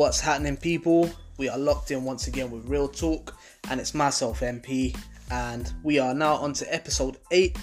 What's 0.00 0.18
happening, 0.18 0.56
people? 0.56 1.10
We 1.36 1.50
are 1.50 1.58
locked 1.58 1.90
in 1.90 2.04
once 2.04 2.26
again 2.26 2.50
with 2.50 2.64
Real 2.64 2.88
Talk, 2.88 3.36
and 3.68 3.78
it's 3.78 3.92
myself, 3.92 4.40
MP, 4.40 4.96
and 5.30 5.70
we 5.82 5.98
are 5.98 6.14
now 6.14 6.36
on 6.36 6.54
to 6.54 6.74
episode 6.74 7.18
8. 7.30 7.58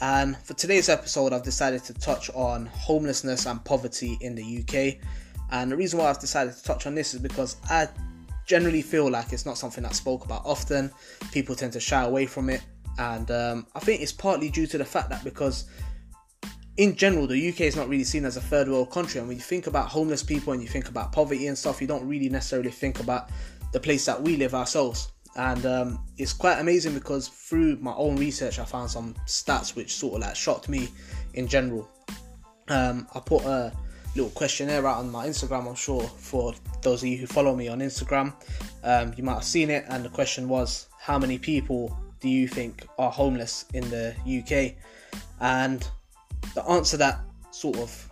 And 0.00 0.38
for 0.38 0.54
today's 0.54 0.88
episode, 0.88 1.34
I've 1.34 1.42
decided 1.42 1.84
to 1.84 1.92
touch 1.92 2.30
on 2.30 2.64
homelessness 2.64 3.44
and 3.44 3.62
poverty 3.62 4.16
in 4.22 4.34
the 4.34 4.42
UK. 4.42 5.04
And 5.50 5.70
the 5.70 5.76
reason 5.76 5.98
why 5.98 6.08
I've 6.08 6.18
decided 6.18 6.54
to 6.54 6.64
touch 6.64 6.86
on 6.86 6.94
this 6.94 7.12
is 7.12 7.20
because 7.20 7.56
I 7.68 7.88
generally 8.46 8.80
feel 8.80 9.10
like 9.10 9.34
it's 9.34 9.44
not 9.44 9.58
something 9.58 9.84
that's 9.84 9.98
spoke 9.98 10.24
about 10.24 10.46
often. 10.46 10.90
People 11.30 11.54
tend 11.54 11.74
to 11.74 11.80
shy 11.80 12.02
away 12.02 12.24
from 12.24 12.48
it, 12.48 12.62
and 12.96 13.30
um, 13.30 13.66
I 13.74 13.80
think 13.80 14.00
it's 14.00 14.12
partly 14.12 14.48
due 14.48 14.66
to 14.66 14.78
the 14.78 14.84
fact 14.86 15.10
that 15.10 15.22
because 15.24 15.66
in 16.76 16.96
general, 16.96 17.26
the 17.26 17.48
UK 17.48 17.62
is 17.62 17.76
not 17.76 17.88
really 17.88 18.04
seen 18.04 18.24
as 18.24 18.36
a 18.36 18.40
third 18.40 18.68
world 18.68 18.90
country. 18.90 19.18
And 19.18 19.28
when 19.28 19.36
you 19.36 19.42
think 19.42 19.66
about 19.66 19.88
homeless 19.88 20.22
people 20.22 20.52
and 20.52 20.62
you 20.62 20.68
think 20.68 20.88
about 20.88 21.12
poverty 21.12 21.46
and 21.46 21.56
stuff, 21.56 21.80
you 21.80 21.86
don't 21.86 22.06
really 22.06 22.28
necessarily 22.28 22.70
think 22.70 23.00
about 23.00 23.30
the 23.72 23.80
place 23.80 24.06
that 24.06 24.20
we 24.20 24.36
live 24.36 24.54
ourselves. 24.54 25.12
And 25.36 25.64
um, 25.66 26.04
it's 26.18 26.32
quite 26.32 26.58
amazing 26.58 26.94
because 26.94 27.28
through 27.28 27.76
my 27.76 27.92
own 27.94 28.16
research, 28.16 28.58
I 28.58 28.64
found 28.64 28.90
some 28.90 29.14
stats 29.26 29.74
which 29.74 29.94
sort 29.94 30.14
of 30.14 30.20
like 30.20 30.36
shocked 30.36 30.68
me 30.68 30.88
in 31.34 31.46
general. 31.46 31.88
Um, 32.68 33.06
I 33.14 33.20
put 33.20 33.44
a 33.44 33.72
little 34.14 34.30
questionnaire 34.30 34.86
out 34.86 34.98
on 34.98 35.10
my 35.10 35.26
Instagram, 35.26 35.66
I'm 35.66 35.74
sure, 35.74 36.02
for 36.02 36.54
those 36.82 37.02
of 37.02 37.08
you 37.08 37.16
who 37.16 37.26
follow 37.26 37.54
me 37.54 37.68
on 37.68 37.80
Instagram. 37.80 38.34
Um, 38.84 39.14
you 39.16 39.24
might 39.24 39.34
have 39.34 39.44
seen 39.44 39.70
it, 39.70 39.84
and 39.88 40.04
the 40.04 40.10
question 40.10 40.48
was 40.48 40.88
How 40.98 41.18
many 41.18 41.38
people 41.38 41.96
do 42.20 42.28
you 42.28 42.46
think 42.46 42.86
are 42.98 43.10
homeless 43.10 43.64
in 43.72 43.88
the 43.90 44.14
UK? 44.24 44.74
And 45.40 45.86
the 46.54 46.64
answer 46.68 46.96
that 46.98 47.20
sort 47.50 47.78
of 47.78 48.10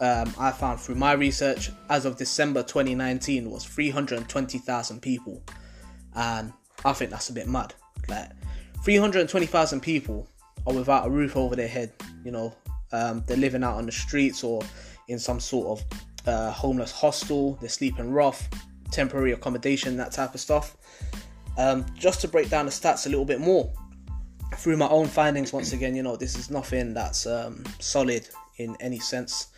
um, 0.00 0.32
I 0.38 0.50
found 0.50 0.80
through 0.80 0.96
my 0.96 1.12
research 1.12 1.70
as 1.88 2.04
of 2.04 2.16
December 2.16 2.62
2019 2.62 3.50
was 3.50 3.64
320,000 3.64 5.00
people, 5.00 5.42
and 6.14 6.52
I 6.84 6.92
think 6.92 7.10
that's 7.10 7.30
a 7.30 7.32
bit 7.32 7.48
mad. 7.48 7.74
Like 8.08 8.30
320,000 8.84 9.80
people 9.80 10.28
are 10.66 10.74
without 10.74 11.06
a 11.06 11.10
roof 11.10 11.36
over 11.36 11.56
their 11.56 11.68
head. 11.68 11.92
You 12.24 12.32
know, 12.32 12.54
um, 12.92 13.22
they're 13.26 13.36
living 13.36 13.64
out 13.64 13.76
on 13.76 13.86
the 13.86 13.92
streets 13.92 14.44
or 14.44 14.62
in 15.08 15.18
some 15.18 15.40
sort 15.40 15.78
of 15.78 15.84
uh, 16.26 16.50
homeless 16.50 16.92
hostel. 16.92 17.56
They're 17.60 17.68
sleeping 17.68 18.10
rough, 18.10 18.48
temporary 18.90 19.32
accommodation, 19.32 19.96
that 19.98 20.12
type 20.12 20.34
of 20.34 20.40
stuff. 20.40 20.76
Um, 21.56 21.86
just 21.94 22.20
to 22.22 22.28
break 22.28 22.50
down 22.50 22.66
the 22.66 22.72
stats 22.72 23.06
a 23.06 23.08
little 23.08 23.24
bit 23.24 23.40
more, 23.40 23.72
through 24.56 24.76
my 24.76 24.88
own 24.88 25.06
findings, 25.06 25.52
once 25.52 25.72
again, 25.72 25.94
you 25.94 26.02
know, 26.02 26.16
this 26.16 26.36
is 26.36 26.50
nothing 26.50 26.94
that's 26.94 27.26
um, 27.26 27.64
solid 27.80 28.28
in 28.56 28.76
any 28.80 28.98
sense 28.98 29.48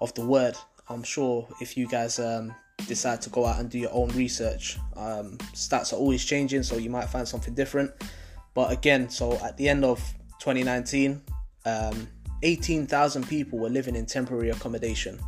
of 0.00 0.14
the 0.14 0.24
word. 0.24 0.56
I'm 0.88 1.02
sure 1.02 1.48
if 1.60 1.76
you 1.76 1.88
guys 1.88 2.18
um, 2.18 2.54
decide 2.86 3.20
to 3.22 3.30
go 3.30 3.44
out 3.44 3.60
and 3.60 3.68
do 3.68 3.78
your 3.78 3.92
own 3.92 4.08
research, 4.10 4.78
um, 4.96 5.38
stats 5.52 5.92
are 5.92 5.96
always 5.96 6.24
changing, 6.24 6.62
so 6.62 6.76
you 6.76 6.90
might 6.90 7.06
find 7.06 7.26
something 7.26 7.54
different. 7.54 7.90
But 8.54 8.72
again, 8.72 9.10
so 9.10 9.32
at 9.44 9.56
the 9.56 9.68
end 9.68 9.84
of 9.84 9.98
2019, 10.40 11.20
um, 11.64 12.08
18,000 12.42 13.28
people 13.28 13.58
were 13.58 13.68
living 13.68 13.96
in 13.96 14.06
temporary 14.06 14.50
accommodation, 14.50 15.18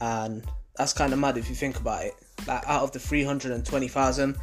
and 0.00 0.44
that's 0.76 0.92
kind 0.92 1.12
of 1.12 1.18
mad 1.18 1.36
if 1.36 1.48
you 1.48 1.54
think 1.54 1.78
about 1.78 2.04
it. 2.04 2.14
Like 2.46 2.66
out 2.66 2.82
of 2.82 2.92
the 2.92 2.98
320,000, 2.98 4.36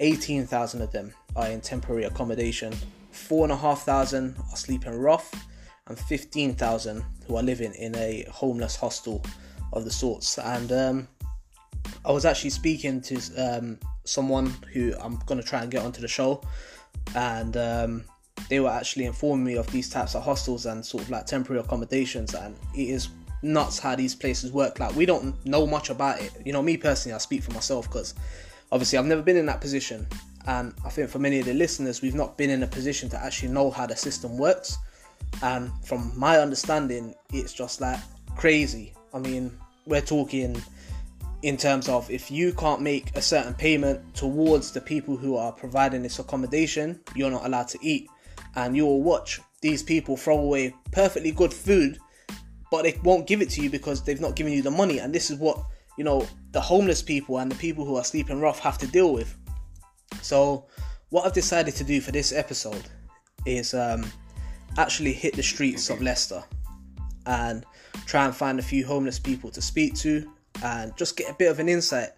18,000 0.00 0.82
of 0.82 0.90
them 0.90 1.12
are 1.36 1.48
in 1.48 1.60
temporary 1.60 2.04
accommodation 2.04 2.72
four 3.12 3.44
and 3.44 3.52
a 3.52 3.56
half 3.56 3.82
thousand 3.82 4.36
are 4.50 4.56
sleeping 4.56 4.92
rough, 4.98 5.30
and 5.86 5.98
fifteen 5.98 6.54
thousand 6.54 7.04
who 7.26 7.36
are 7.36 7.42
living 7.42 7.74
in 7.74 7.94
a 7.96 8.26
homeless 8.30 8.76
hostel 8.76 9.24
of 9.72 9.84
the 9.84 9.90
sorts. 9.90 10.38
And 10.38 10.72
um, 10.72 11.08
I 12.04 12.12
was 12.12 12.24
actually 12.24 12.50
speaking 12.50 13.00
to 13.02 13.16
um, 13.36 13.78
someone 14.04 14.46
who 14.72 14.94
I'm 15.00 15.18
gonna 15.26 15.42
try 15.42 15.62
and 15.62 15.70
get 15.70 15.84
onto 15.84 16.00
the 16.00 16.08
show, 16.08 16.42
and 17.14 17.56
um, 17.56 18.04
they 18.48 18.60
were 18.60 18.70
actually 18.70 19.04
informing 19.04 19.44
me 19.44 19.56
of 19.56 19.66
these 19.70 19.88
types 19.88 20.14
of 20.14 20.22
hostels 20.22 20.66
and 20.66 20.84
sort 20.84 21.04
of 21.04 21.10
like 21.10 21.26
temporary 21.26 21.60
accommodations, 21.60 22.34
and 22.34 22.56
it 22.74 22.88
is 22.88 23.08
nuts 23.42 23.78
how 23.78 23.94
these 23.96 24.14
places 24.14 24.52
work. 24.52 24.78
Like 24.78 24.94
we 24.94 25.06
don't 25.06 25.34
know 25.44 25.66
much 25.66 25.90
about 25.90 26.20
it. 26.20 26.32
You 26.44 26.52
know, 26.52 26.62
me 26.62 26.76
personally, 26.76 27.14
I 27.14 27.18
speak 27.18 27.42
for 27.42 27.52
myself 27.52 27.88
because 27.88 28.14
obviously 28.70 28.98
I've 28.98 29.06
never 29.06 29.22
been 29.22 29.36
in 29.36 29.46
that 29.46 29.60
position 29.60 30.06
and 30.46 30.74
I 30.84 30.88
think 30.88 31.08
for 31.08 31.18
many 31.18 31.38
of 31.38 31.46
the 31.46 31.54
listeners, 31.54 32.02
we've 32.02 32.14
not 32.14 32.36
been 32.36 32.50
in 32.50 32.62
a 32.62 32.66
position 32.66 33.08
to 33.10 33.22
actually 33.22 33.50
know 33.50 33.70
how 33.70 33.86
the 33.86 33.96
system 33.96 34.38
works. 34.38 34.78
And 35.42 35.70
from 35.84 36.12
my 36.16 36.38
understanding, 36.38 37.14
it's 37.32 37.52
just 37.52 37.80
like 37.80 38.00
crazy. 38.36 38.94
I 39.14 39.18
mean, 39.18 39.56
we're 39.86 40.00
talking 40.00 40.60
in 41.42 41.56
terms 41.56 41.88
of 41.88 42.08
if 42.10 42.30
you 42.30 42.52
can't 42.52 42.80
make 42.80 43.16
a 43.16 43.22
certain 43.22 43.54
payment 43.54 44.14
towards 44.14 44.72
the 44.72 44.80
people 44.80 45.16
who 45.16 45.36
are 45.36 45.52
providing 45.52 46.02
this 46.02 46.18
accommodation, 46.18 47.00
you're 47.14 47.30
not 47.30 47.44
allowed 47.44 47.68
to 47.68 47.78
eat. 47.82 48.08
And 48.54 48.76
you 48.76 48.84
will 48.86 49.02
watch 49.02 49.40
these 49.60 49.82
people 49.82 50.16
throw 50.16 50.38
away 50.38 50.74
perfectly 50.90 51.32
good 51.32 51.52
food, 51.52 51.98
but 52.70 52.82
they 52.82 52.98
won't 53.02 53.26
give 53.26 53.42
it 53.42 53.50
to 53.50 53.62
you 53.62 53.70
because 53.70 54.02
they've 54.02 54.20
not 54.20 54.36
given 54.36 54.52
you 54.52 54.62
the 54.62 54.70
money. 54.70 54.98
And 54.98 55.14
this 55.14 55.30
is 55.30 55.38
what, 55.38 55.64
you 55.96 56.04
know, 56.04 56.26
the 56.52 56.60
homeless 56.60 57.02
people 57.02 57.38
and 57.38 57.50
the 57.50 57.56
people 57.56 57.84
who 57.84 57.96
are 57.96 58.04
sleeping 58.04 58.40
rough 58.40 58.58
have 58.60 58.78
to 58.78 58.86
deal 58.86 59.12
with. 59.12 59.36
So, 60.20 60.66
what 61.10 61.26
I've 61.26 61.32
decided 61.32 61.74
to 61.76 61.84
do 61.84 62.00
for 62.00 62.12
this 62.12 62.32
episode 62.32 62.84
is 63.44 63.74
um, 63.74 64.10
actually 64.78 65.12
hit 65.12 65.34
the 65.34 65.42
streets 65.42 65.90
of 65.90 66.00
Leicester 66.00 66.42
and 67.26 67.64
try 68.06 68.24
and 68.24 68.34
find 68.34 68.58
a 68.58 68.62
few 68.62 68.86
homeless 68.86 69.18
people 69.18 69.50
to 69.50 69.62
speak 69.62 69.94
to 69.94 70.30
and 70.62 70.96
just 70.96 71.16
get 71.16 71.30
a 71.30 71.34
bit 71.34 71.50
of 71.50 71.58
an 71.58 71.68
insight 71.68 72.10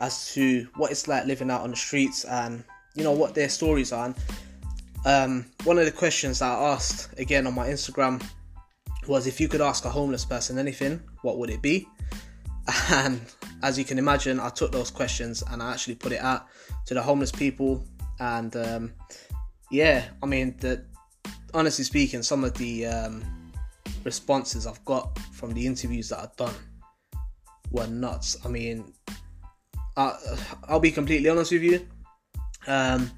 as 0.00 0.32
to 0.34 0.66
what 0.76 0.90
it's 0.90 1.08
like 1.08 1.26
living 1.26 1.50
out 1.50 1.62
on 1.62 1.70
the 1.70 1.76
streets 1.76 2.24
and 2.24 2.64
you 2.94 3.04
know 3.04 3.12
what 3.12 3.34
their 3.34 3.48
stories 3.48 3.92
are. 3.92 4.06
And, 4.06 4.16
um, 5.06 5.46
one 5.64 5.78
of 5.78 5.84
the 5.84 5.92
questions 5.92 6.38
that 6.38 6.50
I 6.50 6.72
asked 6.72 7.18
again 7.18 7.46
on 7.46 7.54
my 7.54 7.68
Instagram 7.68 8.24
was 9.06 9.26
if 9.26 9.40
you 9.40 9.48
could 9.48 9.60
ask 9.60 9.84
a 9.84 9.90
homeless 9.90 10.24
person 10.24 10.58
anything, 10.58 11.02
what 11.22 11.38
would 11.38 11.50
it 11.50 11.62
be? 11.62 11.86
And 12.90 13.20
as 13.62 13.78
you 13.78 13.84
can 13.84 13.98
imagine, 13.98 14.40
I 14.40 14.48
took 14.48 14.72
those 14.72 14.90
questions 14.90 15.42
and 15.50 15.62
I 15.62 15.72
actually 15.72 15.96
put 15.96 16.12
it 16.12 16.20
out 16.20 16.46
to 16.86 16.94
the 16.94 17.02
homeless 17.02 17.32
people. 17.32 17.86
And 18.20 18.54
um, 18.56 18.92
yeah, 19.70 20.04
I 20.22 20.26
mean, 20.26 20.56
the, 20.60 20.84
honestly 21.52 21.84
speaking, 21.84 22.22
some 22.22 22.44
of 22.44 22.54
the 22.54 22.86
um, 22.86 23.24
responses 24.04 24.66
I've 24.66 24.84
got 24.84 25.18
from 25.32 25.52
the 25.52 25.66
interviews 25.66 26.08
that 26.10 26.20
I've 26.20 26.36
done 26.36 26.54
were 27.70 27.86
nuts. 27.86 28.36
I 28.44 28.48
mean, 28.48 28.92
I, 29.96 30.14
will 30.70 30.80
be 30.80 30.90
completely 30.90 31.28
honest 31.28 31.52
with 31.52 31.62
you. 31.62 31.86
Um, 32.66 33.10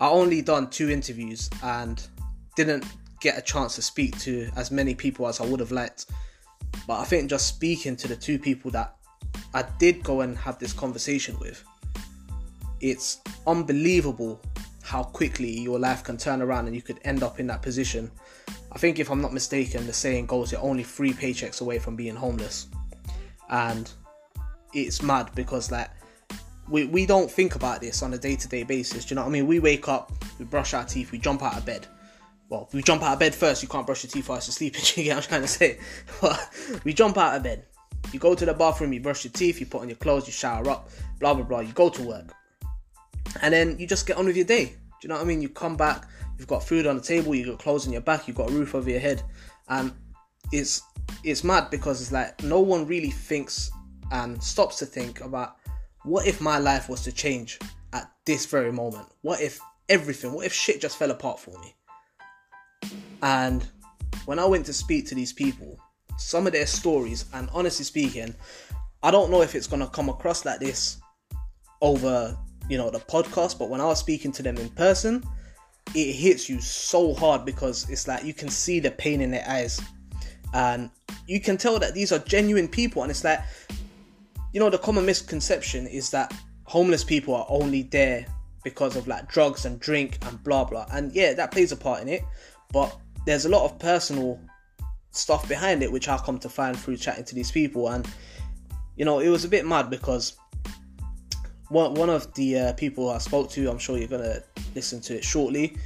I 0.00 0.08
only 0.08 0.42
done 0.42 0.70
two 0.70 0.90
interviews 0.90 1.48
and 1.62 2.02
didn't 2.54 2.84
get 3.20 3.38
a 3.38 3.42
chance 3.42 3.74
to 3.76 3.82
speak 3.82 4.18
to 4.20 4.50
as 4.56 4.70
many 4.70 4.94
people 4.94 5.26
as 5.26 5.40
I 5.40 5.46
would 5.46 5.60
have 5.60 5.72
liked. 5.72 6.06
But 6.86 7.00
I 7.00 7.04
think 7.04 7.30
just 7.30 7.46
speaking 7.46 7.96
to 7.96 8.08
the 8.08 8.16
two 8.16 8.38
people 8.38 8.70
that 8.72 8.96
I 9.54 9.64
did 9.78 10.02
go 10.02 10.20
and 10.20 10.36
have 10.38 10.58
this 10.58 10.72
conversation 10.72 11.38
with, 11.40 11.62
it's 12.86 13.20
unbelievable 13.46 14.40
how 14.82 15.02
quickly 15.02 15.50
your 15.50 15.80
life 15.80 16.04
can 16.04 16.16
turn 16.16 16.40
around 16.40 16.66
and 16.66 16.76
you 16.76 16.82
could 16.82 17.00
end 17.04 17.24
up 17.24 17.40
in 17.40 17.46
that 17.48 17.60
position. 17.60 18.08
I 18.70 18.78
think, 18.78 19.00
if 19.00 19.10
I'm 19.10 19.20
not 19.20 19.32
mistaken, 19.32 19.84
the 19.86 19.92
saying 19.92 20.26
goes 20.26 20.52
you're 20.52 20.60
only 20.60 20.84
three 20.84 21.12
paychecks 21.12 21.60
away 21.60 21.80
from 21.80 21.96
being 21.96 22.14
homeless. 22.14 22.68
And 23.50 23.90
it's 24.72 25.02
mad 25.02 25.30
because, 25.34 25.72
like, 25.72 25.90
we, 26.68 26.84
we 26.84 27.06
don't 27.06 27.28
think 27.28 27.56
about 27.56 27.80
this 27.80 28.02
on 28.02 28.14
a 28.14 28.18
day 28.18 28.36
to 28.36 28.48
day 28.48 28.62
basis. 28.62 29.04
Do 29.04 29.12
you 29.12 29.16
know 29.16 29.22
what 29.22 29.28
I 29.28 29.32
mean? 29.32 29.46
We 29.48 29.58
wake 29.58 29.88
up, 29.88 30.12
we 30.38 30.44
brush 30.44 30.72
our 30.72 30.84
teeth, 30.84 31.10
we 31.10 31.18
jump 31.18 31.42
out 31.42 31.56
of 31.56 31.66
bed. 31.66 31.86
Well, 32.48 32.68
we 32.72 32.80
jump 32.80 33.02
out 33.02 33.14
of 33.14 33.18
bed 33.18 33.34
first, 33.34 33.64
you 33.64 33.68
can't 33.68 33.86
brush 33.86 34.04
your 34.04 34.10
teeth 34.10 34.28
while 34.28 34.36
you're 34.36 34.42
sleeping, 34.42 34.82
you 34.94 35.04
get 35.04 35.16
what 35.16 35.24
I'm 35.24 35.28
trying 35.28 35.42
to 35.42 35.48
say? 35.48 35.80
But 36.20 36.80
we 36.84 36.94
jump 36.94 37.18
out 37.18 37.34
of 37.34 37.42
bed, 37.42 37.64
you 38.12 38.20
go 38.20 38.36
to 38.36 38.46
the 38.46 38.54
bathroom, 38.54 38.92
you 38.92 39.00
brush 39.00 39.24
your 39.24 39.32
teeth, 39.32 39.58
you 39.58 39.66
put 39.66 39.80
on 39.80 39.88
your 39.88 39.96
clothes, 39.96 40.28
you 40.28 40.32
shower 40.32 40.68
up, 40.70 40.90
blah 41.18 41.34
blah 41.34 41.42
blah, 41.42 41.58
you 41.60 41.72
go 41.72 41.88
to 41.88 42.02
work 42.02 42.35
and 43.42 43.52
then 43.52 43.78
you 43.78 43.86
just 43.86 44.06
get 44.06 44.16
on 44.16 44.26
with 44.26 44.36
your 44.36 44.44
day. 44.44 44.66
Do 44.66 44.74
you 45.02 45.08
know 45.08 45.16
what 45.16 45.22
I 45.22 45.26
mean? 45.26 45.42
You 45.42 45.48
come 45.48 45.76
back, 45.76 46.06
you've 46.38 46.48
got 46.48 46.64
food 46.64 46.86
on 46.86 46.96
the 46.96 47.02
table, 47.02 47.34
you've 47.34 47.48
got 47.48 47.58
clothes 47.58 47.86
on 47.86 47.92
your 47.92 48.02
back, 48.02 48.26
you've 48.26 48.36
got 48.36 48.50
a 48.50 48.52
roof 48.52 48.74
over 48.74 48.90
your 48.90 49.00
head, 49.00 49.22
and 49.68 49.92
it's 50.52 50.82
it's 51.22 51.44
mad 51.44 51.70
because 51.70 52.00
it's 52.00 52.12
like 52.12 52.42
no 52.42 52.60
one 52.60 52.86
really 52.86 53.10
thinks 53.10 53.70
and 54.10 54.42
stops 54.42 54.78
to 54.78 54.86
think 54.86 55.20
about 55.20 55.56
what 56.04 56.26
if 56.26 56.40
my 56.40 56.58
life 56.58 56.88
was 56.88 57.02
to 57.02 57.12
change 57.12 57.58
at 57.92 58.10
this 58.24 58.46
very 58.46 58.72
moment? 58.72 59.08
What 59.22 59.40
if 59.40 59.58
everything, 59.88 60.32
what 60.32 60.46
if 60.46 60.52
shit 60.52 60.80
just 60.80 60.98
fell 60.98 61.10
apart 61.10 61.40
for 61.40 61.58
me? 61.60 61.74
And 63.22 63.66
when 64.26 64.38
I 64.38 64.44
went 64.44 64.66
to 64.66 64.72
speak 64.72 65.06
to 65.06 65.14
these 65.14 65.32
people, 65.32 65.78
some 66.18 66.46
of 66.46 66.52
their 66.52 66.66
stories, 66.66 67.24
and 67.32 67.48
honestly 67.52 67.84
speaking, 67.84 68.34
I 69.02 69.10
don't 69.10 69.30
know 69.30 69.42
if 69.42 69.54
it's 69.54 69.66
gonna 69.66 69.88
come 69.88 70.08
across 70.08 70.44
like 70.44 70.60
this 70.60 70.98
over 71.80 72.36
you 72.68 72.76
know 72.76 72.90
the 72.90 72.98
podcast 73.00 73.58
but 73.58 73.68
when 73.68 73.80
i 73.80 73.84
was 73.84 73.98
speaking 73.98 74.32
to 74.32 74.42
them 74.42 74.56
in 74.58 74.68
person 74.70 75.22
it 75.94 76.12
hits 76.12 76.48
you 76.48 76.60
so 76.60 77.14
hard 77.14 77.44
because 77.44 77.88
it's 77.88 78.08
like 78.08 78.24
you 78.24 78.34
can 78.34 78.48
see 78.48 78.80
the 78.80 78.90
pain 78.90 79.20
in 79.20 79.30
their 79.30 79.44
eyes 79.48 79.80
and 80.52 80.90
you 81.26 81.40
can 81.40 81.56
tell 81.56 81.78
that 81.78 81.94
these 81.94 82.12
are 82.12 82.18
genuine 82.20 82.66
people 82.66 83.02
and 83.02 83.10
it's 83.10 83.24
like 83.24 83.40
you 84.56 84.60
know, 84.60 84.70
the 84.70 84.78
common 84.78 85.04
misconception 85.04 85.86
is 85.86 86.08
that 86.12 86.32
homeless 86.64 87.04
people 87.04 87.34
are 87.34 87.44
only 87.50 87.82
there 87.82 88.24
because 88.64 88.96
of 88.96 89.06
like 89.06 89.28
drugs 89.28 89.66
and 89.66 89.78
drink 89.80 90.16
and 90.22 90.42
blah 90.42 90.64
blah. 90.64 90.86
And 90.92 91.12
yeah, 91.12 91.34
that 91.34 91.50
plays 91.50 91.72
a 91.72 91.76
part 91.76 92.00
in 92.00 92.08
it, 92.08 92.22
but 92.72 92.98
there's 93.26 93.44
a 93.44 93.50
lot 93.50 93.66
of 93.66 93.78
personal 93.78 94.40
stuff 95.10 95.46
behind 95.46 95.82
it, 95.82 95.92
which 95.92 96.08
I 96.08 96.16
come 96.16 96.38
to 96.38 96.48
find 96.48 96.74
through 96.74 96.96
chatting 96.96 97.24
to 97.24 97.34
these 97.34 97.50
people. 97.50 97.88
And 97.88 98.08
you 98.96 99.04
know, 99.04 99.18
it 99.18 99.28
was 99.28 99.44
a 99.44 99.48
bit 99.48 99.66
mad 99.66 99.90
because 99.90 100.38
one 101.68 101.94
one 101.94 102.10
of 102.10 102.32
the 102.34 102.58
uh, 102.58 102.72
people 102.74 103.10
I 103.10 103.18
spoke 103.18 103.50
to, 103.50 103.70
I'm 103.70 103.78
sure 103.78 103.98
you're 103.98 104.08
gonna 104.08 104.40
listen 104.74 105.00
to 105.02 105.16
it 105.16 105.24
shortly. 105.24 105.76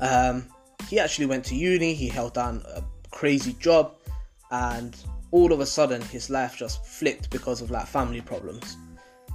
Um, 0.00 0.46
he 0.88 0.98
actually 0.98 1.26
went 1.26 1.44
to 1.46 1.54
uni. 1.54 1.94
He 1.94 2.08
held 2.08 2.34
down 2.34 2.62
a 2.74 2.82
crazy 3.10 3.54
job, 3.54 3.94
and 4.50 4.96
all 5.30 5.52
of 5.52 5.60
a 5.60 5.66
sudden 5.66 6.00
his 6.02 6.30
life 6.30 6.56
just 6.56 6.84
flipped 6.86 7.30
because 7.30 7.60
of 7.60 7.70
like 7.70 7.86
family 7.86 8.20
problems. 8.20 8.76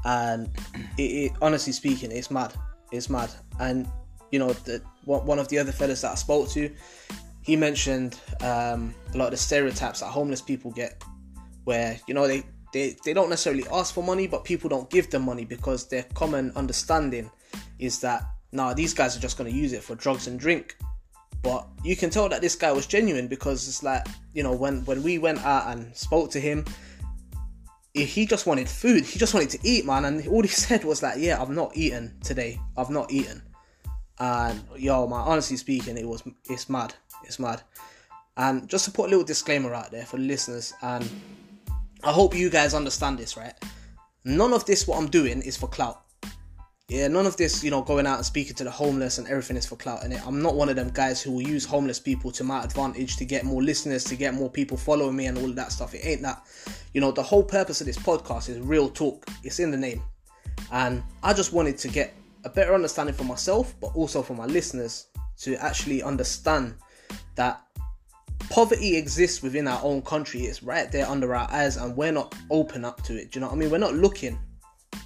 And 0.06 0.50
it, 0.98 1.02
it 1.02 1.32
honestly 1.42 1.74
speaking, 1.74 2.12
it's 2.12 2.32
mad. 2.32 2.54
It's 2.92 3.10
mad. 3.10 3.32
And 3.60 3.88
you 4.32 4.40
know, 4.40 4.52
the, 4.54 4.82
one 5.06 5.38
of 5.38 5.48
the 5.50 5.60
other 5.60 5.72
fellas 5.72 6.02
that 6.02 6.12
I 6.14 6.16
spoke 6.16 6.50
to, 6.50 6.72
he 7.42 7.56
mentioned 7.56 8.20
um, 8.42 8.96
a 9.14 9.18
lot 9.18 9.26
of 9.26 9.32
the 9.32 9.38
stereotypes 9.38 10.00
that 10.00 10.08
homeless 10.08 10.42
people 10.42 10.72
get, 10.72 11.04
where 11.66 12.00
you 12.08 12.16
know 12.16 12.28
they 12.28 12.44
they, 12.74 12.98
they 13.06 13.14
don't 13.14 13.30
necessarily 13.30 13.66
ask 13.72 13.94
for 13.94 14.04
money, 14.04 14.28
but 14.28 14.44
people 14.44 14.68
don't 14.68 14.90
give 14.90 15.10
them 15.10 15.24
money 15.24 15.46
because 15.46 15.88
their 15.88 16.04
common 16.16 16.52
understanding 16.56 17.32
is 17.80 18.00
that 18.02 18.24
nah, 18.52 18.74
these 18.74 18.94
guys 18.94 19.18
are 19.18 19.20
just 19.20 19.38
going 19.38 19.52
to 19.52 19.56
use 19.56 19.74
it 19.74 19.84
for 19.84 19.96
drugs 19.96 20.28
and 20.28 20.40
drink. 20.40 20.76
But 21.42 21.68
you 21.84 21.96
can 21.96 22.10
tell 22.10 22.30
that 22.30 22.42
this 22.42 22.56
guy 22.56 22.72
was 22.72 22.88
genuine 22.88 23.28
because 23.28 23.68
it's 23.68 23.84
like 23.84 24.06
you 24.34 24.44
know 24.44 24.54
when 24.54 24.86
when 24.86 25.04
we 25.04 25.18
went 25.18 25.44
out 25.46 25.76
and 25.76 25.96
spoke 25.96 26.32
to 26.32 26.40
him, 26.40 26.66
he 27.94 28.26
just 28.26 28.48
wanted 28.48 28.70
food. 28.70 29.04
He 29.04 29.20
just 29.20 29.34
wanted 29.34 29.50
to 29.52 29.60
eat, 29.64 29.86
man. 29.86 30.06
And 30.06 30.26
all 30.28 30.42
he 30.42 30.48
said 30.66 30.84
was 30.86 31.04
like, 31.04 31.18
"Yeah, 31.18 31.42
I've 31.42 31.50
not 31.50 31.76
eaten 31.76 32.18
today. 32.24 32.60
I've 32.78 32.90
not 32.90 33.12
eaten." 33.12 33.42
And 34.20 34.64
yo, 34.78 35.08
man, 35.08 35.20
honestly 35.20 35.58
speaking, 35.58 35.98
it 35.98 36.08
was 36.08 36.24
it's 36.50 36.70
mad. 36.70 36.94
It's 37.26 37.40
mad. 37.40 37.62
And 38.38 38.68
just 38.68 38.86
to 38.86 38.92
put 38.92 39.08
a 39.08 39.10
little 39.10 39.26
disclaimer 39.26 39.74
out 39.74 39.92
there 39.92 40.06
for 40.06 40.18
the 40.18 40.24
listeners, 40.24 40.74
and 40.82 41.08
I 42.06 42.12
hope 42.12 42.36
you 42.36 42.50
guys 42.50 42.74
understand 42.74 43.18
this, 43.18 43.38
right? 43.38 43.54
None 44.26 44.52
of 44.52 44.66
this, 44.66 44.88
what 44.88 44.98
I'm 44.98 45.10
doing, 45.10 45.42
is 45.42 45.56
for 45.56 45.68
clout. 45.68 46.02
Yeah, 46.90 47.08
none 47.08 47.26
of 47.26 47.38
this, 47.38 47.64
you 47.64 47.72
know, 47.72 47.82
going 47.82 48.06
out 48.06 48.18
and 48.18 48.26
speaking 48.26 48.56
to 48.56 48.66
the 48.66 48.70
homeless 48.70 49.18
and 49.18 49.28
everything 49.28 49.56
is 49.56 49.66
for 49.66 49.78
clout. 49.78 50.04
And 50.04 50.14
I'm 50.14 50.42
not 50.42 50.56
one 50.56 50.68
of 50.68 50.76
them 50.76 50.90
guys 50.90 51.22
who 51.22 51.32
will 51.32 51.42
use 51.42 51.64
homeless 51.64 52.00
people 52.00 52.30
to 52.34 52.44
my 52.44 52.62
advantage 52.62 53.16
to 53.18 53.26
get 53.26 53.46
more 53.46 53.64
listeners, 53.64 54.04
to 54.04 54.18
get 54.18 54.34
more 54.34 54.50
people 54.50 54.76
following 54.76 55.16
me 55.16 55.28
and 55.28 55.38
all 55.38 55.50
of 55.50 55.56
that 55.56 55.72
stuff. 55.72 55.96
It 55.96 56.06
ain't 56.06 56.22
that. 56.24 56.44
You 56.94 57.00
know, 57.00 57.12
the 57.12 57.24
whole 57.24 57.44
purpose 57.44 57.80
of 57.80 57.88
this 57.88 57.98
podcast 57.98 58.50
is 58.50 58.60
real 58.60 58.90
talk. 58.90 59.26
It's 59.44 59.60
in 59.60 59.72
the 59.72 59.78
name. 59.78 60.04
And 60.74 61.04
I 61.24 61.34
just 61.34 61.54
wanted 61.54 61.78
to 61.80 61.88
get 61.88 62.14
a 62.44 62.50
better 62.50 62.76
understanding 62.76 63.16
for 63.16 63.24
myself, 63.24 63.74
but 63.80 63.96
also 63.96 64.22
for 64.22 64.34
my 64.34 64.46
listeners 64.46 65.08
to 65.38 65.56
actually 65.56 66.04
understand 66.04 66.76
that 67.36 67.63
poverty 68.50 68.98
exists 68.98 69.42
within 69.42 69.68
our 69.68 69.80
own 69.84 70.02
country. 70.02 70.42
It's 70.42 70.64
right 70.64 70.92
there 70.92 71.08
under 71.08 71.36
our 71.36 71.50
eyes, 71.52 71.78
and 71.78 71.96
we're 71.96 72.12
not 72.12 72.36
open 72.50 72.86
up 72.86 73.02
to 73.04 73.16
it. 73.16 73.32
Do 73.32 73.40
you 73.40 73.42
know 73.42 73.48
what 73.48 73.56
I 73.56 73.58
mean? 73.58 73.70
We're 73.70 73.78
not 73.78 73.96
looking 73.96 74.40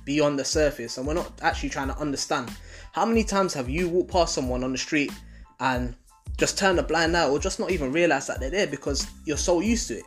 beyond 0.06 0.40
the 0.40 0.46
surface, 0.46 0.98
and 0.98 1.08
we're 1.08 1.14
not 1.14 1.32
actually 1.42 1.70
trying 1.70 1.88
to 1.90 1.98
understand. 1.98 2.52
How 2.92 3.06
many 3.06 3.24
times 3.24 3.54
have 3.54 3.70
you 3.70 3.90
walked 3.90 4.12
past 4.12 4.34
someone 4.34 4.64
on 4.64 4.72
the 4.72 4.78
street 4.78 5.12
and 5.60 5.96
just 6.38 6.58
turned 6.58 6.80
a 6.80 6.84
blind 6.84 7.16
eye, 7.16 7.28
or 7.28 7.40
just 7.40 7.60
not 7.60 7.72
even 7.72 7.92
realized 7.92 8.28
that 8.28 8.40
they're 8.40 8.50
there 8.50 8.68
because 8.68 9.08
you're 9.26 9.38
so 9.38 9.60
used 9.60 9.88
to 9.90 10.00
it? 10.00 10.06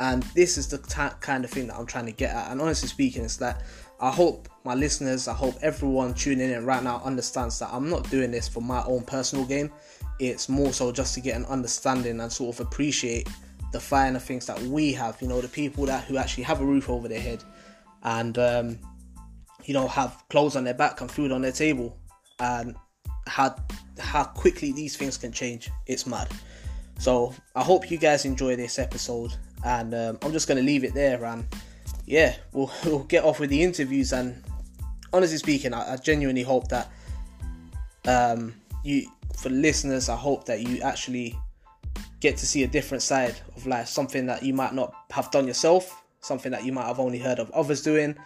And 0.00 0.22
this 0.34 0.56
is 0.58 0.68
the 0.68 0.78
t- 0.78 1.16
kind 1.20 1.44
of 1.44 1.50
thing 1.50 1.66
that 1.66 1.76
I'm 1.76 1.86
trying 1.86 2.06
to 2.06 2.12
get 2.12 2.34
at. 2.34 2.50
And 2.52 2.60
honestly 2.60 2.88
speaking, 2.88 3.24
it's 3.24 3.36
that 3.38 3.62
I 4.00 4.10
hope 4.10 4.48
my 4.64 4.74
listeners, 4.74 5.26
I 5.26 5.34
hope 5.34 5.54
everyone 5.60 6.14
tuning 6.14 6.50
in 6.50 6.64
right 6.64 6.82
now 6.82 7.00
understands 7.04 7.58
that 7.58 7.70
I'm 7.72 7.90
not 7.90 8.08
doing 8.10 8.30
this 8.30 8.46
for 8.46 8.60
my 8.60 8.82
own 8.84 9.02
personal 9.02 9.44
gain. 9.44 9.70
It's 10.20 10.48
more 10.48 10.72
so 10.72 10.92
just 10.92 11.14
to 11.14 11.20
get 11.20 11.36
an 11.36 11.44
understanding 11.46 12.20
and 12.20 12.30
sort 12.30 12.54
of 12.54 12.66
appreciate 12.66 13.28
the 13.72 13.80
finer 13.80 14.18
things 14.18 14.46
that 14.46 14.60
we 14.62 14.92
have. 14.92 15.20
You 15.20 15.28
know, 15.28 15.40
the 15.40 15.48
people 15.48 15.86
that 15.86 16.04
who 16.04 16.16
actually 16.16 16.44
have 16.44 16.60
a 16.60 16.64
roof 16.64 16.88
over 16.88 17.08
their 17.08 17.20
head 17.20 17.42
and 18.02 18.38
um, 18.38 18.78
you 19.64 19.74
know 19.74 19.88
have 19.88 20.22
clothes 20.30 20.56
on 20.56 20.64
their 20.64 20.74
back 20.74 21.00
and 21.00 21.10
food 21.10 21.32
on 21.32 21.42
their 21.42 21.52
table, 21.52 21.96
and 22.38 22.76
how 23.26 23.54
how 23.98 24.24
quickly 24.24 24.72
these 24.72 24.96
things 24.96 25.16
can 25.16 25.32
change. 25.32 25.70
It's 25.86 26.06
mad. 26.06 26.28
So 26.98 27.34
I 27.54 27.62
hope 27.62 27.90
you 27.90 27.98
guys 27.98 28.24
enjoy 28.24 28.56
this 28.56 28.78
episode, 28.78 29.32
and 29.64 29.94
um, 29.94 30.18
I'm 30.22 30.32
just 30.32 30.48
gonna 30.48 30.62
leave 30.62 30.84
it 30.84 30.94
there. 30.94 31.24
And 31.24 31.46
yeah, 32.08 32.36
we'll, 32.52 32.70
we'll 32.84 33.04
get 33.04 33.24
off 33.24 33.40
with 33.40 33.50
the 33.50 33.62
interviews. 33.62 34.12
And 34.12 34.42
honestly 35.12 35.38
speaking, 35.38 35.74
I, 35.74 35.94
I 35.94 35.96
genuinely 35.96 36.42
hope 36.42 36.68
that 36.68 36.90
um, 38.06 38.54
you 38.82 39.06
for 39.36 39.50
listeners, 39.50 40.08
I 40.08 40.16
hope 40.16 40.46
that 40.46 40.60
you 40.60 40.80
actually 40.80 41.38
get 42.20 42.36
to 42.38 42.46
see 42.46 42.64
a 42.64 42.66
different 42.66 43.02
side 43.02 43.36
of 43.56 43.66
life, 43.66 43.86
something 43.86 44.26
that 44.26 44.42
you 44.42 44.52
might 44.52 44.74
not 44.74 44.92
have 45.10 45.30
done 45.30 45.46
yourself, 45.46 46.02
something 46.20 46.50
that 46.50 46.64
you 46.64 46.72
might 46.72 46.86
have 46.86 46.98
only 46.98 47.18
heard 47.18 47.38
of 47.38 47.50
others 47.52 47.82
doing. 47.82 48.16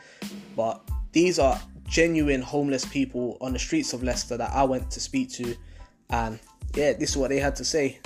But 0.56 0.80
these 1.12 1.38
are 1.38 1.60
genuine 1.86 2.40
homeless 2.40 2.86
people 2.86 3.36
on 3.42 3.52
the 3.52 3.58
streets 3.58 3.92
of 3.92 4.02
Leicester 4.02 4.38
that 4.38 4.50
I 4.52 4.64
went 4.64 4.90
to 4.92 5.00
speak 5.00 5.30
to, 5.32 5.54
and 6.08 6.38
yeah, 6.74 6.94
this 6.94 7.10
is 7.10 7.16
what 7.18 7.28
they 7.28 7.38
had 7.38 7.56
to 7.56 7.64
say. 7.64 8.00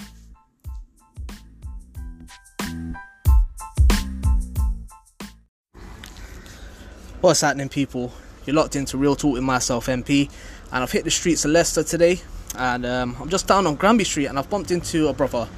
What's 7.23 7.41
happening, 7.41 7.71
people? 7.71 8.13
You're 8.45 8.55
locked 8.55 8.77
into 8.77 8.99
Real 8.99 9.17
Talk 9.17 9.33
with 9.33 9.43
myself, 9.43 9.87
MP, 9.87 10.31
and 10.71 10.83
I've 10.83 10.93
hit 10.93 11.05
the 11.05 11.11
streets 11.11 11.47
of 11.47 11.51
Leicester 11.51 11.83
today 11.83 12.21
and 12.55 12.85
um, 12.85 13.17
I'm 13.19 13.31
just 13.31 13.47
down 13.47 13.67
on 13.67 13.75
Granby 13.77 14.05
Street 14.05 14.27
and 14.27 14.39
I've 14.39 14.51
bumped 14.51 14.71
into 14.71 15.09
a 15.09 15.15
brother 15.15 15.49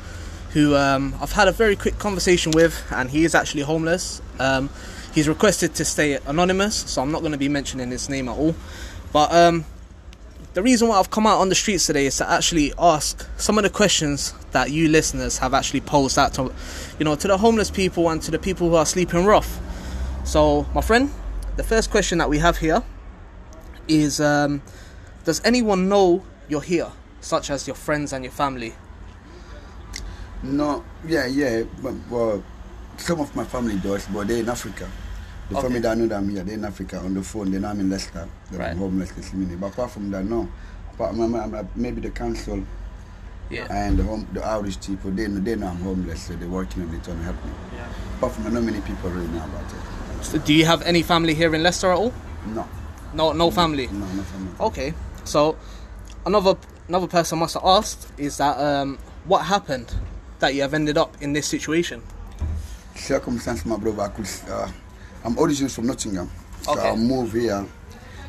who 0.50 0.76
um, 0.76 1.16
I've 1.20 1.32
had 1.32 1.49
a 1.49 1.52
very 1.52 1.75
quick 1.75 1.99
conversation 1.99 2.52
with, 2.52 2.81
and 2.93 3.10
he 3.10 3.25
is 3.25 3.34
actually 3.34 3.62
homeless. 3.62 4.22
Um, 4.38 4.70
he's 5.12 5.28
requested 5.28 5.75
to 5.75 5.84
stay 5.84 6.20
anonymous, 6.26 6.76
so 6.76 7.02
I'm 7.02 7.10
not 7.10 7.20
going 7.20 7.32
to 7.32 7.38
be 7.38 7.49
mentioning 7.49 7.90
his 7.90 8.08
name 8.08 8.28
at 8.28 8.37
all. 8.37 8.54
But 9.12 9.34
um, 9.34 9.64
the 10.54 10.62
reason 10.62 10.87
why 10.87 11.00
I've 11.00 11.11
come 11.11 11.26
out 11.26 11.40
on 11.40 11.49
the 11.49 11.56
streets 11.56 11.87
today 11.87 12.06
is 12.06 12.16
to 12.19 12.31
actually 12.31 12.72
ask 12.78 13.28
some 13.37 13.58
of 13.58 13.64
the 13.64 13.70
questions 13.70 14.32
that 14.52 14.71
you 14.71 14.88
listeners 14.88 15.38
have 15.38 15.54
actually 15.54 15.80
posed 15.80 16.18
out 16.18 16.35
to, 16.35 16.52
you 17.00 17.04
know, 17.04 17.16
to 17.16 17.26
the 17.26 17.37
homeless 17.37 17.68
people 17.68 18.09
and 18.11 18.23
to 18.23 18.30
the 18.30 18.38
people 18.38 18.68
who 18.68 18.76
are 18.76 18.87
sleeping 18.87 19.25
rough. 19.26 19.59
So, 20.25 20.66
my 20.73 20.80
friend, 20.80 21.11
the 21.59 21.65
first 21.65 21.91
question 21.91 22.19
that 22.19 22.31
we 22.31 22.38
have 22.38 22.57
here 22.57 22.83
is: 23.88 24.21
um, 24.21 24.62
Does 25.25 25.43
anyone 25.45 25.88
know 25.88 26.25
you're 26.49 26.62
here, 26.62 26.91
such 27.21 27.50
as 27.50 27.67
your 27.67 27.77
friends 27.77 28.12
and 28.15 28.25
your 28.25 28.33
family? 28.33 28.73
No, 30.43 30.85
yeah, 31.05 31.27
yeah, 31.27 31.65
but 31.83 31.95
well, 32.09 32.43
some 32.97 33.21
of 33.21 33.35
my 33.35 33.45
family 33.45 33.77
does, 33.77 34.07
but 34.07 34.29
they're 34.29 34.38
in 34.38 34.49
Africa. 34.49 34.88
The 35.50 35.57
Okay. 35.57 35.62
family 35.67 35.81
that 35.81 35.99
know 35.99 36.07
that 36.07 36.17
I'm 36.19 36.29
here, 36.29 36.45
they're 36.45 36.55
in 36.55 36.65
Africa 36.65 36.99
on 36.99 37.15
the 37.15 37.23
phone. 37.23 37.50
They 37.50 37.59
know 37.59 37.69
I'm 37.69 37.81
in 37.81 37.91
Leicester. 37.91 38.29
They're 38.50 38.61
Right. 38.61 38.77
homeless, 38.77 39.11
see 39.21 39.37
me. 39.37 39.57
But 39.57 39.73
apart 39.73 39.91
from 39.91 40.11
that, 40.12 40.25
no. 40.25 40.49
Uh, 41.00 41.65
maybe 41.75 42.00
the 42.00 42.11
council 42.11 42.62
Yeah. 43.50 43.67
and 43.71 43.99
the 43.99 44.03
home, 44.03 44.27
the 44.33 44.47
outreach 44.47 44.81
people, 44.87 45.11
they 45.11 45.27
know, 45.27 45.41
they 45.41 45.57
know 45.57 45.69
I'm 45.69 45.81
homeless, 45.83 46.23
so 46.25 46.35
they're 46.35 46.49
working 46.49 46.83
on 46.83 46.95
it 46.95 47.03
trying 47.03 47.19
to 47.19 47.25
help 47.25 47.37
me. 47.45 47.50
yeah. 47.75 47.87
Apart 48.19 48.33
from 48.35 48.45
that, 48.45 48.53
not 48.53 48.62
many 48.62 48.81
people 48.81 49.11
really 49.11 49.27
know 49.29 49.45
about 49.45 49.73
it. 49.73 49.98
So 50.22 50.38
do 50.38 50.52
you 50.52 50.64
have 50.66 50.82
any 50.82 51.02
family 51.02 51.34
here 51.34 51.54
in 51.54 51.62
Leicester 51.62 51.90
at 51.92 51.98
all? 51.98 52.12
No, 52.46 52.66
No, 53.14 53.32
no 53.32 53.50
family. 53.50 53.87
no, 53.88 54.06
no 54.06 54.22
family. 54.22 54.50
Okay, 54.60 54.94
so 55.25 55.56
another 56.26 56.54
another 56.88 57.06
person 57.06 57.38
must 57.38 57.54
have 57.54 57.64
asked 57.64 58.12
is 58.18 58.37
that 58.38 58.58
um, 58.58 58.98
what 59.25 59.44
happened 59.44 59.94
that 60.40 60.54
you 60.54 60.62
have 60.62 60.75
ended 60.75 60.98
up 60.98 61.16
in 61.22 61.32
this 61.32 61.46
situation? 61.46 62.02
circumstance, 62.94 63.64
my 63.64 63.76
brother, 63.76 64.02
I 64.02 64.08
could. 64.08 64.28
Uh, 64.50 64.68
I'm 65.25 65.38
originally 65.38 65.70
from 65.70 65.87
Nottingham, 65.87 66.30
so 66.62 66.72
Okay. 66.72 66.90
I 66.90 66.96
moved 66.96 67.34
here. 67.34 67.64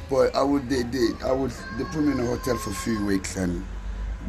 But 0.10 0.36
I 0.36 0.42
would 0.44 0.70
they, 0.70 0.84
they 0.84 1.08
I 1.24 1.32
would 1.32 1.52
they 1.78 1.84
put 1.86 2.02
me 2.02 2.12
in 2.14 2.20
a 2.20 2.26
hotel 2.26 2.58
for 2.58 2.70
a 2.72 2.74
few 2.74 3.04
weeks 3.06 3.36
and 3.36 3.66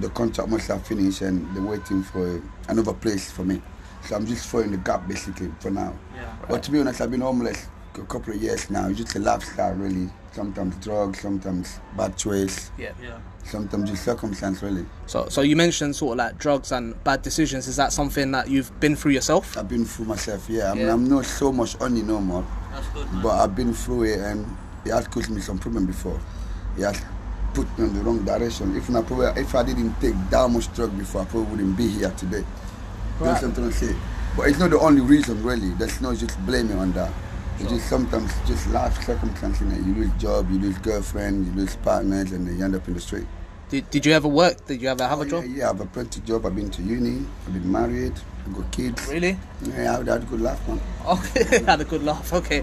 the 0.00 0.08
contract 0.10 0.48
must 0.50 0.68
have 0.68 0.86
finished 0.86 1.20
and 1.22 1.44
they're 1.54 1.62
waiting 1.64 2.02
for 2.02 2.40
another 2.68 2.92
place 2.94 3.30
for 3.30 3.44
me. 3.44 3.60
So 4.04 4.16
I'm 4.16 4.26
just 4.26 4.47
filling 4.50 4.71
the 4.73 4.76
gap 4.78 5.07
basically 5.07 5.50
for 5.61 5.71
now. 5.71 5.95
Yeah. 6.14 6.35
But 6.49 6.62
to 6.64 6.71
be 6.71 6.80
honest, 6.80 7.00
I've 7.00 7.11
been 7.11 7.21
homeless 7.21 7.66
a 7.95 8.00
couple 8.02 8.33
of 8.35 8.42
years 8.42 8.71
now. 8.71 8.88
It's 8.88 8.99
just 8.99 9.14
a 9.16 9.19
lifestyle 9.19 9.75
really. 9.75 10.11
Sometimes 10.33 10.76
drugs, 10.76 11.21
sometimes 11.21 11.80
bad 11.97 12.16
choice, 12.16 12.71
Yeah, 12.78 12.92
yeah. 13.02 13.19
sometimes 13.42 13.90
just 13.90 14.04
circumstance 14.04 14.62
really. 14.62 14.87
So, 15.07 15.28
so 15.28 15.40
you 15.40 15.57
mentioned 15.57 15.97
sort 15.97 16.12
of 16.12 16.19
like 16.19 16.38
drugs 16.38 16.71
and 16.71 17.02
bad 17.02 17.23
decisions. 17.23 17.66
Is 17.66 17.75
that 17.76 17.92
something 17.92 18.30
that 18.30 18.49
you've 18.49 18.78
been 18.78 18.95
through 18.95 19.11
yourself? 19.11 19.59
I've 19.59 19.69
been 19.69 19.85
through 19.85 20.07
myself, 20.07 20.49
yeah. 20.49 20.71
I 20.71 20.75
mean 20.75 20.87
Yeah. 20.87 20.92
I'm 20.92 21.09
not 21.09 21.25
so 21.25 21.50
much 21.50 21.78
on 21.80 21.97
it 21.97 22.04
no 22.04 22.21
more. 22.21 22.47
That's 22.73 22.87
good. 22.90 23.09
But 23.23 23.40
I've 23.40 23.57
been 23.57 23.75
through 23.75 24.04
it 24.04 24.21
and 24.21 24.47
it 24.85 24.92
has 24.92 25.09
caused 25.09 25.30
me 25.30 25.40
some 25.40 25.59
problem 25.59 25.87
before. 25.87 26.19
It 26.78 26.85
has 26.85 27.02
put 27.52 27.66
me 27.76 27.87
in 27.87 27.95
the 27.95 28.00
wrong 28.02 28.25
direction. 28.25 28.76
If 28.76 28.88
I 28.88 29.02
probably, 29.02 29.26
if 29.42 29.52
I 29.52 29.64
didn't 29.64 30.00
take 30.00 30.14
that 30.30 30.49
much 30.49 30.73
drug 30.75 30.97
before, 30.97 31.23
I 31.23 31.25
probably 31.25 31.50
wouldn't 31.50 31.76
be 31.76 31.88
here 31.88 32.11
today. 32.12 32.45
Right. 33.20 33.28
understand 33.42 33.56
what 33.56 33.64
I'm 33.64 33.70
trying 33.70 33.70
to 33.70 33.94
say? 33.94 34.00
But 34.36 34.48
it's 34.48 34.58
not 34.58 34.70
the 34.70 34.78
only 34.80 35.00
reason 35.02 35.42
really. 35.42 35.70
There's 35.70 36.00
no 36.00 36.14
just 36.14 36.38
blaming 36.46 36.78
on 36.78 36.92
that. 36.92 37.12
It's 37.58 37.68
just 37.70 37.88
sometimes 37.88 38.32
just 38.46 38.66
life 38.70 39.02
circumstances. 39.04 39.60
You, 39.60 39.66
know, 39.68 39.86
you 39.86 39.94
lose 39.94 40.12
job, 40.18 40.50
you 40.50 40.58
lose 40.58 40.78
girlfriend, 40.78 41.46
you 41.46 41.52
lose 41.52 41.76
partners, 41.76 42.32
and 42.32 42.46
then 42.46 42.56
you 42.58 42.64
end 42.64 42.74
up 42.74 42.86
in 42.88 42.94
the 42.94 43.00
street. 43.00 43.26
Did, 43.68 43.88
did 43.90 44.06
you 44.06 44.12
ever 44.14 44.26
work? 44.28 44.64
Did 44.66 44.80
you 44.80 44.88
ever 44.88 45.06
have 45.06 45.18
Oh, 45.18 45.22
a 45.22 45.26
job? 45.28 45.44
Yeah, 45.44 45.56
yeah, 45.56 45.70
I've 45.70 45.80
a 45.80 45.86
plenty 45.86 46.20
job. 46.22 46.46
I've 46.46 46.56
been 46.56 46.70
to 46.70 46.82
uni. 46.82 47.24
I've 47.46 47.52
been 47.52 47.70
married. 47.70 48.14
I've 48.46 48.54
got 48.54 48.72
kids. 48.72 49.06
Really? 49.08 49.36
Yeah, 49.62 49.98
I've 49.98 50.06
had 50.06 50.22
a 50.22 50.26
good 50.26 50.40
life, 50.40 50.66
man. 50.66 50.80
Okay, 51.06 51.62
had 51.66 51.80
a 51.80 51.84
good 51.84 52.02
laugh. 52.02 52.32
Okay, 52.32 52.62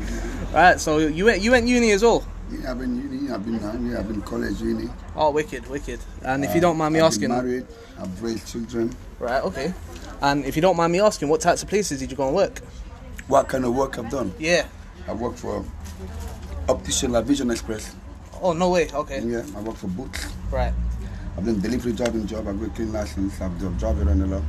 right. 0.51 0.79
So 0.79 0.97
you 0.97 1.25
went 1.25 1.41
you 1.41 1.51
went 1.51 1.67
uni 1.67 1.91
as 1.91 2.01
well. 2.01 2.25
Yeah, 2.49 2.71
I've 2.71 2.79
been 2.79 2.95
uni. 2.95 3.29
I've 3.31 3.43
been 3.45 3.55
uh, 3.63 3.77
yeah, 3.81 3.99
I've 3.99 4.07
been 4.07 4.21
college, 4.21 4.61
uni. 4.61 4.89
Oh, 5.15 5.31
wicked, 5.31 5.67
wicked. 5.67 5.99
And 6.23 6.45
if 6.45 6.55
you 6.55 6.61
don't 6.61 6.77
mind 6.77 6.93
me 6.93 6.99
I've 6.99 7.07
asking, 7.07 7.29
married. 7.29 7.65
I've 7.99 8.21
raised 8.23 8.47
children. 8.47 8.95
right? 9.19 9.43
Okay. 9.43 9.73
And 10.21 10.45
if 10.45 10.55
you 10.55 10.61
don't 10.61 10.77
mind 10.77 10.91
me 10.93 10.99
asking, 11.01 11.27
what 11.29 11.41
types 11.41 11.61
of 11.63 11.69
places 11.69 11.99
did 11.99 12.09
you 12.09 12.17
go 12.17 12.27
and 12.27 12.35
work? 12.35 12.59
What 13.27 13.49
kind 13.49 13.65
of 13.65 13.75
work 13.75 13.99
I've 13.99 14.09
done? 14.09 14.33
Yeah. 14.39 14.65
I 15.07 15.13
worked 15.13 15.39
for 15.39 15.63
Optician 16.69 17.11
La 17.11 17.21
Vision 17.21 17.51
Express. 17.51 17.95
Oh 18.41 18.53
no 18.53 18.69
way. 18.69 18.89
Okay. 18.93 19.21
Yeah, 19.21 19.43
I 19.55 19.61
work 19.61 19.75
for 19.75 19.87
Boots. 19.87 20.27
Right. 20.51 20.73
I've 21.37 21.45
done 21.45 21.59
delivery 21.59 21.91
driving 21.93 22.25
job. 22.27 22.47
I've 22.47 22.59
got 22.59 22.75
clean 22.75 22.93
license. 22.93 23.39
I've 23.41 23.59
done 23.59 23.75
driving 23.77 24.07
around 24.07 24.21
a 24.21 24.25
lot. 24.27 24.43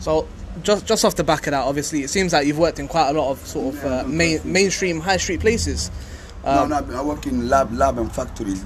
So 0.00 0.28
just 0.62 0.86
just 0.86 1.04
off 1.04 1.16
the 1.16 1.24
back 1.24 1.46
of 1.46 1.50
that, 1.52 1.64
obviously, 1.64 2.02
it 2.02 2.08
seems 2.10 2.32
like 2.32 2.46
you've 2.46 2.58
worked 2.58 2.78
in 2.78 2.86
quite 2.88 3.08
a 3.10 3.12
lot 3.12 3.30
of 3.30 3.38
sort 3.46 3.74
of 3.74 3.84
uh, 3.84 4.04
main, 4.06 4.40
mainstream 4.44 5.00
high 5.00 5.16
street 5.16 5.40
places. 5.40 5.90
Um, 6.46 6.68
no, 6.68 6.80
no, 6.80 7.00
I 7.00 7.02
work 7.02 7.26
in 7.26 7.48
lab, 7.48 7.72
lab 7.72 7.98
and 7.98 8.12
factories. 8.12 8.62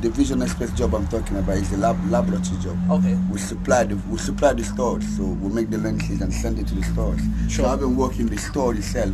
The 0.00 0.08
Vision 0.10 0.40
Express 0.40 0.70
job 0.72 0.94
I'm 0.94 1.06
talking 1.08 1.36
about 1.36 1.56
is 1.58 1.70
a 1.72 1.76
lab, 1.76 1.98
laboratory 2.10 2.58
job. 2.62 2.78
Okay. 2.90 3.14
We 3.30 3.38
supply 3.38 3.84
the 3.84 3.96
we 4.08 4.16
supply 4.18 4.54
the 4.54 4.64
stores, 4.64 5.04
so 5.16 5.22
we 5.24 5.52
make 5.52 5.68
the 5.70 5.76
lenses 5.78 6.22
and 6.22 6.32
send 6.32 6.58
it 6.58 6.66
to 6.68 6.74
the 6.74 6.82
stores. 6.82 7.20
Sure. 7.48 7.66
So 7.66 7.66
I've 7.66 7.80
been 7.80 7.96
working 7.96 8.26
the 8.26 8.38
store 8.38 8.74
itself. 8.74 9.12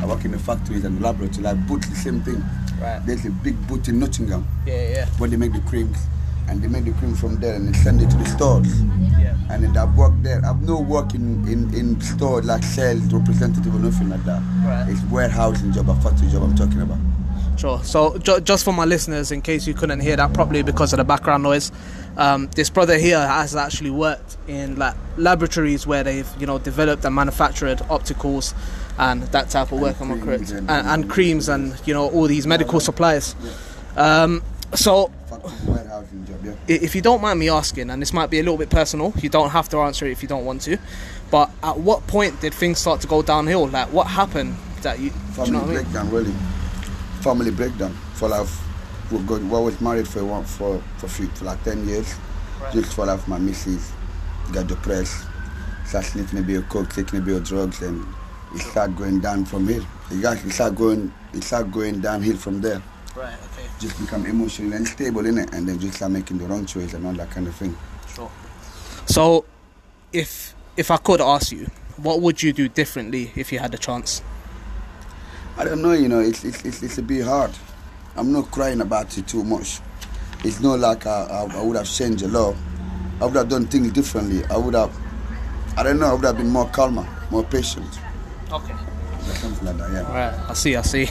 I 0.00 0.06
work 0.06 0.24
in 0.24 0.30
the 0.32 0.38
factories 0.38 0.84
and 0.84 1.00
laboratory. 1.02 1.42
Like 1.42 1.66
boots, 1.66 1.88
the 1.88 1.96
same 1.96 2.22
thing. 2.22 2.42
Right. 2.80 3.00
There's 3.06 3.24
a 3.26 3.30
big 3.30 3.56
boot 3.68 3.86
in 3.88 3.98
Nottingham 4.00 4.46
Yeah, 4.66 4.88
yeah, 4.90 5.06
where 5.18 5.28
they 5.30 5.36
make 5.36 5.52
the 5.52 5.60
creams, 5.60 5.96
and 6.48 6.60
they 6.62 6.66
make 6.68 6.84
the 6.84 6.92
cream 6.92 7.14
from 7.14 7.38
there 7.40 7.54
and 7.54 7.68
they 7.74 7.78
send 7.78 8.02
it 8.02 8.10
to 8.10 8.16
the 8.16 8.26
stores. 8.26 8.82
yeah. 9.20 9.36
And 9.50 9.62
then 9.64 9.76
I 9.76 9.84
work 9.84 10.12
there. 10.22 10.40
I've 10.44 10.62
no 10.62 10.80
work 10.80 11.14
in, 11.14 11.46
in, 11.48 11.72
in 11.74 12.00
store 12.00 12.40
like 12.42 12.62
sales 12.64 13.12
representative 13.12 13.72
or 13.74 13.78
nothing 13.78 14.08
like 14.10 14.24
that. 14.24 14.42
Right. 14.64 14.86
It's 14.90 15.02
warehousing 15.10 15.72
job, 15.72 15.90
a 15.90 15.94
factory 15.96 16.28
job 16.28 16.42
I'm 16.44 16.54
talking 16.56 16.80
about. 16.80 16.98
Sure. 17.56 17.82
So, 17.84 18.18
ju- 18.18 18.40
just 18.40 18.64
for 18.64 18.72
my 18.72 18.84
listeners, 18.84 19.30
in 19.30 19.40
case 19.42 19.66
you 19.66 19.74
couldn't 19.74 20.00
hear 20.00 20.16
that 20.16 20.32
properly 20.32 20.62
because 20.62 20.92
of 20.92 20.96
the 20.96 21.04
background 21.04 21.42
noise, 21.42 21.70
um, 22.16 22.48
this 22.56 22.68
brother 22.70 22.98
here 22.98 23.18
has 23.24 23.54
actually 23.54 23.90
worked 23.90 24.36
in 24.48 24.76
like 24.76 24.94
laboratories 25.16 25.86
where 25.86 26.02
they've 26.02 26.28
you 26.40 26.46
know 26.46 26.58
developed 26.58 27.04
and 27.04 27.14
manufactured 27.14 27.78
opticals 27.88 28.54
and 28.98 29.22
that 29.24 29.48
type 29.50 29.70
of 29.72 29.80
work. 29.80 30.00
Am 30.00 30.12
I 30.12 30.18
correct? 30.18 30.50
and- 30.50 30.68
And, 30.70 30.86
and 30.88 31.10
creams 31.10 31.48
and 31.48 31.74
you 31.86 31.94
know 31.94 32.08
all 32.10 32.26
these 32.26 32.46
medical 32.46 32.80
supplies. 32.80 33.34
Um, 33.96 34.42
so, 34.74 35.12
job, 36.26 36.38
yeah. 36.44 36.52
if 36.66 36.94
you 36.94 37.02
don't 37.02 37.20
mind 37.20 37.38
me 37.38 37.48
asking, 37.50 37.90
and 37.90 38.00
this 38.00 38.12
might 38.12 38.30
be 38.30 38.38
a 38.38 38.42
little 38.42 38.56
bit 38.58 38.70
personal, 38.70 39.12
you 39.20 39.28
don't 39.28 39.50
have 39.50 39.68
to 39.68 39.78
answer 39.80 40.06
it 40.06 40.12
if 40.12 40.22
you 40.22 40.28
don't 40.28 40.44
want 40.46 40.62
to. 40.62 40.78
But 41.30 41.50
at 41.62 41.78
what 41.78 42.06
point 42.06 42.40
did 42.40 42.54
things 42.54 42.78
start 42.78 43.00
to 43.02 43.06
go 43.06 43.22
downhill? 43.22 43.68
Like, 43.68 43.92
what 43.92 44.06
happened 44.06 44.56
that 44.82 44.98
you? 44.98 45.10
Family 45.10 45.46
you 45.50 45.52
know 45.52 45.60
what 45.60 45.96
I 45.96 46.02
mean? 46.02 46.10
really. 46.10 46.34
Family 47.22 47.52
breakdown. 47.52 47.92
For 48.14 48.28
like, 48.28 48.48
we 49.12 49.18
got, 49.20 49.40
we 49.40 49.48
was 49.48 49.80
married 49.80 50.08
for 50.08 50.24
one 50.24 50.44
for 50.44 50.82
for, 50.98 51.06
few, 51.06 51.28
for 51.28 51.44
like 51.44 51.62
ten 51.62 51.86
years. 51.86 52.14
Right. 52.60 52.72
Just 52.74 52.94
for 52.94 53.06
like 53.06 53.26
my 53.28 53.38
missus 53.38 53.92
got 54.52 54.66
depressed, 54.66 55.24
started 55.86 56.08
sniffing 56.08 56.40
a 56.40 56.42
bit 56.42 56.56
of 56.56 56.68
coke, 56.68 56.90
taking 56.90 57.20
a 57.20 57.22
bit 57.22 57.36
of 57.36 57.44
drugs, 57.44 57.80
and 57.82 58.04
it 58.54 58.60
started 58.60 58.96
going 58.96 59.20
down 59.20 59.44
from 59.44 59.68
here. 59.68 59.84
You 60.10 60.20
guys 60.20 60.44
it 60.44 60.50
started 60.50 60.76
going, 60.76 61.12
it 61.32 61.44
started 61.44 61.72
going 61.72 62.00
downhill 62.00 62.36
from 62.36 62.60
there. 62.60 62.82
Right. 63.14 63.34
Okay. 63.34 63.68
Just 63.78 64.00
become 64.00 64.26
emotionally 64.26 64.76
unstable 64.76 65.24
in 65.24 65.38
it, 65.38 65.54
and 65.54 65.68
then 65.68 65.78
just 65.78 65.94
start 65.94 66.10
making 66.10 66.38
the 66.38 66.46
wrong 66.46 66.66
choice 66.66 66.92
and 66.92 67.06
all 67.06 67.12
that 67.12 67.30
kind 67.30 67.46
of 67.46 67.54
thing. 67.54 67.76
Sure. 68.12 68.30
So, 69.06 69.44
if 70.12 70.54
if 70.76 70.90
I 70.90 70.96
could 70.96 71.20
ask 71.20 71.52
you, 71.52 71.70
what 71.98 72.20
would 72.20 72.42
you 72.42 72.52
do 72.52 72.68
differently 72.68 73.30
if 73.36 73.52
you 73.52 73.60
had 73.60 73.70
the 73.70 73.78
chance? 73.78 74.22
I 75.56 75.64
don't 75.64 75.82
know, 75.82 75.92
you 75.92 76.08
know, 76.08 76.20
it's, 76.20 76.44
it's, 76.44 76.64
it's, 76.64 76.82
it's 76.82 76.98
a 76.98 77.02
bit 77.02 77.24
hard. 77.24 77.50
I'm 78.16 78.32
not 78.32 78.50
crying 78.50 78.80
about 78.80 79.16
it 79.16 79.26
too 79.28 79.44
much. 79.44 79.80
It's 80.44 80.60
not 80.60 80.80
like 80.80 81.06
I, 81.06 81.24
I, 81.24 81.58
I 81.58 81.62
would 81.62 81.76
have 81.76 81.88
changed 81.88 82.22
a 82.22 82.28
lot. 82.28 82.56
I 83.20 83.26
would 83.26 83.36
have 83.36 83.48
done 83.48 83.66
things 83.66 83.92
differently. 83.92 84.44
I 84.46 84.56
would 84.56 84.74
have, 84.74 84.94
I 85.76 85.82
don't 85.82 85.98
know, 85.98 86.06
I 86.06 86.14
would 86.14 86.24
have 86.24 86.36
been 86.36 86.50
more 86.50 86.68
calmer, 86.68 87.06
more 87.30 87.44
patient. 87.44 87.86
Okay. 88.50 88.74
Something 89.22 89.66
like 89.66 89.76
that, 89.78 89.92
yeah. 89.92 90.12
Right. 90.12 90.50
I 90.50 90.54
see. 90.54 90.76
I 90.76 90.82
see. 90.82 91.08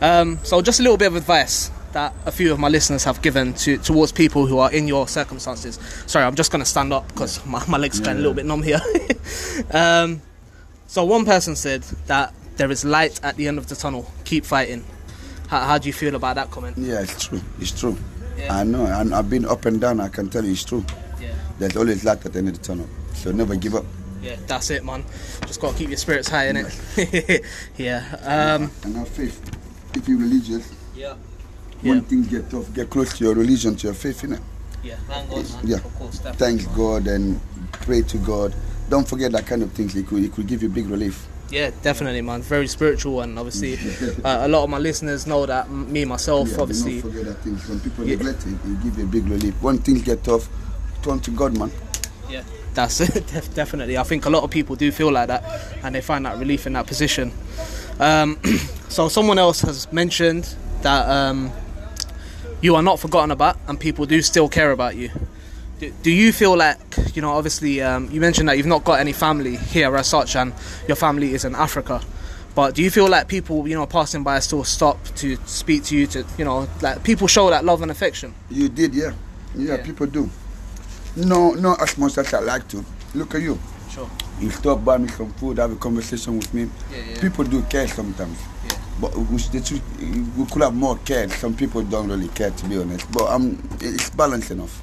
um, 0.00 0.38
so, 0.44 0.62
just 0.62 0.80
a 0.80 0.82
little 0.82 0.96
bit 0.96 1.08
of 1.08 1.16
advice 1.16 1.70
that 1.92 2.14
a 2.26 2.30
few 2.30 2.52
of 2.52 2.58
my 2.58 2.68
listeners 2.68 3.04
have 3.04 3.20
given 3.22 3.54
to 3.54 3.78
towards 3.78 4.12
people 4.12 4.46
who 4.46 4.58
are 4.58 4.70
in 4.72 4.86
your 4.86 5.08
circumstances. 5.08 5.78
Sorry, 6.06 6.24
I'm 6.24 6.36
just 6.36 6.52
going 6.52 6.62
to 6.62 6.68
stand 6.68 6.92
up 6.92 7.08
because 7.08 7.44
my, 7.44 7.64
my 7.66 7.78
legs 7.78 8.00
are 8.00 8.04
getting 8.04 8.18
a 8.18 8.20
little 8.20 8.34
bit 8.34 8.46
numb 8.46 8.62
here. 8.62 8.80
um, 9.72 10.22
so, 10.86 11.04
one 11.04 11.24
person 11.24 11.56
said 11.56 11.82
that 12.06 12.32
there 12.58 12.70
is 12.70 12.84
light 12.84 13.18
at 13.24 13.36
the 13.36 13.48
end 13.48 13.56
of 13.58 13.66
the 13.68 13.74
tunnel. 13.74 14.10
Keep 14.24 14.44
fighting. 14.44 14.84
How, 15.48 15.60
how 15.64 15.78
do 15.78 15.88
you 15.88 15.92
feel 15.94 16.14
about 16.14 16.34
that 16.36 16.50
comment? 16.50 16.76
Yeah, 16.76 17.00
it's 17.00 17.26
true. 17.26 17.40
It's 17.58 17.78
true. 17.78 17.96
Yeah. 18.36 18.54
I 18.54 18.64
know, 18.64 18.84
and 18.84 19.14
I've 19.14 19.30
been 19.30 19.46
up 19.46 19.64
and 19.64 19.80
down. 19.80 19.98
I 20.00 20.08
can 20.08 20.28
tell 20.28 20.44
you 20.44 20.52
it's 20.52 20.64
true. 20.64 20.84
Yeah. 21.20 21.34
There's 21.58 21.76
always 21.76 22.04
light 22.04 22.24
at 22.24 22.32
the 22.32 22.38
end 22.38 22.48
of 22.48 22.58
the 22.58 22.62
tunnel. 22.64 22.86
So 23.14 23.32
never 23.32 23.56
give 23.56 23.74
up. 23.74 23.84
Yeah, 24.22 24.36
that's 24.46 24.70
it, 24.70 24.84
man. 24.84 25.04
Just 25.46 25.60
gotta 25.60 25.76
keep 25.78 25.88
your 25.88 25.96
spirits 25.96 26.28
high, 26.28 26.46
innit? 26.52 27.44
yeah. 27.76 28.04
Um, 28.58 28.70
And 28.84 28.96
have 28.96 29.08
faith. 29.08 29.40
If 29.96 30.06
you're 30.08 30.18
religious, 30.18 30.72
yeah. 30.94 31.14
when 31.80 31.96
Yeah. 31.96 32.00
things 32.02 32.26
get 32.28 32.50
tough, 32.50 32.72
get 32.74 32.90
close 32.90 33.16
to 33.18 33.24
your 33.24 33.34
religion, 33.34 33.76
to 33.76 33.86
your 33.88 33.94
faith, 33.94 34.22
innit? 34.22 34.40
Yeah. 34.82 34.96
Thank 35.08 35.30
God, 35.30 35.50
man. 35.52 35.66
Yeah. 35.66 35.76
Of 35.76 35.94
course. 35.96 36.18
Thanks 36.18 36.66
God 36.66 37.06
and 37.06 37.40
pray 37.72 38.02
to 38.02 38.18
God. 38.18 38.54
Don't 38.88 39.08
forget 39.08 39.32
that 39.32 39.46
kind 39.46 39.62
of 39.62 39.72
things. 39.72 39.94
It 39.96 40.06
could, 40.06 40.24
it 40.24 40.32
could 40.32 40.46
give 40.46 40.62
you 40.62 40.68
big 40.68 40.88
relief. 40.88 41.26
Yeah, 41.50 41.70
definitely, 41.82 42.20
man. 42.20 42.42
Very 42.42 42.66
spiritual, 42.68 43.22
and 43.22 43.38
obviously, 43.38 43.78
uh, 44.22 44.46
a 44.46 44.48
lot 44.48 44.64
of 44.64 44.70
my 44.70 44.78
listeners 44.78 45.26
know 45.26 45.46
that. 45.46 45.64
m- 45.66 45.90
Me 45.90 46.04
myself, 46.04 46.48
Yeah, 46.50 46.60
obviously. 46.60 47.00
Don't 47.00 47.10
forget 47.10 47.24
that 47.26 47.42
things. 47.42 47.66
When 47.68 47.80
people 47.80 48.04
Yeah. 48.04 48.16
neglect 48.16 48.42
it, 48.46 48.52
it 48.52 48.82
give 48.82 48.98
you 48.98 49.04
a 49.04 49.06
big 49.06 49.26
relief. 49.28 49.54
When 49.62 49.78
things 49.78 50.02
get 50.02 50.22
tough, 50.24 50.48
turn 51.02 51.20
to 51.20 51.30
God, 51.30 51.56
man. 51.58 51.70
Yeah, 52.28 52.42
that's 52.74 53.00
it. 53.16 53.26
Def- 53.28 53.54
definitely. 53.54 53.96
I 53.96 54.02
think 54.02 54.26
a 54.26 54.30
lot 54.30 54.42
of 54.44 54.50
people 54.50 54.76
do 54.76 54.92
feel 54.92 55.10
like 55.10 55.28
that, 55.28 55.42
and 55.82 55.94
they 55.94 56.02
find 56.02 56.26
that 56.26 56.38
relief 56.38 56.66
in 56.66 56.74
that 56.74 56.86
position. 56.86 57.32
Um, 57.98 58.38
so, 58.90 59.08
someone 59.08 59.38
else 59.38 59.62
has 59.62 59.90
mentioned 59.90 60.54
that 60.82 61.08
um, 61.08 61.50
you 62.60 62.76
are 62.76 62.82
not 62.82 63.00
forgotten 63.00 63.30
about, 63.30 63.56
and 63.68 63.80
people 63.80 64.04
do 64.04 64.20
still 64.20 64.50
care 64.50 64.70
about 64.72 64.96
you. 64.96 65.08
Do, 65.78 65.92
do 66.02 66.10
you 66.10 66.32
feel 66.32 66.56
like 66.56 66.78
you 67.14 67.22
know? 67.22 67.30
Obviously, 67.32 67.80
um, 67.82 68.10
you 68.10 68.20
mentioned 68.20 68.48
that 68.48 68.56
you've 68.56 68.66
not 68.66 68.84
got 68.84 68.98
any 69.00 69.12
family 69.12 69.56
here 69.56 69.96
as 69.96 70.08
such, 70.08 70.34
and 70.36 70.52
your 70.88 70.96
family 70.96 71.34
is 71.34 71.44
in 71.44 71.54
Africa. 71.54 72.00
But 72.54 72.74
do 72.74 72.82
you 72.82 72.90
feel 72.90 73.08
like 73.08 73.28
people, 73.28 73.68
you 73.68 73.74
know, 73.76 73.86
passing 73.86 74.24
by 74.24 74.40
still 74.40 74.64
stop 74.64 74.98
to 75.16 75.36
speak 75.46 75.84
to 75.84 75.96
you? 75.96 76.06
To 76.08 76.24
you 76.36 76.44
know, 76.44 76.68
like 76.82 77.04
people 77.04 77.28
show 77.28 77.50
that 77.50 77.64
love 77.64 77.82
and 77.82 77.90
affection. 77.90 78.34
You 78.50 78.68
did, 78.68 78.94
yeah. 78.94 79.12
Yeah, 79.54 79.76
Yeah. 79.76 79.84
people 79.84 80.06
do. 80.06 80.28
No, 81.16 81.52
not 81.52 81.80
as 81.80 81.96
much 81.98 82.18
as 82.18 82.34
I 82.34 82.40
like 82.40 82.66
to. 82.68 82.84
Look 83.14 83.34
at 83.36 83.42
you. 83.42 83.58
Sure. 83.90 84.08
You 84.40 84.50
stop 84.50 84.84
by 84.84 84.98
me 84.98 85.08
some 85.08 85.32
food, 85.34 85.58
have 85.58 85.72
a 85.72 85.76
conversation 85.76 86.36
with 86.38 86.52
me. 86.52 86.68
Yeah, 86.92 86.98
yeah. 87.14 87.20
People 87.20 87.44
do 87.44 87.62
care 87.62 87.86
sometimes. 87.88 88.38
Yeah. 88.68 88.76
But 89.00 89.16
we, 89.16 89.38
should- 89.38 89.80
we 90.36 90.46
could 90.46 90.62
have 90.62 90.74
more 90.74 90.96
care. 90.98 91.28
Some 91.28 91.54
people 91.54 91.82
don't 91.82 92.08
really 92.08 92.28
care, 92.28 92.50
to 92.50 92.66
be 92.68 92.78
honest. 92.78 93.10
But 93.12 93.30
um, 93.30 93.58
it's 93.80 94.10
balanced 94.10 94.50
enough. 94.50 94.82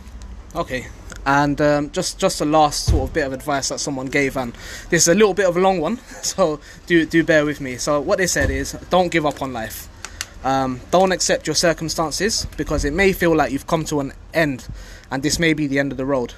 Okay. 0.55 0.87
And 1.25 1.59
um, 1.59 1.91
just 1.91 2.17
just 2.17 2.39
a 2.39 2.45
last 2.45 2.85
sort 2.85 3.09
of 3.09 3.13
bit 3.13 3.25
of 3.25 3.33
advice 3.33 3.69
that 3.69 3.79
someone 3.79 4.05
gave, 4.05 4.37
and 4.37 4.53
this 4.89 5.01
is 5.03 5.07
a 5.09 5.15
little 5.15 5.33
bit 5.33 5.47
of 5.47 5.57
a 5.57 5.59
long 5.59 5.81
one, 5.81 5.97
so 6.21 6.59
do 6.85 7.05
do 7.05 7.23
bear 7.23 7.45
with 7.45 7.59
me. 7.59 7.77
So 7.77 7.99
what 7.99 8.19
they 8.19 8.27
said 8.27 8.49
is, 8.49 8.73
don't 8.89 9.11
give 9.11 9.25
up 9.25 9.41
on 9.41 9.51
life. 9.51 9.89
Um, 10.45 10.79
don't 10.91 11.11
accept 11.11 11.47
your 11.47 11.55
circumstances 11.55 12.45
because 12.55 12.85
it 12.85 12.93
may 12.93 13.11
feel 13.11 13.35
like 13.35 13.51
you've 13.51 13.67
come 13.67 13.83
to 13.85 13.99
an 13.99 14.13
end, 14.33 14.67
and 15.11 15.23
this 15.23 15.39
may 15.39 15.53
be 15.53 15.67
the 15.67 15.79
end 15.79 15.91
of 15.91 15.97
the 15.97 16.05
road. 16.05 16.35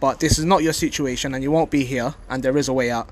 But 0.00 0.18
this 0.18 0.38
is 0.38 0.46
not 0.46 0.62
your 0.62 0.72
situation, 0.72 1.34
and 1.34 1.42
you 1.42 1.50
won't 1.50 1.70
be 1.70 1.84
here, 1.84 2.14
and 2.28 2.42
there 2.42 2.56
is 2.56 2.68
a 2.68 2.72
way 2.72 2.90
out. 2.90 3.10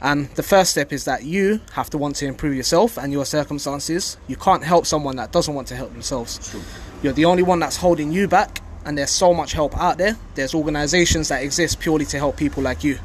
And 0.00 0.28
the 0.30 0.42
first 0.42 0.70
step 0.70 0.92
is 0.92 1.04
that 1.04 1.24
you 1.24 1.60
have 1.72 1.90
to 1.90 1.98
want 1.98 2.16
to 2.16 2.26
improve 2.26 2.54
yourself 2.54 2.96
and 2.96 3.12
your 3.12 3.26
circumstances. 3.26 4.16
You 4.26 4.36
can't 4.36 4.64
help 4.64 4.86
someone 4.86 5.16
that 5.16 5.32
doesn't 5.32 5.54
want 5.54 5.68
to 5.68 5.76
help 5.76 5.92
themselves. 5.92 6.56
You're 7.02 7.12
the 7.12 7.26
only 7.26 7.42
one 7.42 7.58
that's 7.58 7.76
holding 7.76 8.10
you 8.10 8.26
back, 8.26 8.62
and 8.88 8.96
there's 8.96 9.10
so 9.10 9.34
much 9.34 9.52
help 9.52 9.76
out 9.76 9.98
there. 9.98 10.16
There's 10.34 10.54
organizations 10.54 11.28
that 11.28 11.42
exist 11.42 11.78
purely 11.78 12.06
to 12.06 12.16
help 12.16 12.38
people 12.38 12.62
like 12.62 12.82
you. 12.82 12.98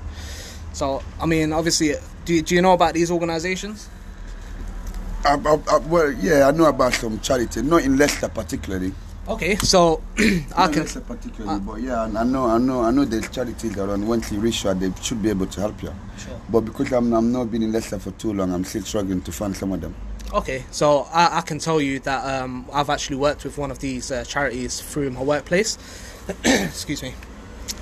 So, 0.72 1.04
I 1.20 1.25
mean, 1.25 1.52
obviously, 1.52 1.96
do, 2.24 2.42
do 2.42 2.56
you 2.56 2.62
know 2.62 2.72
about 2.72 2.94
these 2.94 3.12
organizations? 3.12 3.90
I, 5.25 5.34
I, 5.34 5.60
I, 5.70 5.78
well, 5.80 6.10
yeah, 6.13 6.48
I 6.48 6.52
know 6.52 6.68
about 6.68 6.94
some 6.94 7.20
charity, 7.20 7.62
not 7.63 7.84
in 7.84 7.98
Leicester 7.98 8.30
particularly. 8.30 8.94
Okay, 9.28 9.58
so 9.58 10.02
I 10.18 10.46
Not 10.58 10.72
can. 10.72 10.82
Leicester 10.84 11.02
particularly, 11.02 11.60
but 11.60 11.82
yeah, 11.82 12.04
I 12.04 12.22
I 12.22 12.24
know, 12.24 12.46
I 12.46 12.58
know, 12.58 12.82
I 12.82 12.92
know. 12.92 13.04
There's 13.04 13.30
charities 13.30 13.78
around. 13.78 14.08
Once 14.08 14.32
you 14.32 14.40
reach 14.40 14.66
out, 14.66 14.80
they 14.80 14.92
should 15.02 15.22
be 15.22 15.30
able 15.30 15.48
to 15.48 15.60
help 15.60 15.84
you. 15.84 15.94
Sure. 16.18 16.40
But 16.50 16.62
because 16.62 16.94
I'm, 16.94 17.12
I'm 17.13 17.30
not 17.30 17.52
been 17.52 17.62
in 17.63 17.74
Leicester 17.74 18.00
for 18.00 18.12
too 18.12 18.32
long, 18.32 18.54
I'm 18.54 18.63
still 18.63 18.84
struggling 18.84 19.22
to 19.22 19.32
find 19.34 19.56
some 19.56 19.74
of 19.74 19.82
them. 19.82 19.94
Okay, 20.34 20.66
so 20.72 21.08
I, 21.13 21.38
I 21.38 21.42
can 21.42 21.60
tell 21.60 21.80
you 21.80 22.00
that 22.00 22.42
um, 22.42 22.66
I've 22.74 22.90
actually 22.90 23.18
worked 23.18 23.44
with 23.44 23.60
one 23.60 23.70
of 23.70 23.78
these 23.78 24.12
uh, 24.12 24.24
charities 24.24 24.82
through 24.82 25.12
my 25.12 25.22
workplace. 25.22 25.78
Excuse 26.44 27.04
me. 27.04 27.13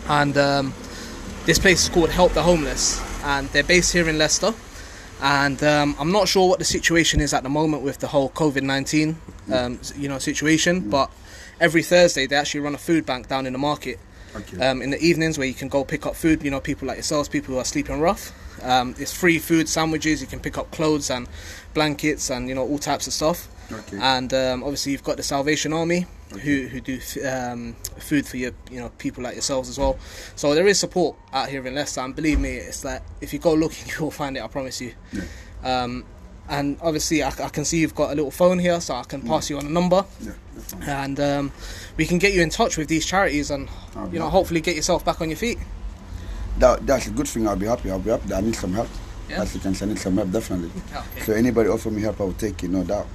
And 0.10 0.38
um, 0.38 0.74
this 1.46 1.58
place 1.58 1.84
is 1.84 1.90
called 1.90 2.10
Help 2.10 2.34
the 2.34 2.44
Homeless, 2.44 3.02
and 3.24 3.48
they're 3.50 3.64
based 3.64 3.94
here 3.94 4.10
in 4.10 4.18
Leicester. 4.18 4.54
And 5.22 5.64
um, 5.64 5.96
I'm 5.98 6.12
not 6.12 6.28
sure 6.28 6.50
what 6.50 6.60
the 6.60 6.66
situation 6.66 7.22
is 7.22 7.34
at 7.34 7.44
the 7.44 7.50
moment 7.50 7.84
with 7.84 8.00
the 8.00 8.08
whole 8.08 8.30
COVID 8.32 8.64
nineteen, 8.64 9.16
um, 9.54 9.80
you 9.96 10.10
know, 10.10 10.20
situation. 10.20 10.90
But 10.90 11.10
every 11.62 11.84
Thursday 11.84 12.28
they 12.28 12.36
actually 12.36 12.62
run 12.62 12.76
a 12.76 12.80
food 12.80 13.06
bank 13.06 13.30
down 13.30 13.46
in 13.48 13.54
the 13.54 13.60
market. 13.60 13.98
Um, 14.60 14.82
in 14.82 14.90
the 14.90 15.00
evenings 15.00 15.38
where 15.38 15.48
you 15.48 15.54
can 15.54 15.70
go 15.70 15.86
pick 15.86 16.06
up 16.06 16.18
food. 16.18 16.44
You 16.44 16.52
know, 16.52 16.60
people 16.60 16.88
like 16.88 16.98
yourselves, 16.98 17.30
people 17.30 17.54
who 17.54 17.60
are 17.62 17.66
sleeping 17.66 18.02
rough. 18.02 18.34
Um, 18.64 18.96
it's 19.00 19.12
free 19.14 19.40
food, 19.40 19.68
sandwiches. 19.70 20.22
You 20.22 20.28
can 20.28 20.40
pick 20.40 20.58
up 20.58 20.72
clothes 20.72 21.10
and 21.10 21.28
blankets 21.74 22.30
and 22.30 22.48
you 22.50 22.56
know 22.56 22.64
all 22.68 22.80
types 22.80 23.08
of 23.08 23.14
stuff. 23.14 23.48
Okay. 23.72 23.98
And 24.02 24.34
um, 24.34 24.64
obviously 24.64 24.92
you've 24.92 25.04
got 25.04 25.18
the 25.18 25.24
Salvation 25.24 25.72
Army 25.74 26.06
who 26.44 26.68
who 26.68 26.82
do 26.82 26.98
f- 26.98 27.26
um, 27.26 27.74
food 28.00 28.26
for 28.28 28.38
your 28.38 28.52
you 28.70 28.80
know 28.80 28.90
people 28.98 29.24
like 29.24 29.34
yourselves 29.36 29.70
as 29.70 29.78
well. 29.80 29.98
So 30.36 30.54
there 30.56 30.68
is 30.68 30.80
support 30.80 31.16
out 31.34 31.50
here 31.50 31.66
in 31.66 31.74
Leicester, 31.76 32.02
and 32.02 32.16
believe 32.16 32.40
me, 32.40 32.52
it's 32.56 32.84
like 32.86 33.02
if 33.22 33.32
you 33.34 33.40
go 33.40 33.54
looking, 33.64 33.88
you 33.90 34.04
will 34.04 34.12
find 34.12 34.36
it. 34.38 34.44
I 34.44 34.48
promise 34.48 34.80
you. 34.82 34.94
Yeah. 35.14 35.24
Um, 35.64 36.06
and 36.50 36.78
obviously, 36.82 37.24
I, 37.24 37.30
I 37.30 37.48
can 37.50 37.64
see 37.64 37.80
you've 37.80 37.96
got 37.96 38.12
a 38.12 38.16
little 38.16 38.32
phone 38.32 38.60
here, 38.60 38.82
so 38.82 38.96
I 38.96 39.04
can 39.04 39.22
pass 39.22 39.50
you 39.50 39.58
on 39.58 39.66
a 39.68 39.70
number 39.70 40.04
yeah, 40.20 41.04
and 41.06 41.18
um, 41.20 41.52
we 41.96 42.06
can 42.06 42.18
get 42.18 42.34
you 42.34 42.42
in 42.42 42.50
touch 42.50 42.78
with 42.78 42.90
these 42.90 43.06
charities 43.06 43.50
and 43.52 43.70
Oh, 43.96 44.10
you 44.12 44.20
know 44.20 44.26
yeah. 44.26 44.32
hopefully 44.32 44.60
get 44.60 44.76
yourself 44.76 45.06
back 45.06 45.22
on 45.22 45.30
your 45.30 45.38
feet 45.38 45.60
That, 46.58 46.86
that's 46.86 47.08
a 47.08 47.12
good 47.12 47.28
thing. 47.28 47.48
I'll 47.48 47.56
be 47.56 47.66
happy. 47.66 47.90
I'll 47.90 48.00
be 48.00 48.12
happy. 48.12 48.34
I 48.34 48.42
need 48.42 48.56
some 48.56 48.74
help. 48.74 48.90
Yeah. 49.30 49.42
As 49.42 49.54
you 49.56 49.62
can 49.62 49.74
say, 49.74 49.86
I 49.86 49.90
need 49.90 50.00
some 50.00 50.18
help, 50.18 50.32
definitely. 50.32 50.72
okay. 50.94 51.22
So 51.22 51.34
anybody 51.34 51.70
offer 51.70 51.90
me 51.90 52.02
help, 52.02 52.20
I 52.20 52.26
will 52.26 52.34
take 52.34 52.64
it, 52.64 52.70
no 52.70 52.84
doubt. 52.84 53.08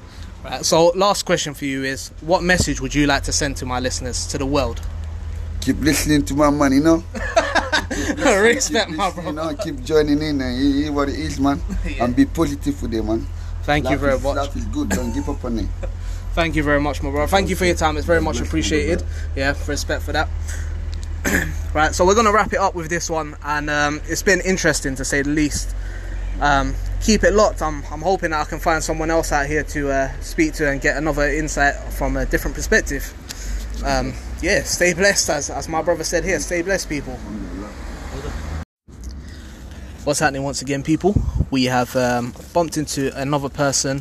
right, 0.44 0.64
so 0.64 0.92
last 0.96 1.24
question 1.24 1.52
for 1.52 1.66
you 1.66 1.84
is 1.84 2.10
what 2.22 2.42
message 2.42 2.80
would 2.80 2.94
you 2.94 3.06
like 3.06 3.22
to 3.24 3.32
send 3.32 3.56
to 3.58 3.66
my 3.66 3.80
listeners 3.80 4.26
to 4.28 4.38
the 4.38 4.46
world 4.46 4.80
Keep 5.60 5.80
listening 5.80 6.24
to 6.26 6.34
my 6.34 6.48
man, 6.48 6.72
you 6.72 6.80
know. 6.80 7.02
respect 7.90 8.88
my 8.90 9.08
listening, 9.08 9.14
bro 9.14 9.24
you 9.24 9.32
know, 9.32 9.54
keep 9.56 9.82
joining 9.82 10.22
in 10.22 10.40
and 10.40 10.56
it 10.56 10.84
is 10.84 10.90
what 10.90 11.08
it 11.08 11.18
is, 11.18 11.40
man. 11.40 11.60
Yeah. 11.84 12.04
And 12.04 12.14
be 12.14 12.24
positive 12.24 12.80
with 12.80 12.94
it, 12.94 13.02
man. 13.02 13.26
thank 13.64 13.90
you 13.90 13.96
very 13.96 14.14
is, 14.14 14.22
much 14.22 14.36
Life 14.36 14.56
is 14.56 14.64
good. 14.66 14.88
Don't 14.90 15.12
give 15.12 15.28
up 15.28 15.44
on 15.44 15.58
it. 15.58 15.66
thank 16.36 16.54
you 16.54 16.62
very 16.62 16.78
much 16.78 17.02
my 17.02 17.10
brother 17.10 17.26
thank 17.26 17.48
you 17.48 17.56
for 17.56 17.64
your 17.64 17.74
time 17.74 17.96
it's 17.96 18.04
very 18.04 18.20
much 18.20 18.40
appreciated 18.40 19.02
yeah 19.34 19.54
respect 19.66 20.02
for 20.02 20.12
that 20.12 20.28
right 21.76 21.94
so 21.94 22.06
we're 22.06 22.14
gonna 22.14 22.32
wrap 22.32 22.54
it 22.54 22.58
up 22.58 22.74
with 22.74 22.88
this 22.88 23.10
one 23.10 23.36
and 23.44 23.68
um, 23.68 24.00
it's 24.06 24.22
been 24.22 24.40
interesting 24.40 24.94
to 24.96 25.04
say 25.04 25.20
the 25.20 25.28
least. 25.28 25.76
Um, 26.40 26.74
keep 27.02 27.22
it 27.22 27.34
locked. 27.34 27.60
I'm, 27.62 27.82
I'm 27.90 28.00
hoping 28.00 28.30
that 28.30 28.40
I 28.40 28.44
can 28.44 28.58
find 28.58 28.82
someone 28.82 29.10
else 29.10 29.30
out 29.30 29.46
here 29.46 29.62
to 29.62 29.90
uh, 29.90 30.20
speak 30.20 30.54
to 30.54 30.68
and 30.70 30.80
get 30.80 30.96
another 30.96 31.28
insight 31.28 31.74
from 31.92 32.16
a 32.16 32.24
different 32.24 32.56
perspective. 32.56 33.12
Um, 33.84 34.14
yeah 34.40 34.62
stay 34.62 34.94
blessed 34.94 35.28
as, 35.28 35.50
as 35.50 35.68
my 35.68 35.82
brother 35.82 36.02
said 36.02 36.24
here 36.24 36.40
stay 36.40 36.62
blessed 36.62 36.88
people. 36.88 37.14
What's 40.04 40.20
happening 40.20 40.44
once 40.44 40.62
again 40.62 40.82
people? 40.82 41.14
We 41.50 41.64
have 41.64 41.94
um, 41.94 42.32
bumped 42.54 42.78
into 42.78 43.14
another 43.20 43.50
person 43.50 44.00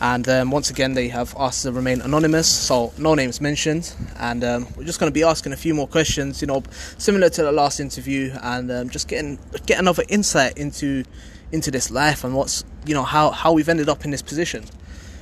and 0.00 0.28
um, 0.28 0.50
once 0.50 0.70
again 0.70 0.94
they 0.94 1.08
have 1.08 1.34
asked 1.38 1.62
to 1.62 1.72
remain 1.72 2.00
anonymous 2.00 2.48
so 2.48 2.92
no 2.98 3.14
names 3.14 3.40
mentioned 3.40 3.94
and 4.16 4.42
um, 4.44 4.66
we're 4.76 4.84
just 4.84 4.98
going 4.98 5.10
to 5.10 5.14
be 5.14 5.22
asking 5.22 5.52
a 5.52 5.56
few 5.56 5.74
more 5.74 5.86
questions 5.86 6.40
you 6.40 6.46
know 6.46 6.62
similar 6.98 7.28
to 7.28 7.42
the 7.42 7.52
last 7.52 7.80
interview 7.80 8.32
and 8.42 8.70
um, 8.70 8.88
just 8.88 9.08
getting 9.08 9.38
get 9.66 9.78
another 9.78 10.02
insight 10.08 10.56
into 10.56 11.04
into 11.52 11.70
this 11.70 11.90
life 11.90 12.24
and 12.24 12.34
what's 12.34 12.64
you 12.86 12.94
know 12.94 13.02
how 13.02 13.30
how 13.30 13.52
we've 13.52 13.68
ended 13.68 13.88
up 13.88 14.04
in 14.04 14.10
this 14.10 14.22
position 14.22 14.64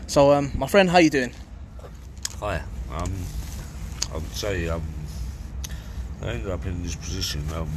so 0.06 0.32
um, 0.32 0.50
my 0.54 0.66
friend 0.66 0.90
how 0.90 0.98
you 0.98 1.10
doing 1.10 1.32
Hi. 2.40 2.62
Um, 2.92 3.12
I 4.12 4.14
would 4.14 4.32
say 4.36 4.68
um, 4.68 4.82
I 6.22 6.28
ended 6.28 6.50
up 6.50 6.64
in 6.66 6.84
this 6.84 6.94
position. 6.94 7.42
Um, 7.52 7.68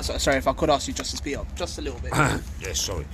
sorry 0.00 0.36
if 0.36 0.46
i 0.46 0.52
could 0.52 0.68
ask 0.68 0.86
you 0.86 0.94
just 0.94 1.10
to 1.10 1.16
speak 1.16 1.38
up 1.38 1.46
just 1.56 1.78
a 1.78 1.80
little 1.80 1.98
bit 2.00 2.12
yes, 2.60 2.80
sorry. 2.82 3.06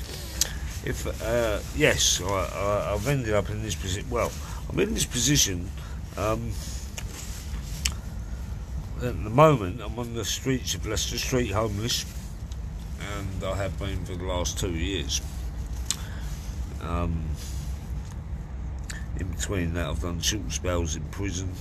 If 0.85 1.07
uh, 1.23 1.61
yes, 1.77 2.21
I, 2.21 2.93
I've 2.93 3.07
ended 3.07 3.35
up 3.35 3.51
in 3.51 3.63
this 3.63 3.75
position. 3.75 4.11
Well, 4.11 4.33
I'm 4.69 4.79
in 4.81 4.95
this 4.95 5.07
position. 5.07 5.71
Um, 6.17 6.51
at 8.97 9.23
the 9.25 9.31
moment, 9.31 9.81
I'm 9.81 9.99
on 9.99 10.15
the 10.15 10.25
streets 10.25 10.75
of 10.75 10.87
Leicester 10.87 11.19
Street, 11.19 11.51
homeless, 11.51 12.05
and 13.01 13.45
I 13.45 13.57
have 13.57 13.79
been 13.79 14.05
for 14.05 14.15
the 14.15 14.25
last 14.25 14.59
two 14.59 14.73
years. 14.73 15.21
Um, 16.81 17.25
in 19.19 19.29
between 19.29 19.75
that, 19.75 19.87
I've 19.87 20.01
done 20.01 20.21
short 20.21 20.51
spells 20.51 20.97
in 20.97 21.03
prison, 21.05 21.53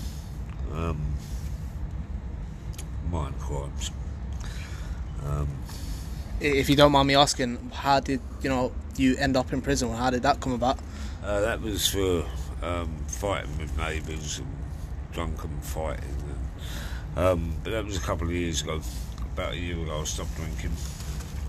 um, 0.74 1.00
minor 3.12 3.36
crimes. 3.40 3.92
Um, 5.24 5.48
if 6.40 6.70
you 6.70 6.76
don't 6.76 6.92
mind 6.92 7.08
me 7.08 7.16
asking 7.16 7.72
how 7.72 8.00
did 8.00 8.20
you 8.42 8.50
know 8.50 8.72
you 9.00 9.16
end 9.18 9.38
up 9.38 9.54
in 9.54 9.62
prison 9.62 9.92
how 9.94 10.10
did 10.10 10.22
that 10.24 10.40
come 10.40 10.54
about 10.54 10.78
Uh, 11.24 11.40
that 11.42 11.62
was 11.62 11.88
for 11.88 12.26
um, 12.64 12.90
fighting 13.08 13.56
with 13.58 13.76
neighbours 13.78 14.40
and 14.40 14.48
drunken 15.14 15.60
fighting. 15.62 16.16
And, 17.16 17.26
um, 17.26 17.56
but 17.64 17.72
that 17.72 17.86
was 17.86 17.96
a 17.98 18.02
couple 18.02 18.28
of 18.28 18.34
years 18.34 18.62
ago. 18.62 18.82
About 19.34 19.54
a 19.54 19.58
year 19.58 19.78
ago, 19.82 20.02
I 20.02 20.04
stopped 20.04 20.36
drinking. 20.36 20.72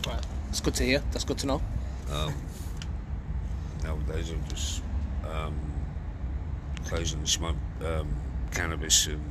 right 0.06 0.24
it's 0.48 0.60
good 0.60 0.74
to 0.74 0.84
hear 0.84 1.02
that's 1.10 1.24
good 1.24 1.38
to 1.38 1.46
know 1.46 1.60
Um, 2.12 2.34
nowadays, 3.82 4.30
I'm 4.30 4.44
just 4.48 4.82
um, 5.26 5.54
occasionally 6.86 7.26
smoke 7.26 7.56
um, 7.84 8.08
cannabis, 8.52 9.06
and 9.06 9.22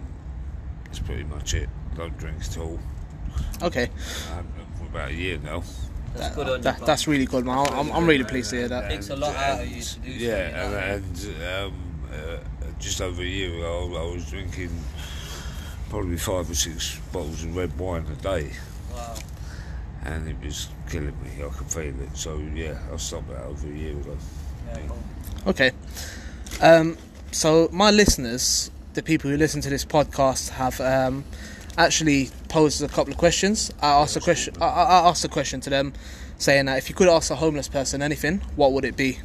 that's 0.86 1.00
pretty 1.00 1.24
much 1.24 1.54
it. 1.54 1.69
Don't 1.95 2.17
drink 2.17 2.38
at 2.41 2.58
all. 2.58 2.80
okay 3.62 3.89
I 4.32 4.36
haven't 4.36 4.58
done 4.58 4.65
for 4.78 4.86
about 4.86 5.10
a 5.12 5.13
year 5.13 5.38
now. 5.38 5.63
That's 6.15 6.36
good 6.36 6.50
on. 6.50 6.62
That, 6.62 6.78
bro. 6.78 6.86
that's 6.88 7.08
really 7.08 7.26
good, 7.26 7.45
man. 7.45 7.58
I'm, 7.71 7.91
I'm 7.91 8.06
really 8.06 8.24
pleased 8.24 8.50
to 8.52 8.58
hear 8.58 8.67
that. 8.67 8.89
Takes 8.89 9.10
a 9.10 9.15
lot 9.15 9.36
out 9.36 9.62
of 9.62 9.67
you 9.67 9.82
to 9.82 10.00
do 10.00 10.12
Yeah, 10.12 10.62
something 10.62 10.74
like 10.74 10.84
and, 10.84 11.36
and 11.41 11.74
um, 11.74 11.74
uh, 12.13 12.67
just 12.80 13.02
over 13.02 13.21
a 13.21 13.26
year 13.26 13.54
ago, 13.56 14.10
I 14.10 14.13
was 14.13 14.30
drinking 14.30 14.71
probably 15.89 16.17
five 16.17 16.50
or 16.50 16.56
six 16.56 17.00
bottles 17.12 17.43
of 17.43 17.56
red 17.56 17.78
wine 17.78 18.06
a 18.12 18.15
day, 18.21 18.52
Wow. 18.93 19.15
and 20.06 20.28
it 20.28 20.36
was 20.43 20.67
killing 20.89 21.15
me. 21.24 21.43
I 21.43 21.50
could 21.50 21.67
feel 21.67 22.00
it. 22.02 22.15
So 22.15 22.38
yeah, 22.54 22.78
I 22.93 22.97
stopped 22.97 23.30
that 23.30 23.43
over 23.43 23.67
a 23.67 23.71
year 23.71 23.91
ago. 23.91 24.17
Yeah, 24.67 24.78
cool. 24.88 24.97
Okay. 25.47 25.71
Um, 26.62 26.97
so 27.32 27.69
my 27.71 27.91
listeners, 27.91 28.71
the 28.93 29.04
people 29.04 29.30
who 29.32 29.38
listen 29.38 29.62
to 29.62 29.69
this 29.69 29.86
podcast, 29.86 30.50
have 30.50 30.80
um, 30.82 31.24
actually 31.78 32.30
posed 32.50 32.82
a 32.84 32.88
couple 32.88 33.12
of 33.12 33.18
questions. 33.18 33.72
I 33.82 33.92
asked 34.02 34.16
a 34.16 34.20
question. 34.20 34.56
I, 34.62 34.66
I 34.66 35.10
asked 35.10 35.24
a 35.26 35.30
question 35.30 35.62
to 35.62 35.70
them, 35.70 35.94
saying 36.38 36.66
that 36.66 36.78
if 36.78 36.90
you 36.90 36.96
could 36.96 37.08
ask 37.08 37.32
a 37.32 37.36
homeless 37.36 37.68
person 37.68 38.02
anything, 38.02 38.40
what 38.56 38.74
would 38.74 38.86
it 38.86 38.98
be? 38.98 39.20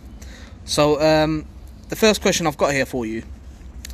So 0.64 1.00
um, 1.00 1.46
the 1.88 1.96
first 1.96 2.20
question 2.20 2.46
I've 2.46 2.56
got 2.56 2.72
here 2.72 2.86
for 2.86 3.06
you 3.06 3.22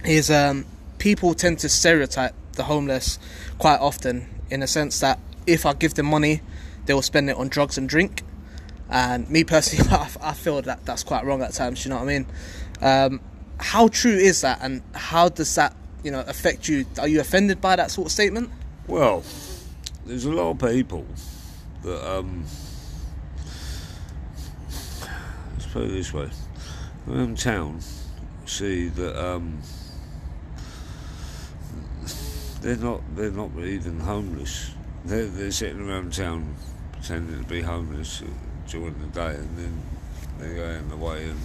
is: 0.05 0.31
um, 0.31 0.67
people 0.99 1.35
tend 1.35 1.59
to 1.61 1.69
stereotype 1.69 2.35
the 2.53 2.65
homeless 2.65 3.19
quite 3.59 3.81
often, 3.81 4.29
in 4.51 4.63
a 4.63 4.67
sense 4.67 5.01
that 5.01 5.19
if 5.47 5.67
I 5.67 5.73
give 5.73 5.95
them 5.95 6.07
money, 6.07 6.41
they 6.87 6.95
will 6.95 7.03
spend 7.03 7.31
it 7.31 7.37
on 7.37 7.49
drugs 7.49 7.79
and 7.79 7.89
drink. 7.89 8.23
And 8.91 9.29
me 9.31 9.45
personally, 9.45 9.89
I, 9.93 10.09
I 10.21 10.33
feel 10.35 10.61
that 10.63 10.85
that's 10.85 11.03
quite 11.03 11.25
wrong 11.25 11.43
at 11.43 11.53
times. 11.53 11.85
You 11.85 11.91
know 11.91 11.97
what 11.97 12.03
I 12.03 12.07
mean? 12.07 12.27
Um, 12.81 13.21
how 13.59 13.89
true 13.89 14.13
is 14.13 14.41
that, 14.43 14.59
and 14.61 14.83
how 14.95 15.29
does 15.29 15.55
that, 15.55 15.75
you 16.03 16.11
know, 16.11 16.25
affect 16.27 16.69
you? 16.69 16.85
Are 16.99 17.09
you 17.09 17.21
offended 17.21 17.61
by 17.61 17.77
that 17.77 17.91
sort 17.91 18.07
of 18.07 18.13
statement? 18.13 18.51
Well, 18.87 19.23
there's 20.05 20.25
a 20.25 20.33
lot 20.33 20.51
of 20.51 20.59
people 20.59 21.07
that 21.83 22.11
um, 22.11 22.45
let's 25.53 25.67
put 25.67 25.85
it 25.85 25.93
this 25.93 26.13
way: 26.13 26.29
around 27.09 27.39
town, 27.39 27.81
see 28.47 28.89
that 28.89 29.25
um, 29.25 29.61
they're 32.61 32.77
not 32.77 33.01
they're 33.15 33.31
not 33.31 33.51
even 33.59 34.01
homeless. 34.01 34.73
They're 35.05 35.27
they're 35.27 35.53
sitting 35.53 35.89
around 35.89 36.13
town 36.13 36.55
pretending 36.93 37.43
to 37.43 37.49
be 37.49 37.63
homeless 37.63 38.23
uh, 38.23 38.27
during 38.69 38.99
the 39.01 39.07
day, 39.09 39.35
and 39.35 39.59
then 39.59 39.83
they 40.39 40.55
go 40.55 40.65
in 40.65 40.89
the 40.89 40.97
way. 40.97 41.29
And 41.29 41.41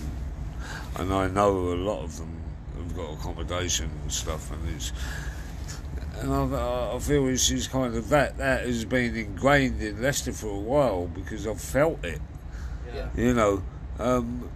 and 0.98 1.14
I 1.14 1.28
know 1.28 1.52
a 1.52 1.76
lot 1.76 2.04
of 2.04 2.18
them 2.18 2.37
have 2.78 2.96
got 2.96 3.14
accommodation 3.14 3.90
and 4.04 4.12
stuff, 4.12 4.52
and 4.52 4.76
it's 4.76 4.92
and 6.20 6.34
I, 6.34 6.94
I 6.96 7.00
feel 7.00 7.28
it's 7.28 7.48
just 7.48 7.72
kind 7.72 7.96
of 7.96 8.10
that 8.10 8.38
that 8.38 8.66
has 8.66 8.86
been 8.86 9.16
ingrained 9.16 9.82
in 9.82 10.02
Leicester 10.02 10.34
for 10.34 10.48
a 10.48 10.60
while 10.60 11.06
because 11.08 11.46
I've 11.46 11.62
felt 11.62 12.04
it, 12.04 12.22
Yeah. 12.94 13.10
you 13.16 13.34
know, 13.34 13.62
um, 14.00 14.50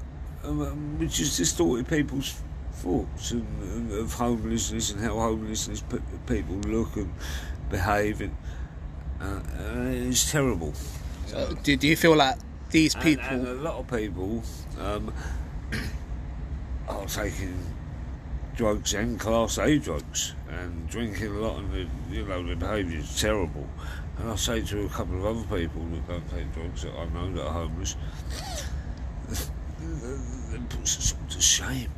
um, 0.43 0.97
which 0.99 1.19
has 1.19 1.37
distorted 1.37 1.87
people's 1.87 2.33
thoughts 2.73 3.29
and, 3.31 3.45
and 3.61 3.91
of 3.91 4.13
homelessness 4.13 4.91
and 4.91 5.01
how 5.01 5.19
homelessness 5.19 5.81
pe- 5.81 5.99
people 6.25 6.55
look 6.67 6.95
and 6.95 7.13
behave. 7.69 8.21
And, 8.21 8.35
uh, 9.21 9.25
uh, 9.25 9.89
it's 9.91 10.31
terrible. 10.31 10.73
So 11.27 11.55
do, 11.61 11.75
do 11.77 11.87
you 11.87 11.95
feel 11.95 12.15
like 12.15 12.37
these 12.71 12.95
And- 12.95 13.03
people? 13.03 13.25
And, 13.27 13.47
a 13.47 13.53
lot 13.53 13.75
of 13.75 13.87
people 13.87 14.41
um, 14.79 15.13
are 16.89 17.05
taking 17.05 17.55
drugs 18.55 18.93
and 18.93 19.19
class 19.19 19.57
A 19.57 19.77
drugs 19.77 20.33
and 20.49 20.89
drinking 20.89 21.27
a 21.27 21.39
lot, 21.39 21.59
and 21.59 21.71
the, 21.73 21.87
you 22.15 22.25
know 22.25 22.45
the 22.45 22.55
behaviour 22.55 22.99
is 22.99 23.19
terrible. 23.19 23.67
And 24.17 24.29
I 24.29 24.35
say 24.35 24.61
to 24.61 24.85
a 24.85 24.89
couple 24.89 25.17
of 25.17 25.25
other 25.25 25.57
people 25.57 25.83
that 25.85 26.07
don't 26.07 26.29
take 26.29 26.53
drugs 26.53 26.83
that 26.83 26.93
I 26.93 27.05
know 27.05 27.31
that 27.33 27.45
are 27.45 27.53
homeless, 27.53 27.95
it 30.51 30.69
puts 30.69 30.97
us 30.97 31.13
all 31.13 31.29
to 31.29 31.41
shame. 31.41 31.89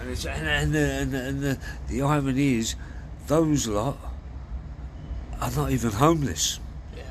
And, 0.00 0.10
it's, 0.10 0.26
and, 0.26 0.46
and, 0.46 0.72
the, 0.72 0.78
and, 0.78 1.14
and 1.14 1.40
the, 1.40 1.58
the 1.88 2.02
irony 2.02 2.56
is, 2.56 2.74
those 3.26 3.66
lot 3.66 3.98
are 5.40 5.50
not 5.52 5.70
even 5.70 5.90
homeless. 5.90 6.60
Yeah. 6.96 7.02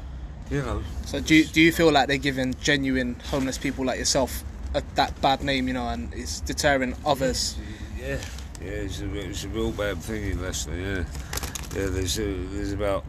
You 0.50 0.62
know, 0.62 0.84
So 1.06 1.20
do 1.20 1.36
you, 1.36 1.46
do 1.46 1.62
you 1.62 1.72
feel 1.72 1.92
like 1.92 2.08
they're 2.08 2.18
giving 2.18 2.54
genuine 2.62 3.16
homeless 3.30 3.58
people 3.58 3.86
like 3.86 4.00
yourself 4.00 4.44
a, 4.74 4.84
that 4.96 5.20
bad 5.22 5.44
name, 5.44 5.68
you 5.68 5.74
know, 5.74 5.88
and 5.88 6.14
it's 6.14 6.40
deterring 6.42 6.96
others? 7.06 7.58
Yeah, 8.00 8.18
yeah, 8.64 8.72
it's 8.72 9.02
a, 9.02 9.16
it's 9.16 9.44
a 9.44 9.50
real 9.50 9.72
bad 9.72 9.98
thing 9.98 10.32
in 10.32 10.42
Leicester. 10.42 10.76
Yeah, 10.76 11.04
yeah. 11.76 11.88
There's 11.90 12.20
a, 12.20 12.34
there's 12.54 12.74
about 12.74 13.06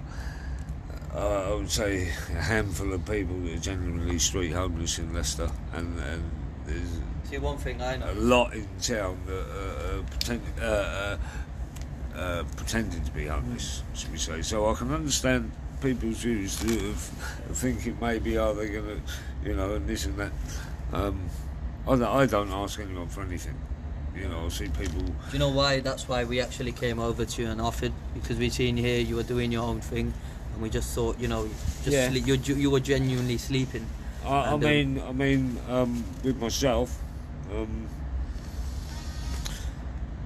uh, 1.15 1.51
I 1.51 1.55
would 1.55 1.71
say 1.71 2.09
a 2.31 2.43
handful 2.43 2.93
of 2.93 3.05
people 3.05 3.39
that 3.41 3.55
are 3.55 3.59
genuinely 3.59 4.19
street 4.19 4.53
homeless 4.53 4.99
in 4.99 5.13
Leicester, 5.13 5.51
and 5.73 5.99
and 6.01 6.31
there's 6.67 7.01
See, 7.33 7.39
one 7.39 7.57
thing 7.57 7.81
I 7.81 7.97
know. 7.97 8.11
A 8.11 8.15
lot 8.15 8.53
in 8.53 8.69
town 8.79 9.19
that 9.27 9.47
uh, 9.47 9.99
uh, 9.99 10.03
pretend, 10.11 10.43
uh, 10.61 10.65
uh, 10.65 11.19
uh, 12.15 12.45
pretending 12.57 13.03
to 13.05 13.11
be 13.13 13.27
homeless, 13.27 13.83
should 13.95 14.13
we 14.13 14.19
say? 14.19 14.43
So 14.43 14.71
I 14.71 14.75
can 14.75 14.93
understand 14.93 15.51
people's 15.81 16.19
views 16.19 16.63
of, 16.63 17.49
of 17.49 17.57
thinking 17.57 17.97
maybe 18.03 18.37
are 18.37 18.53
they 18.53 18.69
going 18.69 18.85
to, 18.85 19.49
you 19.49 19.57
know, 19.57 19.75
and 19.75 19.87
this 19.87 20.05
and 20.05 20.17
that. 20.19 20.33
Um, 20.93 21.31
I, 21.89 21.97
don't, 21.97 22.03
I 22.03 22.27
don't 22.27 22.51
ask 22.51 22.79
anyone 22.79 23.09
for 23.09 23.23
anything. 23.23 23.59
You 24.17 24.29
know, 24.29 24.45
I 24.47 24.49
see 24.51 24.69
people. 24.69 25.01
Do 25.03 25.15
you 25.33 25.39
know 25.39 25.49
why? 25.49 25.81
That's 25.81 26.07
why 26.09 26.25
we 26.25 26.41
actually 26.41 26.73
came 26.73 26.99
over 26.99 27.25
to 27.25 27.43
you 27.43 27.49
and 27.49 27.61
offered 27.61 27.93
because 28.15 28.39
we 28.39 28.51
seen 28.51 28.77
you 28.77 28.83
here. 28.85 29.01
You 29.01 29.17
were 29.17 29.23
doing 29.23 29.51
your 29.51 29.63
own 29.63 29.81
thing, 29.81 30.13
and 30.53 30.63
we 30.63 30.69
just 30.71 30.95
thought, 30.95 31.19
you 31.19 31.29
know, 31.29 31.49
just 31.83 31.89
Yeah. 31.97 32.11
sleep, 32.11 32.27
you 32.27 32.55
you 32.55 32.71
were 32.71 32.81
genuinely 32.81 33.39
sleeping. 33.39 33.87
I, 34.25 34.29
I 34.29 34.53
And, 34.55 34.65
um, 34.65 34.71
mean, 34.71 35.03
I 35.09 35.13
mean, 35.13 35.59
um, 35.69 36.05
with 36.23 36.37
myself, 36.39 36.97
um, 37.53 37.89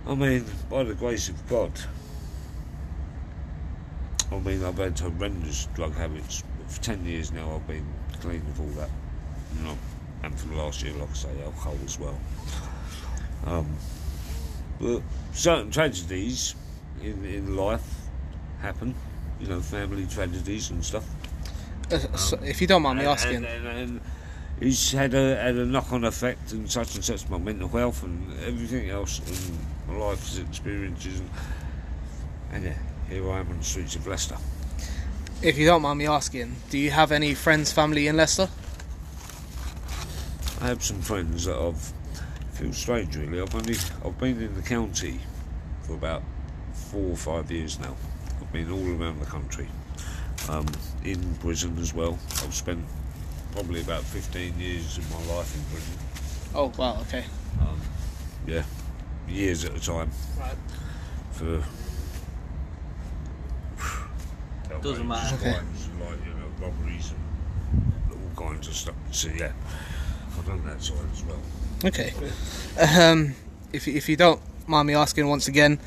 I 0.06 0.14
mean, 0.14 0.44
by 0.68 0.82
the 0.84 0.94
grace 0.94 1.28
of 1.28 1.48
God, 1.48 1.72
I 4.32 4.38
mean, 4.40 4.64
I've 4.64 4.76
had 4.78 4.98
horrendous 4.98 5.66
drug 5.74 5.94
habits. 5.94 6.42
For 6.68 6.82
10 6.82 7.04
years 7.06 7.30
now, 7.30 7.54
I've 7.54 7.66
been 7.68 7.86
clean 8.20 8.42
of 8.50 8.60
all 8.60 8.66
that. 8.80 8.90
You 9.56 9.62
know, 9.62 9.78
and 10.24 10.38
for 10.38 10.48
the 10.48 10.56
last 10.56 10.82
year, 10.82 10.92
like 10.94 11.10
I 11.10 11.14
say, 11.14 11.42
alcohol 11.44 11.76
as 11.84 11.98
well. 11.98 12.18
Um, 13.46 13.76
but 14.80 15.02
certain 15.32 15.70
tragedies 15.70 16.54
in, 17.02 17.24
in 17.24 17.56
life 17.56 17.84
happen, 18.60 18.94
you 19.40 19.46
know, 19.48 19.60
family 19.60 20.06
tragedies 20.06 20.70
and 20.70 20.84
stuff. 20.84 21.04
Uh, 21.90 21.98
so 22.16 22.38
if 22.44 22.60
you 22.60 22.66
don't 22.66 22.82
mind 22.82 22.98
me 22.98 23.04
And- 23.04 23.12
asking, 23.12 23.44
And, 23.44 23.66
and, 23.66 24.00
he's 24.58 24.90
had 24.92 25.12
a 25.14 25.36
had 25.36 25.54
a 25.54 25.66
knock 25.66 25.92
on 25.92 26.02
effect 26.04 26.52
and 26.52 26.68
such 26.70 26.94
and 26.94 27.04
such 27.04 27.28
my 27.28 27.36
mental 27.38 27.68
health 27.68 28.02
and 28.02 28.32
everything 28.40 28.88
else 28.88 29.20
and 29.20 29.58
my 29.86 30.02
life's 30.06 30.38
experiences 30.38 31.20
and, 31.20 31.30
and 32.52 32.64
yeah, 32.64 32.78
here 33.10 33.30
I 33.30 33.40
am 33.40 33.50
on 33.50 33.58
the 33.58 33.64
streets 33.64 33.96
of 33.96 34.06
Leicester. 34.06 34.36
if 35.42 35.58
you 35.58 35.66
don't 35.66 35.82
mind 35.82 35.98
me 35.98 36.06
asking, 36.06 36.56
do 36.70 36.78
you 36.78 36.90
have 36.90 37.12
any 37.12 37.34
friends, 37.34 37.70
family 37.70 38.06
in 38.08 38.16
Leicester? 38.16 38.48
I 40.62 40.68
have 40.68 40.82
some 40.82 41.02
friends 41.02 41.44
that 41.44 41.56
I've 41.56 41.92
feel 42.56 42.72
strange 42.72 43.16
really. 43.16 43.40
I've 43.40 43.54
only 43.54 43.74
I've 44.04 44.18
been 44.18 44.40
in 44.42 44.54
the 44.54 44.62
county 44.62 45.20
for 45.82 45.94
about 45.94 46.22
four 46.72 47.10
or 47.10 47.16
five 47.16 47.50
years 47.50 47.78
now. 47.78 47.94
I've 48.40 48.52
been 48.52 48.70
all 48.70 48.86
around 49.02 49.20
the 49.20 49.26
country. 49.26 49.68
Um, 50.48 50.66
in 51.04 51.34
prison 51.36 51.76
as 51.78 51.92
well. 51.92 52.18
I've 52.42 52.54
spent 52.54 52.84
probably 53.52 53.80
about 53.80 54.02
fifteen 54.02 54.58
years 54.60 54.96
of 54.98 55.10
my 55.10 55.34
life 55.34 55.54
in 55.56 55.62
prison. 55.72 55.94
Oh 56.54 56.72
wow, 56.78 57.00
okay. 57.02 57.24
Um, 57.60 57.80
yeah, 58.46 58.62
years 59.28 59.64
at 59.64 59.74
a 59.76 59.80
time 59.80 60.10
Right. 60.38 60.54
for. 61.32 61.62
Doesn't 64.82 65.06
matter. 65.08 65.36
Okay. 65.36 65.50
Like 65.52 65.64
you 66.24 66.32
know, 66.32 66.48
robberies 66.66 67.12
and 67.12 68.12
all 68.38 68.46
kinds 68.48 68.68
of 68.68 68.74
stuff. 68.74 68.94
So 69.10 69.28
yeah, 69.28 69.52
I've 70.38 70.46
done 70.46 70.64
that 70.64 70.82
side 70.82 70.98
as 71.12 71.24
well. 71.24 71.40
Okay. 71.84 72.12
Um, 72.78 73.34
if 73.72 73.86
if 73.88 74.08
you 74.08 74.16
don't 74.16 74.40
mind 74.66 74.88
me 74.88 74.94
asking 74.94 75.28
once 75.28 75.48
again, 75.48 75.78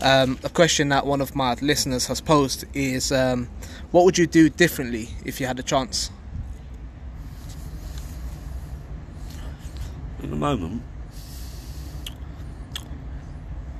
um, 0.00 0.38
a 0.42 0.48
question 0.48 0.88
that 0.88 1.06
one 1.06 1.20
of 1.20 1.34
my 1.36 1.54
listeners 1.54 2.06
has 2.06 2.20
posed 2.20 2.64
is, 2.74 3.12
um, 3.12 3.48
what 3.90 4.04
would 4.04 4.18
you 4.18 4.26
do 4.26 4.48
differently 4.48 5.10
if 5.24 5.40
you 5.40 5.46
had 5.46 5.58
a 5.58 5.62
chance? 5.62 6.10
At 10.22 10.30
the 10.30 10.36
moment, 10.36 10.82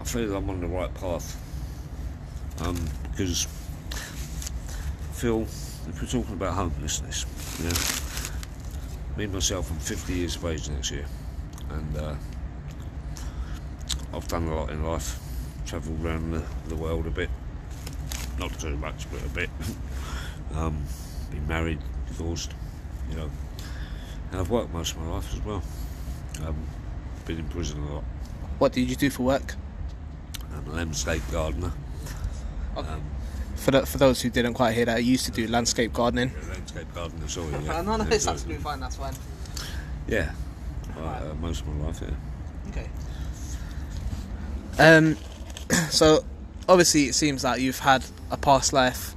I 0.00 0.04
feel 0.04 0.36
I'm 0.36 0.48
on 0.50 0.60
the 0.60 0.66
right 0.66 0.92
path. 0.94 1.40
Um, 2.60 2.76
because 3.10 3.48
Phil, 5.12 5.42
if 5.88 6.00
we're 6.00 6.08
talking 6.08 6.34
about 6.34 6.54
homelessness, 6.54 7.26
yeah, 7.62 7.70
me 9.16 9.26
myself, 9.26 9.70
I'm 9.70 9.78
50 9.78 10.12
years 10.12 10.36
of 10.36 10.44
age 10.44 10.68
next 10.68 10.90
year, 10.90 11.06
and 11.70 11.96
uh, 11.96 12.14
I've 14.12 14.26
done 14.28 14.48
a 14.48 14.54
lot 14.54 14.70
in 14.70 14.84
life. 14.84 15.20
Travelled 15.66 16.04
around 16.04 16.32
the, 16.32 16.42
the 16.68 16.76
world 16.76 17.06
a 17.06 17.10
bit, 17.10 17.30
not 18.38 18.58
too 18.58 18.76
much, 18.76 19.06
but 19.10 19.24
a 19.24 19.28
bit. 19.28 19.50
um, 20.54 20.84
been 21.30 21.46
married, 21.46 21.78
divorced, 22.06 22.52
you 23.08 23.16
know, 23.16 23.30
and 24.30 24.40
I've 24.40 24.50
worked 24.50 24.72
most 24.72 24.94
of 24.94 25.02
my 25.02 25.14
life 25.14 25.32
as 25.32 25.40
well. 25.42 25.62
Um, 26.44 26.56
been 27.24 27.38
in 27.38 27.48
prison 27.48 27.82
a 27.82 27.94
lot. 27.94 28.04
What 28.58 28.72
did 28.72 28.90
you 28.90 28.96
do 28.96 29.10
for 29.10 29.22
work? 29.22 29.54
I'm 30.54 30.66
a 30.72 30.74
landscape 30.74 31.22
gardener. 31.30 31.72
Okay. 32.76 32.88
Um, 32.88 33.02
For 33.56 33.70
the, 33.70 33.86
for 33.86 33.98
those 33.98 34.20
who 34.20 34.30
didn't 34.30 34.54
quite 34.54 34.74
hear 34.74 34.84
that, 34.84 34.96
I 34.96 35.00
used 35.00 35.24
to 35.26 35.30
do 35.30 35.46
landscape 35.46 35.92
gardening. 35.92 36.30
yeah, 36.30 36.52
landscape 36.52 36.94
gardening, 36.94 37.28
sorry. 37.28 37.52
Yeah. 37.64 37.82
no, 37.82 37.96
no, 37.96 38.06
it's 38.10 38.26
absolutely 38.26 38.62
fine. 38.62 38.80
That's 38.80 38.96
fine. 38.96 39.14
Yeah, 40.06 40.32
uh, 40.98 41.00
uh, 41.00 41.34
most 41.40 41.62
of 41.62 41.68
my 41.68 41.86
life, 41.86 42.02
yeah. 42.02 42.70
Okay. 42.70 42.88
Um, 44.78 45.16
so 45.90 46.24
obviously 46.68 47.04
it 47.04 47.14
seems 47.14 47.42
that 47.42 47.60
you've 47.60 47.78
had 47.78 48.04
a 48.30 48.36
past 48.36 48.72
life. 48.72 49.14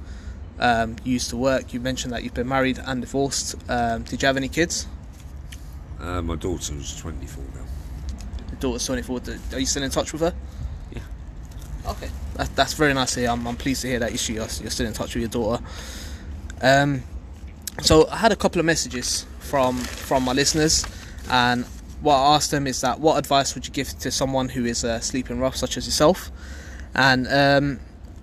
Um, 0.58 0.96
you 1.04 1.12
used 1.12 1.30
to 1.30 1.36
work. 1.36 1.72
You 1.72 1.80
mentioned 1.80 2.12
that 2.12 2.24
you've 2.24 2.34
been 2.34 2.48
married 2.48 2.80
and 2.84 3.00
divorced. 3.00 3.54
Um, 3.68 4.02
did 4.02 4.22
you 4.22 4.26
have 4.26 4.36
any 4.36 4.48
kids? 4.48 4.86
Uh, 6.00 6.22
my 6.22 6.36
daughter 6.36 6.74
was 6.74 6.96
24 6.96 7.44
now. 7.54 7.60
Your 8.50 8.60
daughter's 8.60 8.86
24. 8.86 9.20
Are 9.52 9.58
you 9.60 9.66
still 9.66 9.82
in 9.82 9.90
touch 9.90 10.12
with 10.12 10.22
her? 10.22 10.34
Yeah. 10.92 11.00
Okay. 11.86 12.08
That, 12.38 12.56
that's 12.56 12.72
very 12.72 12.94
nice 12.94 13.12
to 13.14 13.20
hear. 13.20 13.28
I'm, 13.30 13.46
I'm 13.46 13.56
pleased 13.56 13.82
to 13.82 13.88
hear 13.88 13.98
that 13.98 14.12
you- 14.12 14.34
you're, 14.36 14.48
you're 14.62 14.70
still 14.70 14.86
in 14.86 14.94
touch 14.94 15.14
with 15.14 15.20
your 15.22 15.28
daughter. 15.28 15.62
Um, 16.62 17.02
so 17.82 18.08
I 18.08 18.16
had 18.16 18.32
a 18.32 18.36
couple 18.36 18.58
of 18.58 18.64
messages 18.64 19.26
from 19.40 19.76
from 19.78 20.24
my 20.24 20.32
listeners, 20.32 20.84
and 21.30 21.64
what 22.00 22.14
I 22.16 22.34
asked 22.36 22.50
them 22.50 22.66
is 22.66 22.80
that 22.80 22.98
what 23.00 23.16
advice 23.18 23.54
would 23.54 23.66
you 23.66 23.72
give 23.72 23.88
to 24.00 24.10
someone 24.10 24.48
who 24.48 24.64
is 24.64 24.84
uh, 24.84 24.98
sleeping 25.00 25.38
rough, 25.38 25.56
such 25.56 25.76
as 25.76 25.86
yourself? 25.86 26.30
And 26.94 27.28
um, 27.28 27.80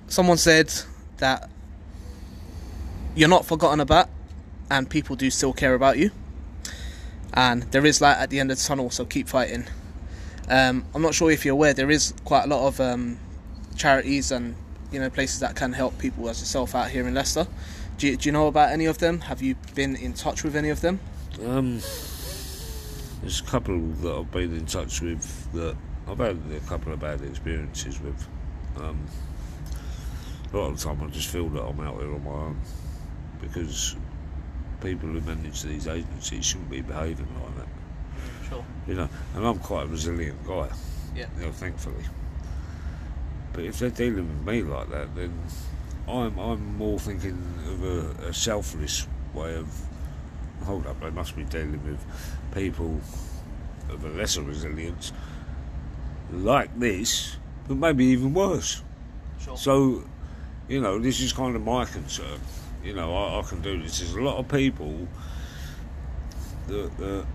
someone 0.08 0.38
said 0.38 0.74
that 1.18 1.50
you're 3.16 3.30
not 3.30 3.46
forgotten 3.46 3.80
about, 3.80 4.10
and 4.70 4.90
people 4.90 5.16
do 5.16 5.30
still 5.30 5.54
care 5.54 5.74
about 5.74 5.98
you. 5.98 6.12
And 7.34 7.64
there 7.72 7.86
is 7.86 8.02
light 8.02 8.18
at 8.18 8.30
the 8.30 8.40
end 8.40 8.52
of 8.52 8.58
the 8.58 8.64
tunnel, 8.64 8.90
so 8.90 9.06
keep 9.06 9.28
fighting. 9.30 9.66
Um, 10.50 10.86
I'm 10.94 11.02
not 11.02 11.14
sure 11.14 11.32
if 11.32 11.46
you're 11.46 11.54
aware, 11.54 11.74
there 11.74 11.90
is 11.92 12.14
quite 12.26 12.44
a 12.44 12.48
lot 12.48 12.68
of 12.68 12.80
um, 12.82 13.18
charities 13.76 14.32
and 14.32 14.56
you 14.92 15.00
know 15.00 15.10
places 15.10 15.40
that 15.40 15.56
can 15.56 15.74
help 15.74 15.98
people 15.98 16.30
as 16.30 16.40
yourself 16.40 16.76
out 16.76 16.90
here 16.90 17.08
in 17.08 17.14
Leicester. 17.14 17.48
Do 17.98 18.08
you, 18.08 18.18
do 18.18 18.28
you 18.28 18.34
know 18.34 18.48
about 18.48 18.72
any 18.72 18.86
of 18.86 18.98
them? 18.98 19.22
Have 19.22 19.42
you 19.42 19.56
been 19.74 19.96
in 19.96 20.14
touch 20.14 20.44
with 20.44 20.56
any 20.56 20.70
of 20.70 20.82
them? 20.82 21.00
Um, 21.46 21.80
there's 23.22 23.42
a 23.42 23.46
couple 23.46 23.80
that 23.80 24.14
I've 24.14 24.32
been 24.32 24.56
in 24.56 24.66
touch 24.66 25.02
with 25.02 25.52
that 25.54 25.76
I've 26.08 26.18
had 26.18 26.38
a 26.56 26.60
couple 26.68 26.94
of 26.94 27.00
bad 27.00 27.22
experiences 27.22 28.00
with. 28.02 28.28
Um, 28.78 29.08
a 30.54 30.58
lot 30.58 30.70
of 30.70 30.80
the 30.80 30.84
time 30.84 31.02
I 31.02 31.08
just 31.08 31.30
feel 31.30 31.50
that 31.50 31.62
I'm 31.62 31.80
out 31.80 32.00
here 32.00 32.14
on 32.14 32.24
my 32.24 32.32
own 32.32 32.62
because 33.42 33.96
people 34.82 35.10
who 35.10 35.22
manage 35.22 35.64
these 35.64 35.88
agencies 35.88 36.46
shouldn't 36.46 36.70
be 36.70 36.82
behaving 36.82 37.28
like 37.42 37.58
that. 37.58 38.50
Sure. 38.50 38.66
You 38.88 38.96
know, 38.96 39.10
and 39.36 39.46
I'm 39.46 39.60
quite 39.60 39.84
a 39.84 39.88
resilient 39.88 40.46
guy. 40.46 40.70
Yeah. 41.16 41.28
You 41.38 41.46
know, 41.46 41.52
thankfully. 41.52 42.04
But 43.56 43.64
if 43.64 43.80
they're 43.80 43.90
dealing 43.90 44.28
with 44.28 44.46
me 44.46 44.64
like 44.64 44.90
that, 44.90 45.16
then 45.16 45.34
I'm 46.10 46.38
I'm 46.38 46.78
more 46.78 47.00
thinking 47.00 47.42
of 47.70 47.84
a, 47.84 48.28
a 48.28 48.34
selfless 48.34 49.08
way 49.34 49.56
of 49.56 49.68
hold 50.66 50.86
up. 50.88 51.00
They 51.00 51.10
must 51.10 51.38
be 51.38 51.44
dealing 51.44 51.82
with 51.86 52.04
people 52.54 53.00
of 53.90 54.04
a 54.04 54.10
lesser 54.10 54.42
resilience 54.42 55.14
like 56.34 56.78
this, 56.78 57.38
but 57.68 57.78
maybe 57.78 58.06
even 58.06 58.34
worse. 58.34 58.84
Sure. 59.40 59.58
So, 59.58 60.04
you 60.68 60.82
know, 60.82 61.00
this 61.00 61.22
is 61.22 61.32
kind 61.32 61.56
of 61.56 61.64
my 61.64 61.86
concern. 61.86 62.40
You 62.84 62.94
know, 62.94 63.16
I, 63.16 63.40
I 63.40 63.42
can 63.44 63.62
do 63.62 63.82
this. 63.82 64.00
There's 64.00 64.16
a 64.16 64.22
lot 64.22 64.38
of 64.38 64.50
people 64.50 65.08
that, 66.68 66.98
that 66.98 67.26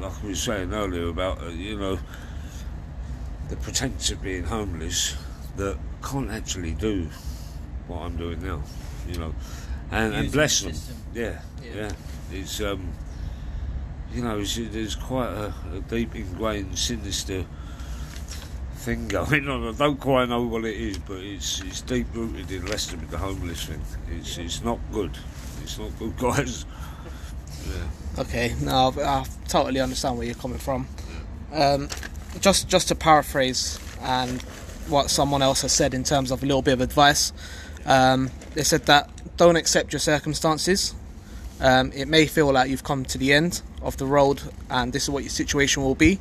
like 0.00 0.22
we 0.24 0.30
were 0.30 0.34
saying 0.34 0.74
earlier 0.74 1.08
about, 1.08 1.40
uh, 1.40 1.48
you 1.48 1.78
know, 1.78 1.98
the 3.48 3.56
pretense 3.56 4.10
of 4.10 4.20
being 4.22 4.42
homeless 4.42 5.14
that 5.58 5.76
can't 6.02 6.30
actually 6.30 6.72
do 6.72 7.08
what 7.86 7.98
I'm 8.02 8.16
doing 8.16 8.42
now. 8.42 8.62
You 9.08 9.18
know, 9.18 9.34
and, 9.90 10.14
and 10.14 10.32
bless 10.32 10.60
the 10.62 10.70
them. 10.70 10.96
Yeah, 11.14 11.40
Yeah. 11.62 11.74
yeah, 11.74 11.92
It's 12.32 12.60
um, 12.60 12.92
you 14.12 14.22
know, 14.22 14.38
it's, 14.38 14.56
there's 14.56 14.94
quite 14.96 15.28
a, 15.30 15.52
a 15.74 15.80
deep 15.88 16.14
ingrained 16.14 16.78
sinister 16.78 17.44
thing 18.76 19.08
going 19.08 19.48
on. 19.48 19.66
I 19.68 19.72
don't 19.76 19.98
quite 20.00 20.28
know 20.28 20.42
what 20.42 20.64
it 20.64 20.76
is, 20.76 20.98
but 20.98 21.18
it's 21.18 21.60
it's 21.62 21.80
deep 21.82 22.06
rooted 22.14 22.50
in 22.50 22.66
Leicester 22.66 22.96
with 22.96 23.10
the 23.10 23.18
homeless 23.18 23.64
thing. 23.64 23.80
It's 24.18 24.38
it's 24.38 24.62
not 24.62 24.78
good. 24.92 25.16
It's 25.62 25.78
not 25.78 25.90
good, 25.98 26.16
guys. 26.16 26.64
Yeah. 27.68 28.20
Okay, 28.22 28.54
no, 28.62 28.92
I, 28.98 29.02
I 29.02 29.24
totally 29.48 29.80
understand 29.80 30.16
where 30.16 30.26
you're 30.26 30.34
coming 30.36 30.58
from. 30.58 30.86
Um, 31.52 31.88
just 32.40 32.68
just 32.68 32.88
to 32.88 32.94
paraphrase 32.94 33.78
and 34.02 34.42
what 34.88 35.10
someone 35.10 35.42
else 35.42 35.62
has 35.62 35.72
said 35.72 35.94
in 35.94 36.04
terms 36.04 36.30
of 36.30 36.42
a 36.42 36.46
little 36.46 36.62
bit 36.62 36.74
of 36.74 36.80
advice, 36.80 37.32
um, 37.86 38.30
they 38.54 38.62
said 38.62 38.86
that 38.86 39.10
don't 39.36 39.56
accept 39.56 39.92
your 39.92 40.00
circumstances. 40.00 40.94
Um, 41.60 41.92
it 41.92 42.06
may 42.06 42.26
feel 42.26 42.52
like 42.52 42.70
you've 42.70 42.84
come 42.84 43.04
to 43.06 43.18
the 43.18 43.32
end 43.32 43.62
of 43.82 43.96
the 43.96 44.06
road 44.06 44.42
and 44.70 44.92
this 44.92 45.04
is 45.04 45.10
what 45.10 45.22
your 45.22 45.30
situation 45.30 45.82
will 45.82 45.94
be, 45.94 46.18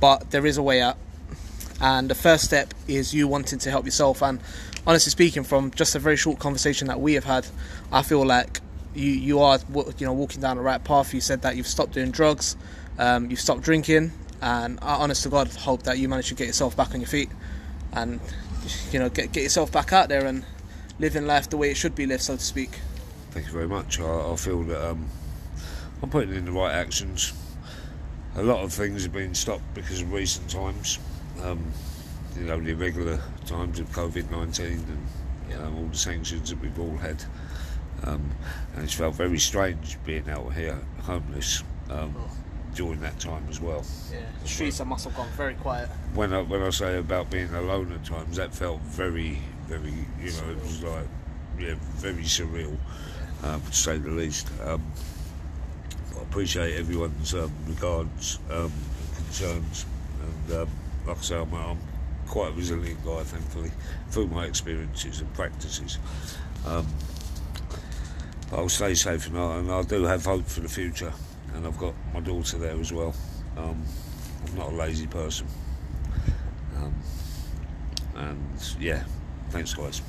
but 0.00 0.30
there 0.30 0.44
is 0.44 0.56
a 0.56 0.62
way 0.62 0.80
out. 0.80 0.96
And 1.80 2.10
the 2.10 2.14
first 2.14 2.44
step 2.44 2.74
is 2.88 3.14
you 3.14 3.28
wanting 3.28 3.58
to 3.60 3.70
help 3.70 3.84
yourself. 3.84 4.22
And 4.22 4.40
honestly 4.86 5.10
speaking, 5.10 5.44
from 5.44 5.70
just 5.70 5.94
a 5.94 5.98
very 5.98 6.16
short 6.16 6.38
conversation 6.38 6.88
that 6.88 7.00
we 7.00 7.14
have 7.14 7.24
had, 7.24 7.46
I 7.92 8.02
feel 8.02 8.24
like 8.26 8.60
you 8.94 9.10
you 9.10 9.40
are 9.40 9.58
you 9.98 10.06
know 10.06 10.12
walking 10.12 10.40
down 10.40 10.56
the 10.56 10.62
right 10.62 10.82
path. 10.82 11.14
You 11.14 11.20
said 11.20 11.42
that 11.42 11.56
you've 11.56 11.66
stopped 11.66 11.92
doing 11.92 12.10
drugs, 12.10 12.56
um, 12.98 13.30
you've 13.30 13.40
stopped 13.40 13.62
drinking, 13.62 14.12
and 14.42 14.78
I 14.82 14.96
honest 14.96 15.22
to 15.22 15.28
God 15.28 15.48
hope 15.48 15.84
that 15.84 15.98
you 15.98 16.08
manage 16.08 16.28
to 16.28 16.34
get 16.34 16.46
yourself 16.46 16.76
back 16.76 16.94
on 16.94 17.00
your 17.00 17.08
feet, 17.08 17.30
and 17.92 18.20
you 18.90 18.98
know 18.98 19.08
get 19.08 19.32
get 19.32 19.42
yourself 19.42 19.72
back 19.72 19.92
out 19.92 20.08
there 20.08 20.26
and 20.26 20.44
living 20.98 21.26
life 21.26 21.48
the 21.48 21.56
way 21.56 21.70
it 21.70 21.76
should 21.76 21.94
be 21.94 22.06
lived, 22.06 22.22
so 22.22 22.36
to 22.36 22.42
speak. 22.42 22.78
Thank 23.30 23.46
you 23.46 23.52
very 23.52 23.68
much. 23.68 24.00
I, 24.00 24.32
I 24.32 24.36
feel 24.36 24.62
that 24.64 24.90
um, 24.90 25.06
I'm 26.02 26.10
putting 26.10 26.34
in 26.34 26.44
the 26.44 26.52
right 26.52 26.72
actions. 26.72 27.32
A 28.36 28.42
lot 28.42 28.62
of 28.62 28.72
things 28.72 29.02
have 29.02 29.12
been 29.12 29.34
stopped 29.34 29.74
because 29.74 30.00
of 30.00 30.12
recent 30.12 30.48
times. 30.50 30.98
Um, 31.42 31.72
you 32.36 32.44
know, 32.44 32.60
the 32.60 32.70
irregular 32.70 33.20
times 33.46 33.80
of 33.80 33.88
COVID 33.90 34.30
19 34.30 34.66
and 34.66 35.60
um, 35.60 35.76
all 35.76 35.86
the 35.86 35.96
sanctions 35.96 36.50
that 36.50 36.60
we've 36.60 36.78
all 36.78 36.96
had. 36.96 37.22
Um, 38.04 38.30
and 38.74 38.84
it's 38.84 38.94
felt 38.94 39.14
very 39.14 39.38
strange 39.38 39.98
being 40.04 40.28
out 40.28 40.52
here 40.52 40.78
homeless 41.02 41.64
um, 41.90 42.14
during 42.78 43.00
that 43.00 43.18
time 43.18 43.44
as 43.50 43.60
well. 43.60 43.84
Yeah, 44.12 44.20
the 44.40 44.48
streets 44.48 44.80
must 44.84 45.04
have 45.04 45.16
gone 45.16 45.28
very 45.36 45.54
quiet. 45.54 45.88
When 46.14 46.32
I, 46.32 46.42
when 46.42 46.62
I 46.62 46.70
say 46.70 46.96
about 46.96 47.28
being 47.28 47.52
alone 47.52 47.90
at 47.90 48.04
times, 48.04 48.36
that 48.36 48.54
felt 48.54 48.80
very, 48.82 49.40
very, 49.66 50.06
you 50.22 50.30
know, 50.30 50.50
it 50.52 50.62
was 50.62 50.84
like, 50.84 51.08
yeah, 51.58 51.74
very 51.96 52.22
surreal, 52.22 52.76
um, 53.42 53.60
to 53.62 53.72
say 53.74 53.98
the 53.98 54.10
least. 54.10 54.48
Um, 54.64 54.80
I 56.16 56.22
appreciate 56.22 56.78
everyone's 56.78 57.34
um, 57.34 57.50
regards, 57.66 58.38
um, 58.48 58.70
and 58.70 59.16
concerns, 59.16 59.84
and 60.22 60.58
um, 60.58 60.68
like 61.04 61.18
I 61.18 61.20
say, 61.20 61.36
I'm, 61.36 61.52
I'm 61.52 61.78
quite 62.28 62.50
a 62.50 62.54
resilient 62.54 63.04
guy, 63.04 63.24
thankfully, 63.24 63.72
through 64.10 64.28
my 64.28 64.44
experiences 64.44 65.20
and 65.20 65.34
practices. 65.34 65.98
Um, 66.64 66.86
I'll 68.52 68.68
stay 68.68 68.94
safe 68.94 69.26
and 69.26 69.36
I, 69.36 69.56
and 69.56 69.70
I 69.72 69.82
do 69.82 70.04
have 70.04 70.24
hope 70.24 70.46
for 70.46 70.60
the 70.60 70.68
future, 70.68 71.12
and 71.58 71.66
I've 71.66 71.76
got 71.76 71.92
my 72.14 72.20
daughter 72.20 72.56
there 72.56 72.78
as 72.78 72.92
well. 72.92 73.12
Um, 73.56 73.82
I'm 74.46 74.56
not 74.56 74.72
a 74.72 74.76
lazy 74.76 75.08
person. 75.08 75.48
Um, 76.76 76.94
and 78.14 78.76
yeah, 78.78 79.02
thanks, 79.50 79.74
guys. 79.74 80.00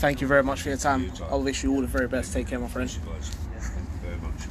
Thank 0.00 0.22
you 0.22 0.26
very 0.26 0.42
much 0.42 0.62
for 0.62 0.70
your 0.70 0.78
time. 0.78 1.04
Your 1.04 1.14
time. 1.14 1.28
I 1.30 1.36
wish 1.36 1.62
you 1.62 1.74
all 1.74 1.82
the 1.82 1.86
very 1.86 2.08
best. 2.08 2.32
Take 2.32 2.48
care, 2.48 2.58
my 2.58 2.68
friend. 2.68 2.90
Thanks, 2.90 3.06
guys. 3.06 3.28
Thank 3.58 3.86
you 3.92 3.98
very 4.00 4.16
much. 4.22 4.48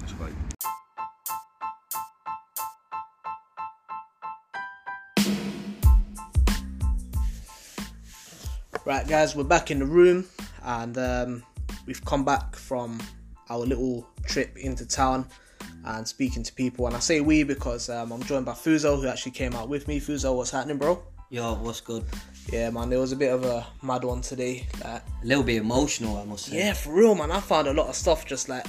That's 0.00 0.12
great. 0.14 0.32
Right, 8.86 9.06
guys, 9.06 9.36
we're 9.36 9.44
back 9.44 9.70
in 9.70 9.80
the 9.80 9.86
room, 9.86 10.24
and 10.62 10.96
um, 10.96 11.42
we've 11.84 12.02
come 12.06 12.24
back 12.24 12.56
from 12.56 13.00
our 13.48 13.60
little 13.60 14.06
trip 14.24 14.56
into 14.56 14.86
town 14.86 15.26
and 15.84 16.06
speaking 16.06 16.42
to 16.42 16.52
people. 16.52 16.86
And 16.86 16.96
I 16.96 16.98
say 17.00 17.20
we 17.20 17.42
because 17.42 17.88
um, 17.88 18.12
I'm 18.12 18.22
joined 18.24 18.44
by 18.46 18.52
Fuzail, 18.52 19.00
who 19.00 19.06
actually 19.08 19.32
came 19.32 19.54
out 19.54 19.68
with 19.68 19.86
me. 19.88 20.00
Fuzail, 20.00 20.36
what's 20.36 20.50
happening, 20.50 20.78
bro? 20.78 21.02
Yo, 21.30 21.54
what's 21.54 21.80
good? 21.80 22.04
Yeah, 22.52 22.70
man, 22.70 22.88
there 22.90 23.00
was 23.00 23.12
a 23.12 23.16
bit 23.16 23.32
of 23.32 23.44
a 23.44 23.66
mad 23.82 24.04
one 24.04 24.20
today. 24.20 24.66
Like, 24.84 25.02
A 25.22 25.26
little 25.26 25.42
bit 25.44 25.56
emotional, 25.56 26.16
I 26.16 26.24
must 26.24 26.46
say. 26.46 26.58
yeah, 26.58 26.72
for 26.72 26.92
real, 26.92 27.14
man. 27.14 27.30
I 27.32 27.40
found 27.40 27.66
a 27.66 27.72
lot 27.72 27.88
of 27.88 27.94
stuff 27.96 28.24
just 28.26 28.48
like 28.48 28.66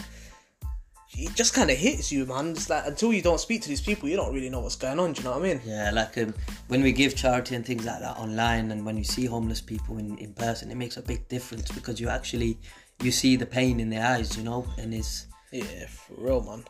it 1.20 1.34
just 1.34 1.54
kind 1.54 1.72
of 1.72 1.78
hits 1.78 2.12
you, 2.12 2.26
man. 2.26 2.52
It's 2.52 2.70
like 2.70 2.86
until 2.86 3.12
you 3.14 3.22
don't 3.22 3.40
speak 3.40 3.62
to 3.64 3.70
these 3.70 3.82
people, 3.82 4.08
you 4.10 4.16
don't 4.18 4.34
really 4.34 4.50
know 4.50 4.60
what's 4.60 4.76
going 4.76 5.00
on. 5.00 5.14
Do 5.14 5.22
you 5.22 5.26
know 5.26 5.32
what 5.38 5.46
I 5.46 5.54
mean? 5.54 5.62
Yeah, 5.66 5.92
like 5.92 6.18
um, 6.18 6.34
when 6.68 6.84
we 6.84 6.92
give 6.92 7.16
charity 7.16 7.56
and 7.56 7.66
things 7.66 7.86
like 7.86 8.02
that 8.02 8.18
online, 8.18 8.72
and 8.72 8.86
when 8.86 8.98
you 8.98 9.04
see 9.04 9.26
homeless 9.26 9.62
people 9.62 9.98
in, 9.98 10.18
in 10.18 10.34
person, 10.34 10.70
it 10.70 10.76
makes 10.76 10.98
a 10.98 11.02
big 11.02 11.28
difference 11.28 11.72
because 11.72 12.00
you 12.00 12.10
actually 12.10 12.60
you 13.02 13.12
see 13.12 13.36
the 13.36 13.46
pain 13.46 13.80
in 13.80 13.90
their 13.90 14.06
eyes, 14.06 14.38
you 14.38 14.44
know, 14.44 14.66
and 14.78 14.94
it's 14.94 15.28
Yeah, 15.52 15.88
for 15.88 16.14
real, 16.18 16.42
man. 16.44 16.64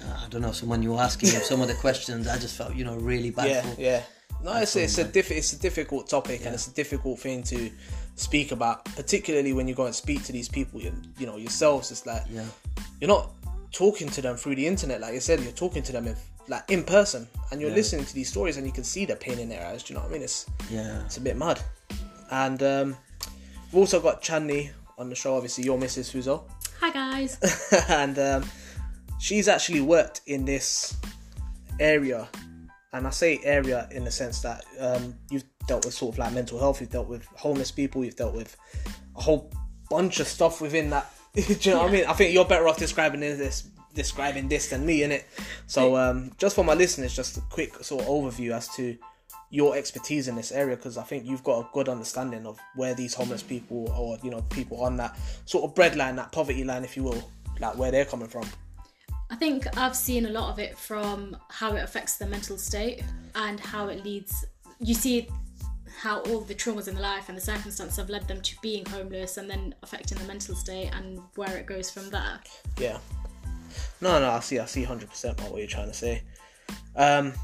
I 0.00 0.26
don't 0.30 0.42
know. 0.42 0.52
Someone 0.52 0.82
you 0.82 0.92
were 0.92 1.00
asking 1.00 1.30
him 1.30 1.42
some 1.42 1.60
of 1.60 1.68
the 1.68 1.74
questions, 1.86 2.26
I 2.28 2.38
just 2.38 2.56
felt 2.56 2.74
you 2.74 2.84
know 2.84 2.96
really 2.96 3.30
bad. 3.30 3.48
yeah, 3.48 3.62
for, 3.62 3.80
yeah. 3.80 4.02
No, 4.44 4.52
it's, 4.56 4.76
it's 4.76 4.98
a 4.98 5.04
diff- 5.04 5.32
it's 5.32 5.52
a 5.52 5.58
difficult 5.58 6.08
topic 6.08 6.44
and 6.46 6.54
it's 6.54 6.68
a 6.68 6.74
difficult 6.74 7.18
thing 7.18 7.42
to 7.44 7.70
speak 8.14 8.52
about, 8.52 8.84
particularly 8.94 9.52
when 9.52 9.66
you 9.66 9.74
go 9.74 9.86
and 9.86 9.94
speak 9.94 10.22
to 10.24 10.32
these 10.32 10.48
people. 10.48 10.80
You, 10.80 10.92
you 11.18 11.26
know 11.26 11.36
yourselves. 11.36 11.90
It's 11.90 12.06
like 12.06 12.22
yeah, 12.30 12.44
you're 13.00 13.08
not 13.08 13.30
talking 13.72 14.08
to 14.10 14.22
them 14.22 14.36
through 14.36 14.54
the 14.54 14.66
internet, 14.66 15.00
like 15.00 15.14
you 15.14 15.20
said. 15.20 15.40
You're 15.40 15.52
talking 15.52 15.82
to 15.82 15.92
them 15.92 16.06
in, 16.06 16.16
like 16.46 16.70
in 16.70 16.84
person, 16.84 17.26
and 17.50 17.60
you're 17.60 17.70
Yeah. 17.70 17.76
listening 17.76 18.04
to 18.06 18.14
these 18.14 18.28
stories, 18.28 18.56
and 18.56 18.66
you 18.66 18.72
can 18.72 18.84
see 18.84 19.04
the 19.04 19.16
pain 19.16 19.38
in 19.40 19.48
their 19.48 19.66
eyes. 19.66 19.82
Do 19.82 19.92
you 19.92 19.98
know 19.98 20.04
what 20.04 20.10
I 20.10 20.12
mean? 20.14 20.22
It's 20.22 20.46
yeah. 20.70 21.00
it's 21.04 21.16
a 21.16 21.20
bit 21.20 21.36
mad. 21.36 21.60
And 22.30 22.62
um, 22.62 22.96
we've 23.72 23.80
also 23.80 24.00
got 24.00 24.22
Chandni 24.22 24.70
on 24.98 25.08
the 25.08 25.14
show. 25.14 25.36
Obviously, 25.36 25.64
your 25.64 25.78
Mrs. 25.78 26.12
Fuzail. 26.12 26.42
Hi 26.80 26.90
guys. 26.90 27.38
and 27.88 28.18
um, 28.18 28.44
she's 29.18 29.48
actually 29.48 29.80
worked 29.80 30.20
in 30.26 30.44
this 30.44 30.96
area 31.80 32.28
and 32.92 33.06
i 33.06 33.10
say 33.10 33.38
area 33.44 33.88
in 33.90 34.04
the 34.04 34.10
sense 34.10 34.40
that 34.40 34.64
um, 34.80 35.14
you've 35.30 35.44
dealt 35.66 35.84
with 35.84 35.94
sort 35.94 36.14
of 36.14 36.18
like 36.18 36.32
mental 36.32 36.58
health 36.58 36.80
you've 36.80 36.90
dealt 36.90 37.08
with 37.08 37.24
homeless 37.36 37.70
people 37.70 38.04
you've 38.04 38.16
dealt 38.16 38.34
with 38.34 38.56
a 39.16 39.20
whole 39.20 39.50
bunch 39.90 40.20
of 40.20 40.26
stuff 40.26 40.60
within 40.60 40.90
that 40.90 41.10
do 41.34 41.42
you 41.42 41.70
know 41.72 41.82
what 41.82 41.88
i 41.88 41.92
mean 41.92 42.04
i 42.06 42.12
think 42.12 42.32
you're 42.32 42.44
better 42.44 42.66
off 42.68 42.78
describing 42.78 43.20
this 43.20 43.68
describing 43.94 44.48
this 44.48 44.70
than 44.70 44.84
me 44.84 45.02
in 45.02 45.10
it 45.10 45.26
so 45.66 45.96
um, 45.96 46.30
just 46.38 46.54
for 46.54 46.64
my 46.64 46.74
listeners 46.74 47.14
just 47.14 47.36
a 47.36 47.40
quick 47.42 47.74
sort 47.82 48.02
of 48.02 48.08
overview 48.08 48.52
as 48.52 48.68
to 48.68 48.96
your 49.50 49.76
expertise 49.76 50.28
in 50.28 50.36
this 50.36 50.52
area 50.52 50.76
because 50.76 50.98
I 50.98 51.02
think 51.02 51.24
you've 51.24 51.44
got 51.44 51.60
a 51.60 51.68
good 51.72 51.88
understanding 51.88 52.46
of 52.46 52.58
where 52.74 52.94
these 52.94 53.14
homeless 53.14 53.42
people 53.42 53.90
or 53.96 54.18
you 54.22 54.30
know 54.30 54.42
people 54.50 54.82
on 54.82 54.96
that 54.98 55.18
sort 55.46 55.64
of 55.64 55.74
breadline, 55.74 56.16
that 56.16 56.32
poverty 56.32 56.64
line, 56.64 56.84
if 56.84 56.96
you 56.96 57.04
will, 57.04 57.30
like 57.60 57.76
where 57.76 57.90
they're 57.90 58.04
coming 58.04 58.28
from. 58.28 58.44
I 59.30 59.36
think 59.36 59.76
I've 59.76 59.96
seen 59.96 60.26
a 60.26 60.30
lot 60.30 60.50
of 60.50 60.58
it 60.58 60.76
from 60.78 61.36
how 61.48 61.74
it 61.74 61.82
affects 61.82 62.16
the 62.16 62.26
mental 62.26 62.56
state 62.56 63.02
and 63.34 63.60
how 63.60 63.88
it 63.88 64.04
leads. 64.04 64.44
You 64.80 64.94
see 64.94 65.28
how 66.00 66.20
all 66.20 66.40
the 66.40 66.54
traumas 66.54 66.88
in 66.88 66.94
their 66.94 67.02
life 67.02 67.28
and 67.28 67.36
the 67.36 67.42
circumstances 67.42 67.96
have 67.96 68.08
led 68.08 68.26
them 68.28 68.40
to 68.40 68.56
being 68.62 68.86
homeless 68.86 69.36
and 69.36 69.50
then 69.50 69.74
affecting 69.82 70.16
the 70.18 70.24
mental 70.24 70.54
state 70.54 70.90
and 70.94 71.20
where 71.34 71.56
it 71.56 71.66
goes 71.66 71.90
from 71.90 72.08
there. 72.10 72.40
Yeah. 72.78 72.98
No, 74.00 74.18
no, 74.20 74.30
I 74.30 74.40
see, 74.40 74.58
I 74.58 74.66
see, 74.66 74.84
hundred 74.84 75.10
percent 75.10 75.40
what 75.42 75.58
you're 75.58 75.66
trying 75.66 75.88
to 75.88 75.94
say. 75.94 76.22
Um, 76.94 77.34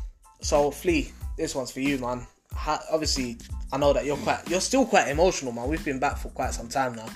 so 0.41 0.71
Flea, 0.71 1.13
this 1.37 1.55
one's 1.55 1.71
for 1.71 1.81
you, 1.81 1.99
man. 1.99 2.27
How, 2.55 2.79
obviously, 2.93 3.39
I 3.73 3.79
know 3.79 3.93
that 3.93 4.05
you're 4.05 4.17
quite, 4.19 4.49
you're 4.49 4.61
still 4.61 4.87
quite 4.87 5.09
emotional, 5.09 5.53
man. 5.53 5.69
We've 5.69 5.85
been 5.85 5.99
back 5.99 6.17
for 6.19 6.29
quite 6.29 6.55
some 6.55 6.69
time 6.69 6.95
now, 6.95 7.09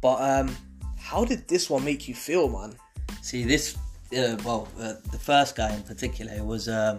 but 0.00 0.20
um, 0.20 0.56
how 0.98 1.24
did 1.24 1.46
this 1.48 1.68
one 1.68 1.84
make 1.84 2.08
you 2.08 2.14
feel, 2.14 2.48
man? 2.48 2.74
See 3.20 3.44
this, 3.44 3.76
uh, 4.16 4.36
well, 4.44 4.68
uh, 4.78 4.94
the 5.12 5.18
first 5.18 5.56
guy 5.56 5.74
in 5.74 5.82
particular, 5.82 6.42
was 6.42 6.68
um, 6.68 6.98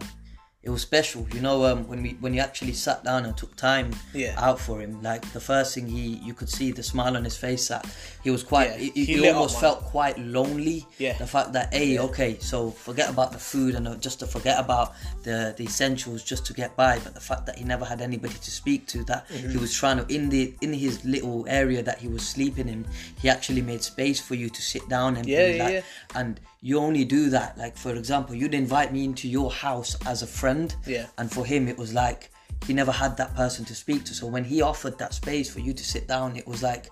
it 0.65 0.69
was 0.71 0.81
special. 0.81 1.27
You 1.33 1.41
know, 1.41 1.65
um, 1.65 1.87
when 1.87 2.01
we 2.01 2.11
when 2.23 2.33
you 2.33 2.41
actually 2.41 2.73
sat 2.73 3.03
down 3.03 3.25
and 3.25 3.37
took 3.37 3.55
time 3.55 3.87
Yeah. 4.13 4.33
out 4.47 4.59
for 4.59 4.81
him, 4.81 5.01
like 5.03 5.21
the 5.31 5.39
first 5.39 5.75
thing 5.75 5.87
he 5.87 6.05
you 6.27 6.33
could 6.33 6.49
see 6.49 6.71
the 6.71 6.83
smile 6.83 7.15
on 7.15 7.23
his 7.23 7.37
face 7.37 7.67
that 7.67 7.85
he 8.23 8.29
was 8.31 8.43
quite. 8.43 8.69
Yeah, 8.71 8.77
he, 8.77 8.89
he 8.89 9.05
he 9.21 9.29
almost 9.29 9.59
felt 9.65 9.79
quite 9.95 10.17
lonely. 10.39 10.79
Yeah. 10.97 11.15
The 11.17 11.27
fact 11.35 11.49
that 11.53 11.67
hey, 11.73 11.99
okay, 12.07 12.31
so 12.39 12.57
forget 12.71 13.07
about 13.15 13.31
the 13.31 13.39
food 13.51 13.75
and 13.75 13.87
uh, 13.87 13.95
just 14.07 14.17
to 14.21 14.27
forget 14.27 14.57
about 14.65 14.87
the 15.23 15.37
the 15.57 15.63
essentials 15.71 16.19
just 16.31 16.43
to 16.47 16.53
get 16.61 16.71
by, 16.75 16.93
but 17.05 17.13
the 17.19 17.25
fact 17.29 17.45
that 17.47 17.55
he 17.59 17.63
never 17.73 17.85
had 17.85 18.01
anybody 18.09 18.37
to 18.47 18.51
speak 18.61 18.81
to, 18.93 19.03
that 19.11 19.21
Mm-hmm. 19.35 19.51
he 19.53 19.57
was 19.65 19.71
trying 19.81 19.97
to 20.01 20.05
in 20.17 20.29
the 20.29 20.43
in 20.65 20.71
his 20.85 20.95
little 21.15 21.39
area 21.61 21.81
that 21.89 21.97
he 22.03 22.07
was 22.15 22.23
sleeping 22.35 22.67
in, 22.75 22.81
he 23.21 23.27
actually 23.35 23.61
made 23.71 23.81
space 23.93 24.19
for 24.27 24.35
you 24.41 24.49
to 24.57 24.61
sit 24.73 24.83
down 24.95 25.09
and 25.17 25.25
Yeah, 25.27 25.47
yeah, 25.47 25.69
yeah. 25.75 25.81
and 26.19 26.39
you 26.69 26.75
only 26.87 27.05
do 27.17 27.21
that 27.37 27.49
like 27.63 27.75
for 27.85 27.93
example 28.01 28.33
you'd 28.39 28.57
invite 28.65 28.89
me 28.95 29.01
into 29.09 29.25
your 29.37 29.49
house 29.65 29.91
as 30.11 30.19
a 30.27 30.29
friend 30.39 30.54
Yeah. 30.85 31.05
and 31.17 31.27
for 31.35 31.43
him 31.45 31.67
it 31.67 31.77
was 31.77 31.91
like 31.93 32.21
he 32.67 32.73
never 32.73 32.91
had 33.03 33.13
that 33.17 33.31
person 33.35 33.63
to 33.65 33.75
speak 33.75 34.01
to. 34.05 34.13
So 34.19 34.25
when 34.35 34.43
he 34.51 34.57
offered 34.71 34.97
that 34.97 35.13
space 35.13 35.47
for 35.53 35.59
you 35.65 35.73
to 35.73 35.83
sit 35.93 36.07
down 36.07 36.27
it 36.41 36.47
was 36.47 36.61
like 36.63 36.85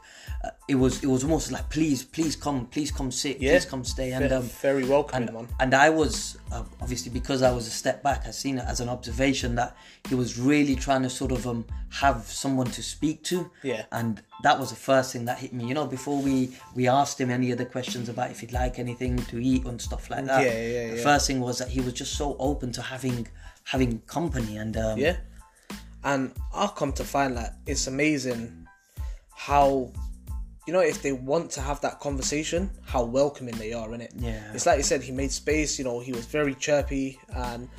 uh, 0.45 0.49
it 0.67 0.75
was 0.83 0.93
it 1.05 1.09
was 1.15 1.23
almost 1.23 1.51
like 1.55 1.67
please 1.69 2.03
please 2.15 2.35
come 2.45 2.59
please 2.75 2.91
come 2.91 3.11
sit 3.11 3.35
Yeah. 3.39 3.51
please 3.53 3.65
come 3.73 3.83
stay. 3.95 4.11
And 4.11 4.31
um 4.31 4.43
very 4.61 4.85
welcoming, 4.95 5.29
and, 5.29 5.47
and 5.63 5.71
I 5.73 5.89
was 6.01 6.37
uh, 6.51 6.63
obviously 6.83 7.11
because 7.19 7.41
I 7.49 7.51
was 7.57 7.65
a 7.73 7.75
step 7.81 7.97
back 8.07 8.19
I 8.27 8.31
seen 8.31 8.55
it 8.61 8.65
as 8.73 8.79
an 8.81 8.89
observation 8.97 9.55
that 9.55 9.71
he 10.09 10.15
was 10.15 10.29
really 10.51 10.75
trying 10.75 11.03
to 11.03 11.09
sort 11.21 11.31
of 11.31 11.41
um 11.51 11.65
have 12.03 12.19
someone 12.43 12.67
to 12.77 12.83
speak 12.95 13.17
to. 13.31 13.37
Yeah. 13.63 13.83
and 13.99 14.21
that 14.43 14.59
was 14.61 14.69
the 14.75 14.81
first 14.91 15.07
thing 15.13 15.23
that 15.29 15.37
hit 15.43 15.51
me. 15.57 15.63
You 15.69 15.75
know 15.79 15.87
before 15.99 16.19
we 16.27 16.35
we 16.75 16.83
asked 16.99 17.17
him 17.23 17.29
any 17.39 17.49
other 17.55 17.65
questions 17.75 18.09
about 18.09 18.29
if 18.31 18.41
he'd 18.41 18.51
like 18.63 18.75
anything 18.85 19.13
to 19.31 19.35
eat 19.51 19.63
and 19.65 19.79
stuff 19.89 20.03
like 20.13 20.25
that 20.31 20.41
Yeah, 20.45 20.59
yeah, 20.75 20.95
the 20.95 21.01
first 21.09 21.23
thing 21.27 21.39
was 21.47 21.55
that 21.61 21.69
he 21.75 21.79
was 21.87 21.93
just 21.93 22.13
so 22.23 22.27
open 22.49 22.71
to 22.73 22.81
having 22.81 23.27
having 23.63 23.99
company 24.01 24.57
and 24.57 24.75
um, 24.77 24.97
Yeah. 24.97 25.17
And 26.03 26.33
I'll 26.53 26.67
come 26.67 26.91
to 26.93 27.03
find 27.03 27.37
that 27.37 27.55
it's 27.65 27.87
amazing 27.87 28.67
how 29.35 29.91
you 30.67 30.73
know 30.73 30.81
if 30.81 31.01
they 31.01 31.13
want 31.13 31.51
to 31.51 31.61
have 31.61 31.79
that 31.81 31.99
conversation, 31.99 32.69
how 32.85 33.03
welcoming 33.03 33.55
they 33.55 33.73
are 33.73 33.93
in 33.93 34.01
it. 34.01 34.13
Yeah. 34.17 34.51
It's 34.53 34.65
like 34.65 34.77
you 34.77 34.83
said, 34.83 35.01
he 35.01 35.11
made 35.11 35.31
space, 35.31 35.79
you 35.79 35.85
know, 35.85 35.99
he 35.99 36.11
was 36.11 36.25
very 36.25 36.55
chirpy 36.55 37.19
and 37.33 37.69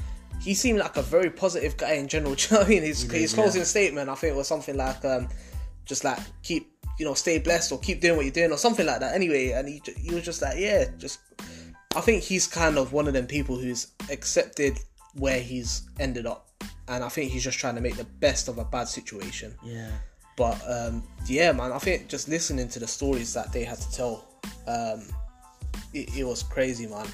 he 0.41 0.55
seemed 0.55 0.79
like 0.79 0.97
a 0.97 1.03
very 1.03 1.31
positive 1.31 1.77
guy 1.77 1.95
in 1.95 2.09
general. 2.09 2.35
You 2.51 2.57
know 2.57 2.63
I 2.63 2.69
mean? 2.69 2.83
His, 2.83 3.03
his 3.03 3.33
yeah. 3.33 3.43
closing 3.43 3.65
statement, 3.65 4.09
I 4.09 4.15
think, 4.15 4.37
was 4.37 4.49
something 4.49 4.77
like, 4.77 5.05
um, 5.05 5.29
just 5.85 6.05
like 6.05 6.19
keep, 6.43 6.71
you 6.99 7.05
know, 7.05 7.15
stay 7.15 7.39
blessed 7.39 7.73
or 7.73 7.79
keep 7.79 8.01
doing 8.01 8.17
what 8.17 8.25
you're 8.25 8.33
doing 8.33 8.53
or 8.53 8.59
something 8.59 8.87
like 8.87 9.01
that. 9.01 9.15
Anyway, 9.15 9.51
and 9.51 9.69
he 9.69 9.83
he 9.97 10.15
was 10.15 10.25
just 10.25 10.43
like, 10.43 10.59
yeah, 10.59 10.85
just. 10.99 11.21
I 11.97 12.01
think 12.01 12.25
he's 12.25 12.49
kind 12.49 12.77
of 12.77 12.93
one 12.93 13.07
of 13.07 13.13
them 13.13 13.29
people 13.29 13.57
who's 13.57 13.93
accepted 14.11 14.81
where 15.15 15.41
he's 15.41 15.89
ended 15.99 16.27
up, 16.27 16.49
and 16.89 17.03
I 17.05 17.09
think 17.09 17.31
he's 17.31 17.45
just 17.45 17.59
trying 17.59 17.75
to 17.77 17.81
make 17.81 17.97
the 17.97 18.05
best 18.05 18.49
of 18.49 18.59
a 18.59 18.65
bad 18.65 18.89
situation. 18.89 19.55
yeah 19.65 19.91
But 20.37 20.61
um, 20.69 21.05
yeah, 21.27 21.53
man, 21.53 21.73
I 21.73 21.79
think 21.79 22.09
just 22.09 22.29
listening 22.29 22.69
to 22.69 22.79
the 22.79 22.87
stories 22.87 23.33
that 23.35 23.53
they 23.53 23.65
had 23.65 23.79
to 23.79 23.93
tell, 23.93 24.27
um, 24.67 25.07
it, 25.93 26.17
it 26.17 26.25
was 26.25 26.43
crazy, 26.43 26.87
man. 26.87 27.07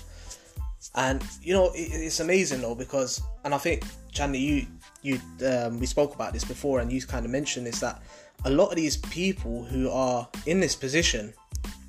And 0.95 1.23
you 1.43 1.53
know, 1.53 1.71
it, 1.73 1.91
it's 1.93 2.21
amazing 2.21 2.63
though 2.63 2.75
because, 2.75 3.23
and 3.45 3.55
I 3.55 3.59
think 3.59 3.85
Chandni, 4.13 4.41
you 4.41 4.67
you 5.03 5.21
um, 5.47 5.79
we 5.79 5.87
spoke 5.87 6.15
about 6.15 6.33
this 6.33 6.45
before, 6.45 6.81
and 6.81 6.91
you 6.91 7.01
kind 7.03 7.25
of 7.25 7.31
mentioned 7.31 7.67
is 7.67 7.81
that 7.81 8.03
a 8.45 8.51
lot 8.51 8.71
of 8.71 8.77
these 8.77 8.97
people 8.97 9.65
who 9.65 9.91
are 9.91 10.27
in 10.47 10.61
this 10.61 10.75
position 10.75 11.35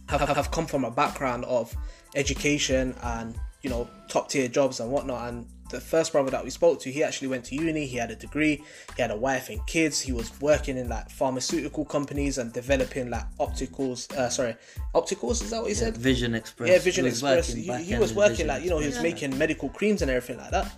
have, 0.07 0.21
have 0.21 0.51
come 0.51 0.65
from 0.65 0.83
a 0.83 0.91
background 0.91 1.45
of 1.45 1.75
education 2.15 2.93
and 3.03 3.35
you 3.61 3.69
know 3.69 3.89
top 4.09 4.29
tier 4.29 4.47
jobs 4.47 4.79
and 4.79 4.91
whatnot 4.91 5.29
and 5.29 5.45
the 5.71 5.79
first 5.81 6.11
brother 6.11 6.29
that 6.29 6.43
we 6.43 6.49
spoke 6.49 6.79
to 6.79 6.91
he 6.91 7.03
actually 7.03 7.27
went 7.27 7.43
to 7.45 7.55
uni 7.55 7.85
he 7.85 7.97
had 7.97 8.11
a 8.11 8.15
degree 8.15 8.63
he 8.95 9.01
had 9.01 9.11
a 9.11 9.15
wife 9.17 9.49
and 9.49 9.65
kids 9.67 9.99
he 10.01 10.11
was 10.11 10.31
working 10.41 10.77
in 10.77 10.87
like 10.89 11.09
pharmaceutical 11.09 11.83
companies 11.85 12.37
and 12.37 12.53
developing 12.53 13.09
like 13.09 13.23
opticals 13.39 14.11
uh, 14.17 14.29
sorry 14.29 14.55
opticals 14.93 15.41
is 15.41 15.49
that 15.49 15.61
what 15.61 15.67
he 15.69 15.73
said? 15.73 15.97
Vision 15.97 16.35
Express. 16.35 16.69
Yeah 16.69 16.79
Vision 16.79 17.05
He 17.05 17.09
was 17.09 17.19
Express. 17.23 17.49
working 17.49 17.63
he, 17.63 17.83
he 17.83 17.97
was 17.97 18.13
working 18.13 18.47
like 18.47 18.63
you 18.63 18.69
know 18.69 18.79
he 18.79 18.85
was 18.87 18.95
Express. 18.97 19.13
making 19.13 19.37
medical 19.37 19.69
creams 19.69 20.01
and 20.01 20.11
everything 20.11 20.37
like 20.37 20.51
that. 20.51 20.71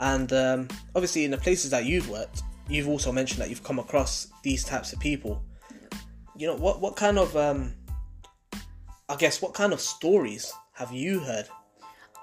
And 0.00 0.32
um, 0.32 0.68
obviously 0.94 1.24
in 1.24 1.30
the 1.30 1.38
places 1.38 1.70
that 1.70 1.84
you've 1.84 2.08
worked 2.08 2.42
you've 2.68 2.88
also 2.88 3.10
mentioned 3.12 3.40
that 3.40 3.48
you've 3.48 3.64
come 3.64 3.78
across 3.78 4.28
these 4.42 4.62
types 4.64 4.92
of 4.92 5.00
people. 5.00 5.42
You 6.36 6.46
know 6.48 6.56
what 6.56 6.80
what 6.80 6.96
kind 6.96 7.18
of 7.18 7.36
um 7.36 7.74
I 9.08 9.16
guess 9.16 9.40
what 9.40 9.54
kind 9.54 9.72
of 9.72 9.80
stories 9.80 10.52
have 10.74 10.92
you 10.92 11.20
heard? 11.20 11.48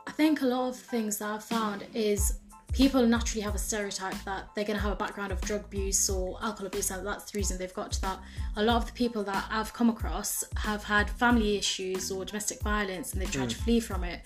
I 0.08 0.12
think 0.12 0.42
a 0.42 0.46
lot 0.46 0.70
of 0.70 0.76
things 0.78 1.18
that 1.18 1.30
I've 1.30 1.44
found 1.44 1.86
is 1.94 2.40
people 2.76 3.06
naturally 3.06 3.42
have 3.42 3.56
a 3.56 3.58
stereotype 3.58 4.16
that 4.26 4.50
they're 4.54 4.66
going 4.66 4.78
to 4.78 4.84
have 4.84 4.92
a 4.92 4.96
background 4.96 5.32
of 5.32 5.40
drug 5.42 5.64
abuse 5.64 6.10
or 6.10 6.38
alcohol 6.44 6.68
abuse, 6.68 6.92
and 6.92 7.08
that's 7.08 7.32
the 7.32 7.38
reason 7.38 7.58
they've 7.58 7.74
got 7.74 7.92
to 7.94 8.02
that. 8.02 8.20
A 8.58 8.64
lot 8.64 8.78
of 8.78 8.86
the 8.86 8.92
people 8.92 9.24
that 9.24 9.46
I've 9.50 9.74
come 9.74 9.90
across 9.90 10.44
have 10.58 10.84
had 10.84 11.10
family 11.10 11.58
issues 11.58 12.12
or 12.12 12.26
domestic 12.26 12.62
violence 12.62 13.14
and 13.14 13.22
they've 13.22 13.32
tried 13.32 13.50
to 13.50 13.56
mm. 13.56 13.64
flee 13.64 13.80
from 13.80 14.04
it. 14.04 14.22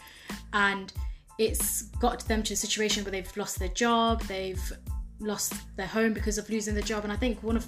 And 0.53 0.91
it's 1.37 1.83
got 1.99 2.27
them 2.27 2.43
to 2.43 2.53
a 2.53 2.57
situation 2.57 3.03
where 3.03 3.11
they've 3.11 3.37
lost 3.37 3.59
their 3.59 3.69
job, 3.69 4.21
they've 4.23 4.73
lost 5.19 5.53
their 5.77 5.87
home 5.87 6.13
because 6.13 6.37
of 6.37 6.49
losing 6.49 6.73
their 6.73 6.83
job. 6.83 7.03
And 7.03 7.13
I 7.13 7.17
think 7.17 7.41
one 7.43 7.55
of 7.55 7.67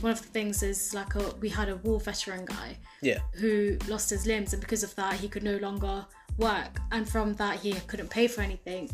one 0.00 0.10
of 0.10 0.20
the 0.20 0.28
things 0.28 0.62
is 0.62 0.92
like 0.92 1.14
a, 1.14 1.34
we 1.40 1.48
had 1.48 1.68
a 1.68 1.76
war 1.76 2.00
veteran 2.00 2.44
guy 2.44 2.76
Yeah, 3.00 3.20
who 3.34 3.78
lost 3.86 4.10
his 4.10 4.26
limbs 4.26 4.52
and 4.52 4.60
because 4.60 4.82
of 4.82 4.94
that 4.96 5.14
he 5.14 5.28
could 5.28 5.44
no 5.44 5.56
longer 5.58 6.04
work 6.38 6.80
and 6.92 7.08
from 7.08 7.34
that 7.34 7.58
he 7.58 7.72
couldn't 7.86 8.08
pay 8.08 8.26
for 8.26 8.42
anything 8.42 8.90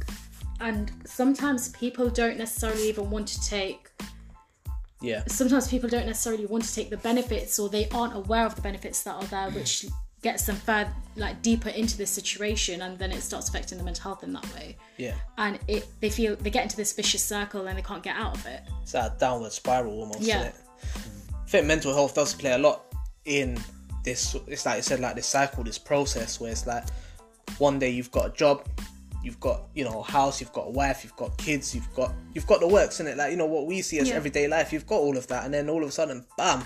and 0.60 0.92
sometimes 1.04 1.70
people 1.70 2.08
don't 2.08 2.38
necessarily 2.38 2.88
even 2.88 3.10
want 3.10 3.26
to 3.26 3.40
take 3.48 3.88
yeah, 5.00 5.24
sometimes 5.26 5.66
people 5.66 5.88
don't 5.88 6.06
necessarily 6.06 6.46
want 6.46 6.62
to 6.62 6.72
take 6.72 6.88
the 6.88 6.96
benefits 6.98 7.58
or 7.58 7.68
they 7.68 7.88
aren't 7.88 8.14
aware 8.14 8.46
of 8.46 8.54
the 8.54 8.62
benefits 8.62 9.02
that 9.02 9.16
are 9.16 9.24
there 9.24 9.50
which 9.50 9.82
mm. 9.82 9.92
gets 10.22 10.46
them 10.46 10.54
further 10.54 10.92
like 11.16 11.42
deeper 11.42 11.70
into 11.70 11.96
this 11.96 12.08
situation 12.08 12.82
and 12.82 12.96
then 13.00 13.10
it 13.10 13.20
starts 13.20 13.48
affecting 13.48 13.78
their 13.78 13.84
mental 13.84 14.04
health 14.04 14.22
in 14.22 14.32
that 14.32 14.54
way 14.54 14.76
yeah. 14.98 15.14
and 15.38 15.58
it 15.66 15.88
they 16.00 16.08
feel 16.08 16.36
they 16.36 16.50
get 16.50 16.62
into 16.62 16.76
this 16.76 16.92
vicious 16.92 17.22
circle 17.22 17.66
and 17.66 17.76
they 17.76 17.82
can't 17.82 18.04
get 18.04 18.14
out 18.14 18.36
of 18.36 18.46
it 18.46 18.60
It's 18.82 18.92
that 18.92 19.18
downward 19.18 19.50
spiral 19.50 19.92
almost. 19.98 20.20
Yeah. 20.20 20.44
Yeah. 20.44 20.52
I 21.34 21.48
think 21.48 21.66
mental 21.66 21.92
health 21.92 22.14
does 22.14 22.32
play 22.34 22.52
a 22.52 22.58
lot 22.58 22.94
in 23.24 23.58
this. 24.04 24.34
It's 24.46 24.64
like 24.64 24.76
you 24.76 24.82
said, 24.82 25.00
like 25.00 25.16
this 25.16 25.26
cycle, 25.26 25.64
this 25.64 25.78
process 25.78 26.40
where 26.40 26.50
it's 26.50 26.66
like 26.66 26.84
one 27.58 27.78
day 27.78 27.90
you've 27.90 28.10
got 28.10 28.26
a 28.26 28.30
job, 28.30 28.66
you've 29.22 29.38
got 29.40 29.68
you 29.74 29.84
know 29.84 30.00
a 30.00 30.02
house, 30.02 30.40
you've 30.40 30.52
got 30.52 30.66
a 30.66 30.70
wife, 30.70 31.04
you've 31.04 31.16
got 31.16 31.36
kids, 31.38 31.74
you've 31.74 31.92
got 31.94 32.12
you've 32.34 32.46
got 32.46 32.60
the 32.60 32.68
works 32.68 33.00
in 33.00 33.06
it. 33.06 33.16
Like 33.16 33.30
you 33.30 33.36
know 33.36 33.46
what 33.46 33.66
we 33.66 33.82
see 33.82 33.98
as 33.98 34.08
Yeah. 34.08 34.14
everyday 34.16 34.48
life. 34.48 34.72
You've 34.72 34.86
got 34.86 34.96
all 34.98 35.16
of 35.16 35.26
that, 35.28 35.44
and 35.44 35.52
then 35.54 35.68
all 35.70 35.82
of 35.82 35.88
a 35.88 35.92
sudden, 35.92 36.24
bam. 36.36 36.64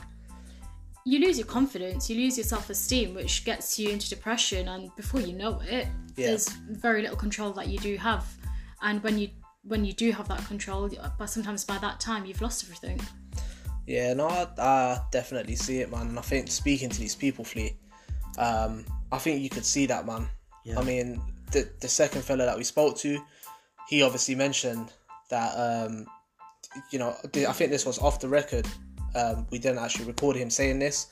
you 1.09 1.21
lose 1.21 1.39
your 1.39 1.47
confidence, 1.47 2.11
you 2.11 2.17
lose 2.17 2.37
your 2.37 2.45
self 2.45 2.69
esteem, 2.69 3.15
which 3.15 3.45
gets 3.45 3.79
you 3.79 3.91
into 3.91 4.09
depression, 4.11 4.67
and 4.69 4.91
before 4.97 5.21
you 5.21 5.33
know 5.35 5.61
it, 5.61 5.87
Yeah. 6.17 6.29
there's 6.29 6.49
very 6.49 7.01
little 7.03 7.17
control 7.17 7.53
that 7.53 7.69
you 7.69 7.79
do 7.79 7.97
have. 7.97 8.25
And 8.83 9.03
when 9.03 9.17
you 9.19 9.29
when 9.63 9.85
you 9.85 9.93
do 9.93 10.13
have 10.13 10.29
that 10.29 10.45
control, 10.47 10.89
but 11.19 11.27
sometimes 11.27 11.65
by 11.65 11.77
that 11.79 11.99
time 12.01 12.25
you've 12.25 12.41
lost 12.41 12.63
everything. 12.65 13.01
Yeah, 13.87 14.15
no, 14.15 14.29
I, 14.29 14.47
I 14.59 15.01
definitely 15.13 15.55
see 15.57 15.79
it, 15.79 15.91
man. 15.93 16.09
And 16.09 16.19
I 16.19 16.23
think 16.23 16.51
speaking 16.51 16.89
to 16.89 16.99
these 16.99 17.15
people, 17.15 17.45
Fleet, 17.45 17.77
um, 18.39 18.85
I 19.13 19.19
think 19.19 19.43
you 19.43 19.49
could 19.51 19.65
see 19.65 19.87
that, 19.87 20.07
man. 20.07 20.29
Yeah. 20.67 20.79
I 20.81 20.85
mean, 20.85 21.23
the 21.53 21.69
the 21.81 21.89
second 21.89 22.23
fella 22.23 22.45
that 22.45 22.57
we 22.57 22.65
spoke 22.65 22.97
to, 22.99 23.19
he 23.89 24.03
obviously 24.03 24.35
mentioned 24.35 24.93
that, 25.31 25.53
um, 25.55 26.07
you 26.91 26.99
know, 26.99 27.17
I 27.25 27.53
think 27.53 27.71
this 27.71 27.87
was 27.87 27.99
off 27.99 28.21
the 28.21 28.29
record. 28.29 28.67
Um, 29.15 29.47
we 29.51 29.59
didn't 29.59 29.79
actually 29.79 30.07
record 30.07 30.37
him 30.37 30.51
saying 30.51 30.81
this, 30.81 31.07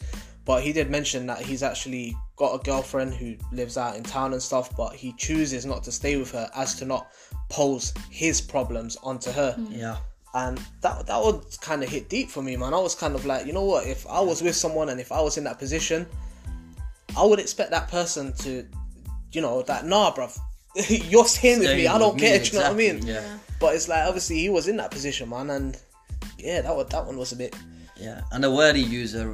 but 0.44 0.62
he 0.62 0.72
did 0.72 0.90
mention 0.90 1.26
that 1.28 1.38
he's 1.38 1.62
actually 1.62 2.16
got 2.36 2.54
a 2.54 2.62
girlfriend 2.64 3.14
who 3.14 3.36
lives 3.52 3.78
out 3.78 3.96
in 3.96 4.02
town 4.02 4.32
and 4.32 4.42
stuff, 4.42 4.76
but 4.76 4.92
he 4.92 5.12
chooses 5.12 5.64
not 5.64 5.84
to 5.84 5.92
stay 5.92 6.16
with 6.16 6.32
her 6.32 6.50
as 6.56 6.74
to 6.76 6.84
not 6.84 7.12
pose 7.48 7.94
his 8.10 8.40
problems 8.40 8.96
onto 9.02 9.30
her 9.30 9.56
yeah 9.70 9.96
and 10.34 10.60
that 10.80 11.06
that 11.06 11.22
would 11.22 11.44
kind 11.60 11.82
of 11.82 11.88
hit 11.88 12.08
deep 12.08 12.28
for 12.28 12.42
me, 12.42 12.56
man. 12.56 12.74
I 12.74 12.78
was 12.78 12.94
kind 12.94 13.14
of 13.14 13.24
like, 13.24 13.46
you 13.46 13.52
know 13.52 13.62
what? 13.62 13.86
If 13.86 14.04
I 14.08 14.20
was 14.20 14.42
with 14.42 14.56
someone 14.56 14.88
and 14.88 15.00
if 15.00 15.12
I 15.12 15.20
was 15.20 15.38
in 15.38 15.44
that 15.44 15.60
position, 15.60 16.06
I 17.16 17.24
would 17.24 17.38
expect 17.38 17.70
that 17.70 17.88
person 17.88 18.32
to, 18.38 18.66
you 19.34 19.40
know, 19.40 19.62
that 19.62 19.84
nah, 19.86 20.12
bruv, 20.14 20.36
you're 21.10 21.24
staying 21.26 21.58
with 21.60 21.68
Staying 21.68 21.82
me. 21.84 21.86
I 21.88 21.98
don't 21.98 22.14
with 22.14 22.22
care. 22.22 22.38
me, 22.38 22.44
Do 22.44 22.50
you 22.50 22.58
know 22.58 22.64
what 22.64 22.72
I 22.72 22.76
mean? 22.76 23.06
yeah. 23.06 23.38
But 23.60 23.74
it's 23.74 23.88
like 23.88 24.04
obviously 24.06 24.38
he 24.38 24.50
was 24.50 24.68
in 24.68 24.76
that 24.78 24.90
position, 24.90 25.28
man, 25.30 25.50
and 25.50 25.76
yeah, 26.38 26.60
that 26.62 26.74
was 26.74 26.86
that 26.88 27.06
one 27.06 27.16
was 27.16 27.32
a 27.32 27.36
bit. 27.36 27.54
Yeah, 27.96 28.22
and 28.32 28.42
the 28.42 28.50
word 28.50 28.74
he 28.74 28.82
used, 28.82 29.14
uh, 29.16 29.30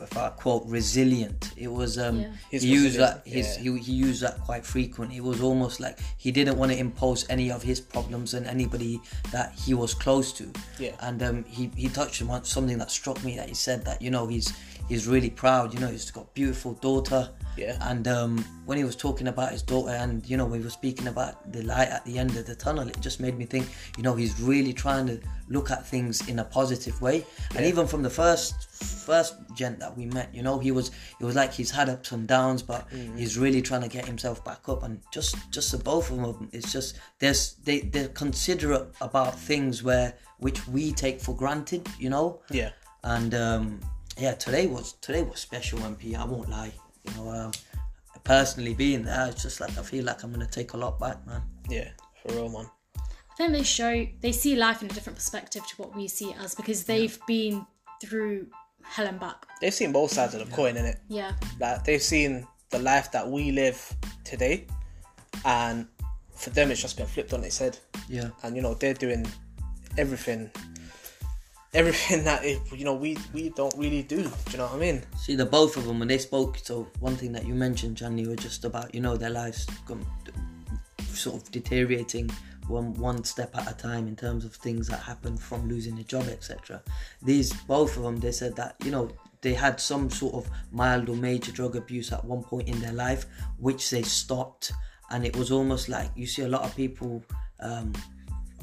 if 0.00 0.16
I 0.16 0.30
quote, 0.30 0.64
resilient. 0.66 1.52
It 1.58 1.70
was 1.70 1.98
um, 1.98 2.20
Yeah. 2.20 2.30
He 2.50 2.66
used 2.66 2.98
that. 2.98 3.22
His 3.26 3.58
yeah. 3.58 3.72
he, 3.74 3.78
he 3.80 3.92
used 3.92 4.22
that 4.22 4.40
quite 4.40 4.64
frequent. 4.64 5.12
It 5.12 5.20
was 5.22 5.42
almost 5.42 5.78
like 5.78 5.98
he 6.16 6.32
didn't 6.32 6.56
want 6.56 6.72
to 6.72 6.78
impose 6.78 7.28
any 7.28 7.50
of 7.52 7.62
his 7.62 7.80
problems 7.80 8.34
on 8.34 8.46
anybody 8.46 8.98
that 9.30 9.52
he 9.52 9.74
was 9.74 9.92
close 9.92 10.32
to. 10.34 10.50
Yeah. 10.78 10.92
And 11.00 11.22
um, 11.22 11.44
he 11.44 11.70
he 11.76 11.88
touched 11.90 12.22
on 12.22 12.44
something 12.44 12.78
that 12.78 12.90
struck 12.90 13.22
me. 13.22 13.36
That 13.36 13.48
he 13.50 13.54
said 13.54 13.84
that 13.84 14.00
you 14.00 14.10
know 14.10 14.26
he's 14.26 14.54
he's 14.88 15.06
really 15.06 15.30
proud. 15.30 15.74
You 15.74 15.80
know 15.80 15.88
he's 15.88 16.10
got 16.10 16.32
beautiful 16.34 16.72
daughter, 16.74 17.28
Yeah. 17.56 17.76
And 17.82 18.08
um, 18.08 18.44
when 18.64 18.78
he 18.78 18.84
was 18.84 18.96
talking 18.96 19.28
about 19.28 19.52
his 19.52 19.62
daughter, 19.62 19.90
and 19.92 20.28
you 20.28 20.36
know, 20.36 20.46
we 20.46 20.60
were 20.60 20.70
speaking 20.70 21.06
about 21.06 21.52
the 21.52 21.62
light 21.62 21.88
at 21.88 22.04
the 22.04 22.18
end 22.18 22.36
of 22.36 22.46
the 22.46 22.54
tunnel, 22.54 22.88
it 22.88 23.00
just 23.00 23.20
made 23.20 23.36
me 23.36 23.44
think, 23.44 23.68
you 23.96 24.02
know, 24.02 24.14
he's 24.14 24.40
really 24.40 24.72
trying 24.72 25.06
to 25.06 25.20
look 25.48 25.70
at 25.70 25.86
things 25.86 26.26
in 26.28 26.38
a 26.38 26.44
positive 26.44 27.00
way. 27.00 27.26
And 27.54 27.64
even 27.66 27.86
from 27.86 28.02
the 28.02 28.10
first 28.10 28.68
first 28.72 29.34
gent 29.54 29.78
that 29.80 29.96
we 29.96 30.06
met, 30.06 30.34
you 30.34 30.42
know, 30.42 30.58
he 30.58 30.70
was 30.70 30.90
it 31.20 31.24
was 31.24 31.36
like 31.36 31.52
he's 31.52 31.70
had 31.70 31.88
ups 31.88 32.12
and 32.12 32.26
downs, 32.26 32.62
but 32.62 32.88
he's 33.16 33.38
really 33.38 33.62
trying 33.62 33.82
to 33.82 33.88
get 33.88 34.06
himself 34.06 34.44
back 34.44 34.68
up. 34.68 34.82
And 34.82 35.00
just 35.12 35.36
just 35.50 35.72
the 35.72 35.78
both 35.78 36.10
of 36.10 36.18
them, 36.18 36.48
it's 36.52 36.72
just 36.72 36.98
there's 37.18 37.54
they 37.64 37.80
they're 37.80 38.08
considerate 38.08 38.88
about 39.00 39.38
things 39.38 39.82
where 39.82 40.14
which 40.38 40.66
we 40.68 40.92
take 40.92 41.20
for 41.20 41.36
granted, 41.36 41.88
you 41.98 42.10
know. 42.10 42.40
Yeah. 42.50 42.70
And 43.04 43.34
um, 43.34 43.80
yeah, 44.18 44.34
today 44.34 44.66
was 44.66 44.94
today 44.94 45.22
was 45.22 45.40
special, 45.40 45.78
MP. 45.80 46.16
I 46.16 46.24
won't 46.24 46.50
lie. 46.50 46.72
You 47.04 47.14
know, 47.16 47.30
um, 47.30 47.52
personally 48.24 48.74
being 48.74 49.02
there, 49.02 49.28
it's 49.28 49.42
just 49.42 49.60
like 49.60 49.76
I 49.78 49.82
feel 49.82 50.04
like 50.04 50.22
I'm 50.22 50.32
gonna 50.32 50.46
take 50.46 50.72
a 50.72 50.76
lot 50.76 50.98
back, 50.98 51.26
man. 51.26 51.42
Yeah, 51.68 51.90
for 52.22 52.34
real, 52.34 52.48
man. 52.48 52.66
I 52.96 53.34
think 53.36 53.52
they 53.52 53.62
show 53.62 54.06
they 54.20 54.32
see 54.32 54.56
life 54.56 54.82
in 54.82 54.90
a 54.90 54.94
different 54.94 55.16
perspective 55.16 55.66
to 55.66 55.76
what 55.76 55.96
we 55.96 56.06
see 56.08 56.30
it 56.30 56.36
as 56.38 56.54
because 56.54 56.84
they've 56.84 57.18
been 57.26 57.66
through 58.02 58.46
hell 58.82 59.06
and 59.06 59.18
back. 59.18 59.46
They've 59.60 59.72
seen 59.72 59.92
both 59.92 60.12
sides 60.12 60.34
of 60.34 60.48
the 60.48 60.54
coin, 60.54 60.74
innit? 60.74 60.98
Yeah. 61.08 61.32
Like 61.58 61.84
they've 61.84 62.02
seen 62.02 62.46
the 62.70 62.78
life 62.78 63.10
that 63.12 63.28
we 63.28 63.50
live 63.50 63.96
today, 64.24 64.66
and 65.44 65.86
for 66.34 66.50
them 66.50 66.70
it's 66.70 66.82
just 66.82 66.96
been 66.96 67.06
flipped 67.06 67.32
on 67.32 67.42
its 67.44 67.58
head. 67.58 67.78
Yeah. 68.08 68.30
And 68.42 68.54
you 68.54 68.62
know 68.62 68.74
they're 68.74 68.94
doing 68.94 69.26
everything, 69.98 70.50
everything 71.74 72.24
that 72.30 72.44
it, 72.44 72.60
you 72.72 72.84
know 72.84 72.94
we 72.94 73.16
we 73.32 73.50
don't 73.50 73.74
really 73.76 74.02
do. 74.02 74.22
Do 74.22 74.30
you 74.50 74.58
know 74.58 74.66
what 74.66 74.74
I 74.74 74.78
mean? 74.78 75.02
See, 75.16 75.34
the 75.34 75.46
both 75.46 75.76
of 75.76 75.86
them 75.86 75.98
when 75.98 76.08
they 76.08 76.18
spoke. 76.18 76.58
So 76.62 76.88
one 77.00 77.16
thing 77.16 77.32
that 77.32 77.46
you 77.46 77.54
mentioned, 77.54 77.96
Johnny, 77.96 78.26
was 78.26 78.38
just 78.38 78.64
about 78.64 78.94
you 78.94 79.00
know 79.00 79.16
their 79.16 79.30
lives 79.30 79.66
come, 79.86 80.04
sort 81.08 81.42
of 81.42 81.50
deteriorating 81.50 82.30
one 82.68 82.94
one 82.94 83.24
step 83.24 83.56
at 83.56 83.70
a 83.70 83.74
time 83.74 84.06
in 84.06 84.16
terms 84.16 84.44
of 84.44 84.54
things 84.54 84.88
that 84.88 85.00
happen 85.00 85.36
from 85.36 85.68
losing 85.68 85.98
a 85.98 86.04
job, 86.04 86.24
etc. 86.28 86.82
These 87.22 87.52
both 87.64 87.96
of 87.96 88.02
them, 88.02 88.18
they 88.18 88.32
said 88.32 88.56
that 88.56 88.76
you 88.84 88.90
know 88.90 89.10
they 89.40 89.54
had 89.54 89.80
some 89.80 90.08
sort 90.08 90.34
of 90.34 90.48
mild 90.70 91.08
or 91.08 91.16
major 91.16 91.52
drug 91.52 91.74
abuse 91.76 92.12
at 92.12 92.24
one 92.24 92.42
point 92.42 92.68
in 92.68 92.80
their 92.80 92.92
life, 92.92 93.26
which 93.58 93.90
they 93.90 94.02
stopped, 94.02 94.72
and 95.10 95.26
it 95.26 95.36
was 95.36 95.50
almost 95.50 95.88
like 95.88 96.10
you 96.14 96.26
see 96.26 96.42
a 96.42 96.48
lot 96.48 96.62
of 96.62 96.74
people. 96.76 97.22
Um, 97.60 97.92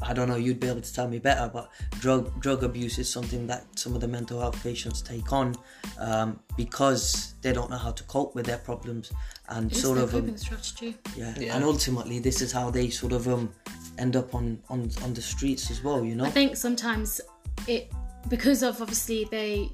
I 0.02 0.14
don't 0.14 0.30
know, 0.30 0.36
you'd 0.38 0.60
be 0.60 0.68
able 0.68 0.82
to 0.82 0.94
tell 0.94 1.08
me 1.08 1.20
better, 1.20 1.50
but 1.54 1.70
drug 2.00 2.40
drug 2.42 2.64
abuse 2.64 2.98
is 3.00 3.10
something 3.10 3.48
that 3.48 3.66
some 3.78 3.96
of 3.96 4.02
the 4.02 4.08
mental 4.08 4.40
health 4.40 4.62
patients 4.64 5.02
take 5.02 5.32
on 5.34 5.56
um, 6.00 6.40
because 6.56 7.34
they 7.42 7.52
don't 7.54 7.70
know 7.70 7.78
how 7.78 7.92
to 7.92 8.04
cope 8.04 8.34
with 8.36 8.46
their 8.46 8.60
problems 8.60 9.12
and 9.50 9.72
It's 9.72 9.82
sort 9.82 9.98
of 9.98 10.14
um, 10.16 10.38
strategy. 10.38 10.98
yeah. 11.18 11.34
Yeah. 11.38 11.56
and 11.56 11.64
ultimately 11.66 12.20
this 12.20 12.42
is 12.42 12.52
how 12.52 12.70
they 12.70 12.90
sort 12.90 13.14
of 13.14 13.28
um 13.28 13.52
end 13.98 14.16
up 14.16 14.34
on 14.34 14.62
on 14.70 14.90
on 15.04 15.14
the 15.14 15.22
streets 15.22 15.70
as 15.72 15.84
well, 15.84 16.04
you 16.06 16.16
know. 16.16 16.24
I 16.26 16.30
think 16.32 16.56
sometimes 16.56 17.20
it 17.68 17.92
because 18.30 18.64
of 18.64 18.82
obviously 18.82 19.26
they 19.32 19.70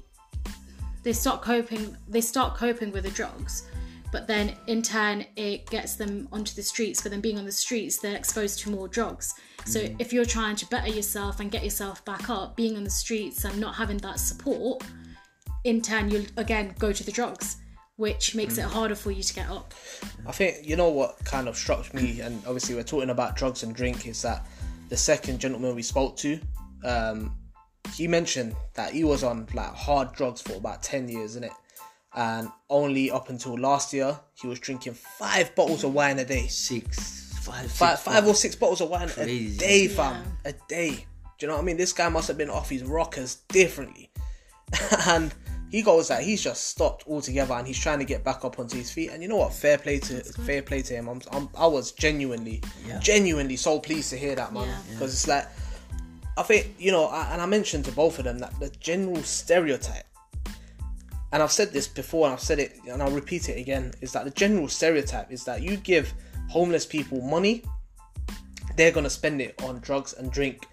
they 1.04 1.12
start 1.12 1.40
coping 1.42 1.96
they 2.08 2.20
start 2.20 2.56
coping 2.56 2.90
with 2.90 3.04
the 3.04 3.10
drugs, 3.10 3.68
but 4.12 4.26
then 4.26 4.54
in 4.66 4.82
turn 4.82 5.24
it 5.36 5.68
gets 5.70 5.96
them 5.96 6.28
onto 6.32 6.54
the 6.54 6.62
streets. 6.62 7.02
But 7.02 7.12
then 7.12 7.20
being 7.20 7.38
on 7.38 7.44
the 7.44 7.52
streets, 7.52 7.98
they're 7.98 8.16
exposed 8.16 8.60
to 8.60 8.70
more 8.70 8.88
drugs. 8.88 9.34
So 9.64 9.88
if 9.98 10.12
you're 10.12 10.24
trying 10.24 10.56
to 10.56 10.66
better 10.66 10.88
yourself 10.88 11.40
and 11.40 11.50
get 11.50 11.64
yourself 11.64 12.04
back 12.04 12.30
up, 12.30 12.56
being 12.56 12.76
on 12.76 12.84
the 12.84 12.90
streets 12.90 13.44
and 13.44 13.60
not 13.60 13.74
having 13.74 13.98
that 13.98 14.20
support, 14.20 14.84
in 15.64 15.82
turn 15.82 16.08
you'll 16.10 16.26
again 16.36 16.74
go 16.78 16.92
to 16.92 17.02
the 17.02 17.10
drugs, 17.10 17.56
which 17.96 18.34
makes 18.34 18.58
it 18.58 18.64
harder 18.64 18.94
for 18.94 19.10
you 19.10 19.22
to 19.22 19.34
get 19.34 19.50
up. 19.50 19.74
I 20.26 20.32
think 20.32 20.66
you 20.66 20.76
know 20.76 20.90
what 20.90 21.16
kind 21.24 21.48
of 21.48 21.56
struck 21.56 21.92
me, 21.92 22.20
and 22.20 22.40
obviously 22.46 22.74
we're 22.76 22.84
talking 22.84 23.10
about 23.10 23.36
drugs 23.36 23.64
and 23.64 23.74
drink, 23.74 24.06
is 24.06 24.22
that 24.22 24.46
the 24.88 24.96
second 24.96 25.40
gentleman 25.40 25.74
we 25.74 25.82
spoke 25.82 26.16
to, 26.18 26.38
um, 26.84 27.34
he 27.94 28.06
mentioned 28.06 28.54
that 28.74 28.92
he 28.92 29.02
was 29.02 29.24
on 29.24 29.48
like 29.54 29.74
hard 29.74 30.12
drugs 30.12 30.42
for 30.42 30.54
about 30.54 30.82
ten 30.82 31.08
years, 31.08 31.34
in 31.34 31.42
it, 31.42 31.52
and 32.16 32.48
only 32.70 33.10
up 33.10 33.28
until 33.28 33.56
last 33.58 33.92
year 33.92 34.18
he 34.40 34.46
was 34.46 34.58
drinking 34.58 34.94
five 34.94 35.54
bottles 35.54 35.84
of 35.84 35.92
wine 35.94 36.18
a 36.18 36.24
day, 36.24 36.46
Six, 36.48 37.38
five, 37.42 37.70
five, 37.70 37.98
six, 37.98 38.02
five 38.02 38.26
or 38.26 38.34
six 38.34 38.56
bottles 38.56 38.80
of 38.80 38.88
wine 38.88 39.08
Crazy. 39.08 39.54
a 39.54 39.58
day, 39.58 39.88
fam, 39.88 40.24
a 40.44 40.52
day. 40.68 41.06
Do 41.38 41.44
you 41.44 41.48
know 41.48 41.54
what 41.56 41.62
I 41.62 41.64
mean? 41.64 41.76
This 41.76 41.92
guy 41.92 42.08
must 42.08 42.28
have 42.28 42.38
been 42.38 42.50
off 42.50 42.70
his 42.70 42.82
rockers 42.82 43.36
differently, 43.48 44.10
and 45.06 45.34
he 45.70 45.82
goes 45.82 46.08
that 46.08 46.22
he's 46.22 46.42
just 46.42 46.68
stopped 46.68 47.06
altogether, 47.06 47.52
and 47.54 47.66
he's 47.66 47.78
trying 47.78 47.98
to 47.98 48.04
get 48.06 48.24
back 48.24 48.44
up 48.44 48.58
onto 48.58 48.76
his 48.78 48.90
feet. 48.90 49.10
And 49.10 49.22
you 49.22 49.28
know 49.28 49.36
what? 49.36 49.52
Fair 49.52 49.76
play 49.76 49.98
to 49.98 50.20
fair 50.22 50.62
play 50.62 50.80
to 50.82 50.94
him. 50.94 51.08
I'm, 51.08 51.20
I'm 51.32 51.48
I 51.56 51.66
was 51.66 51.92
genuinely, 51.92 52.62
Yeah. 52.88 52.98
genuinely 53.00 53.56
so 53.56 53.78
pleased 53.80 54.08
to 54.10 54.16
hear 54.16 54.34
that, 54.34 54.52
man, 54.54 54.66
Yeah. 54.66 54.78
because 54.92 55.12
it's 55.12 55.28
like 55.28 55.46
I 56.38 56.42
think 56.42 56.74
you 56.78 56.90
know, 56.92 57.06
I, 57.06 57.32
and 57.32 57.42
I 57.42 57.46
mentioned 57.46 57.84
to 57.86 57.92
both 57.92 58.18
of 58.18 58.24
them 58.24 58.38
that 58.38 58.58
the 58.58 58.70
general 58.80 59.22
stereotype 59.22 60.04
and 61.36 61.42
I've 61.42 61.52
said 61.52 61.70
this 61.70 61.86
before 61.86 62.24
and 62.24 62.32
I've 62.32 62.40
said 62.40 62.58
it 62.58 62.78
and 62.90 63.02
I'll 63.02 63.10
repeat 63.10 63.50
it 63.50 63.58
again 63.58 63.92
is 64.00 64.10
that 64.12 64.24
the 64.24 64.30
general 64.30 64.68
stereotype 64.68 65.30
is 65.30 65.44
that 65.44 65.60
you 65.60 65.76
give 65.76 66.14
homeless 66.48 66.86
people 66.86 67.20
money 67.20 67.62
they're 68.78 68.90
going 68.90 69.04
to 69.04 69.10
spend 69.10 69.42
it 69.42 69.54
on 69.62 69.78
drugs 69.80 70.14
and 70.14 70.32
drink 70.32 70.66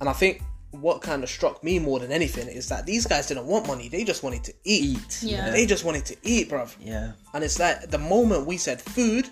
and 0.00 0.10
I 0.10 0.12
think 0.12 0.42
what 0.72 1.00
kind 1.00 1.22
of 1.22 1.30
struck 1.30 1.64
me 1.64 1.78
more 1.78 1.98
than 2.00 2.12
anything 2.12 2.48
is 2.48 2.68
that 2.68 2.84
these 2.84 3.06
guys 3.06 3.28
didn't 3.28 3.46
want 3.46 3.66
money 3.66 3.88
they 3.88 4.04
just 4.04 4.22
wanted 4.22 4.44
to 4.44 4.52
eat, 4.64 4.98
Eat. 4.98 5.22
Yeah. 5.22 5.48
they 5.52 5.64
just 5.64 5.84
wanted 5.86 6.04
to 6.04 6.16
eat 6.22 6.50
bruv 6.50 6.74
Yeah. 6.78 7.12
and 7.32 7.42
it's 7.42 7.58
like 7.58 7.88
the 7.88 7.96
moment 7.98 8.46
we 8.46 8.58
said 8.58 8.78
food 8.78 9.26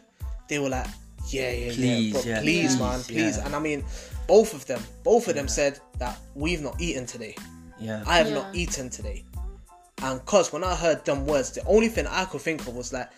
they 0.48 0.58
were 0.58 0.70
like 0.70 0.86
yeah 1.28 1.50
yeah 1.50 1.72
Please, 1.74 2.14
yeah, 2.14 2.22
bro, 2.22 2.30
yeah, 2.32 2.40
please 2.40 2.74
Yeah. 2.76 2.80
man 2.80 3.00
please 3.02 3.36
yeah. 3.36 3.44
and 3.44 3.54
I 3.54 3.58
mean 3.58 3.84
both 4.26 4.54
of 4.54 4.64
them 4.64 4.80
both 5.04 5.28
of 5.28 5.34
them 5.34 5.48
said 5.48 5.80
that 5.98 6.18
we've 6.34 6.62
not 6.62 6.80
eaten 6.80 7.04
today 7.04 7.34
Yeah. 7.78 8.02
I 8.06 8.16
have 8.16 8.28
Yeah. 8.28 8.34
not 8.40 8.56
eaten 8.56 8.88
today. 8.90 9.22
And 10.02 10.24
cause 10.26 10.52
when 10.52 10.64
I 10.64 10.74
heard 10.74 11.04
them 11.04 11.26
words, 11.26 11.52
the 11.52 11.64
only 11.66 11.88
thing 11.88 12.06
I 12.06 12.24
could 12.24 12.40
think 12.40 12.60
of 12.66 12.76
was 12.76 12.92
like, 12.92 13.10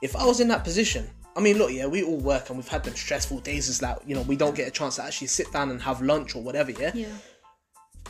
if 0.00 0.16
I 0.16 0.24
was 0.24 0.40
in 0.40 0.48
that 0.48 0.64
position, 0.64 1.08
I 1.36 1.40
mean, 1.40 1.58
look, 1.58 1.72
yeah, 1.72 1.86
we 1.86 2.02
all 2.02 2.18
work 2.18 2.48
and 2.48 2.58
we've 2.58 2.68
had 2.68 2.84
them 2.84 2.94
stressful 2.94 3.40
days. 3.40 3.68
It's 3.68 3.80
like, 3.80 3.98
you 4.06 4.14
know, 4.14 4.22
we 4.22 4.36
don't 4.36 4.54
get 4.54 4.68
a 4.68 4.70
chance 4.70 4.96
to 4.96 5.04
actually 5.04 5.28
sit 5.28 5.50
down 5.52 5.70
and 5.70 5.80
have 5.80 6.02
lunch 6.02 6.34
or 6.34 6.42
whatever, 6.42 6.70
yeah? 6.70 6.92
Yeah. 6.94 7.08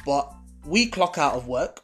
But 0.04 0.32
we 0.66 0.86
clock 0.86 1.18
out 1.18 1.34
of 1.34 1.46
work, 1.46 1.80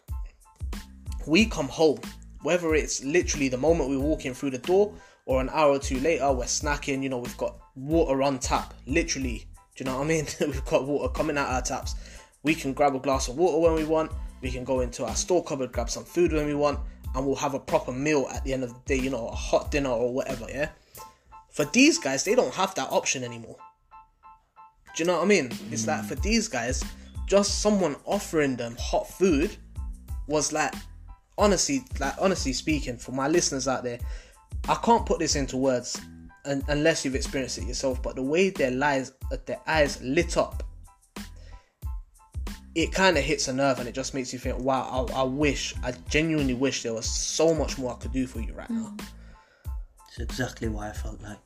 we 1.27 1.47
come 1.47 1.69
home, 1.69 2.01
whether 2.43 2.75
it's 2.75 3.05
literally 3.05 3.49
the 3.49 3.59
moment 3.59 3.91
we're 3.91 3.99
walking 3.99 4.35
through 4.35 4.51
the 4.51 4.59
door 4.59 4.93
or 5.27 5.41
an 5.41 5.51
hour 5.53 5.73
or 5.73 5.79
two 5.79 6.01
later, 6.01 6.33
we're 6.33 6.45
snacking, 6.45 7.03
you 7.03 7.09
know, 7.09 7.19
we've 7.19 7.37
got 7.37 7.57
water 7.77 8.23
on 8.23 8.39
tap, 8.39 8.75
literally. 8.87 9.45
Do 9.77 9.85
you 9.85 9.91
know 9.91 9.99
what 9.99 10.05
I 10.05 10.09
mean? 10.09 10.27
we've 10.41 10.65
got 10.65 10.87
water 10.87 11.13
coming 11.13 11.37
out 11.37 11.49
our 11.51 11.63
taps. 11.63 11.95
We 12.43 12.55
can 12.55 12.73
grab 12.73 12.95
a 12.95 12.99
glass 12.99 13.29
of 13.29 13.37
water 13.37 13.59
when 13.59 13.75
we 13.75 13.85
want, 13.85 14.11
we 14.41 14.51
can 14.51 14.65
go 14.65 14.81
into 14.81 15.05
our 15.05 15.15
store 15.15 15.43
cupboard, 15.45 15.73
grab 15.73 15.91
some 15.91 16.05
food 16.05 16.33
when 16.33 16.47
we 16.47 16.55
want, 16.55 16.79
and 17.15 17.27
we'll 17.27 17.37
have 17.37 17.55
a 17.55 17.61
proper 17.61 17.93
meal 17.93 18.29
at 18.33 18.45
the 18.45 18.53
end 18.53 18.65
of 18.65 18.73
the 18.73 18.81
day, 18.87 19.03
you 19.03 19.11
know, 19.11 19.29
a 19.29 19.35
hot 19.35 19.71
dinner 19.71 19.91
or 19.91 20.13
whatever, 20.13 20.47
yeah? 20.49 20.71
For 21.51 21.65
these 21.67 21.99
guys, 21.99 22.25
they 22.25 22.35
don't 22.35 22.55
have 22.55 22.75
that 22.77 22.91
option 22.93 23.25
anymore. 23.25 23.57
Do 24.95 25.03
you 25.03 25.07
know 25.07 25.17
what 25.17 25.25
I 25.25 25.27
mean? 25.27 25.51
It's 25.71 25.87
like 25.87 26.05
for 26.05 26.15
these 26.17 26.49
guys, 26.49 26.85
just 27.27 27.61
someone 27.61 27.97
offering 28.05 28.57
them 28.57 28.77
hot 28.79 29.09
food 29.09 29.57
was 30.27 30.53
like, 30.53 30.75
honestly, 31.37 31.85
like 31.99 32.15
honestly 32.21 32.53
speaking, 32.53 32.97
for 32.97 33.13
my 33.13 33.29
listeners 33.29 33.69
out 33.69 33.85
there, 33.85 33.99
I 34.69 34.75
can't 34.77 35.07
put 35.07 35.19
this 35.19 35.37
into 35.37 35.57
words 35.57 36.01
unless 36.45 37.05
you've 37.05 37.15
experienced 37.15 37.59
it 37.59 37.65
yourself. 37.65 38.03
But 38.03 38.17
the 38.17 38.23
way 38.23 38.51
their 38.51 38.71
lies, 38.71 39.13
their 39.47 39.61
eyes 39.67 40.01
lit 40.03 40.37
up, 40.37 40.63
it 42.79 42.93
kind 42.93 43.19
of 43.19 43.25
hits 43.25 43.49
a 43.49 43.53
nerve, 43.53 43.81
and 43.81 43.89
it 43.89 43.93
just 43.93 44.15
makes 44.15 44.33
you 44.33 44.39
think, 44.39 44.57
wow, 44.61 45.09
I, 45.13 45.21
I 45.21 45.23
wish, 45.25 45.75
I 45.83 45.93
genuinely 46.09 46.55
wish 46.55 46.85
there 46.85 46.95
was 46.95 47.07
so 47.07 47.53
much 47.53 47.77
more 47.77 47.93
I 47.93 47.97
could 47.97 48.13
do 48.13 48.25
for 48.25 48.39
you 48.39 48.55
right 48.55 48.71
now. 48.71 48.95
It's 50.07 50.21
exactly 50.21 50.69
why 50.69 50.91
I 50.91 50.93
felt 50.93 51.21
like. 51.21 51.39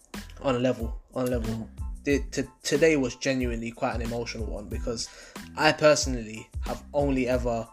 on 0.42 0.56
a 0.56 0.58
level 0.58 1.00
on 1.14 1.28
a 1.28 1.30
level. 1.30 1.70
The, 2.04 2.22
to, 2.32 2.46
today 2.62 2.96
was 2.96 3.14
genuinely 3.16 3.70
quite 3.70 3.94
an 3.94 4.02
emotional 4.02 4.44
one 4.44 4.68
because 4.68 5.08
i 5.56 5.70
personally 5.70 6.48
have 6.62 6.82
only 6.92 7.28
ever 7.28 7.64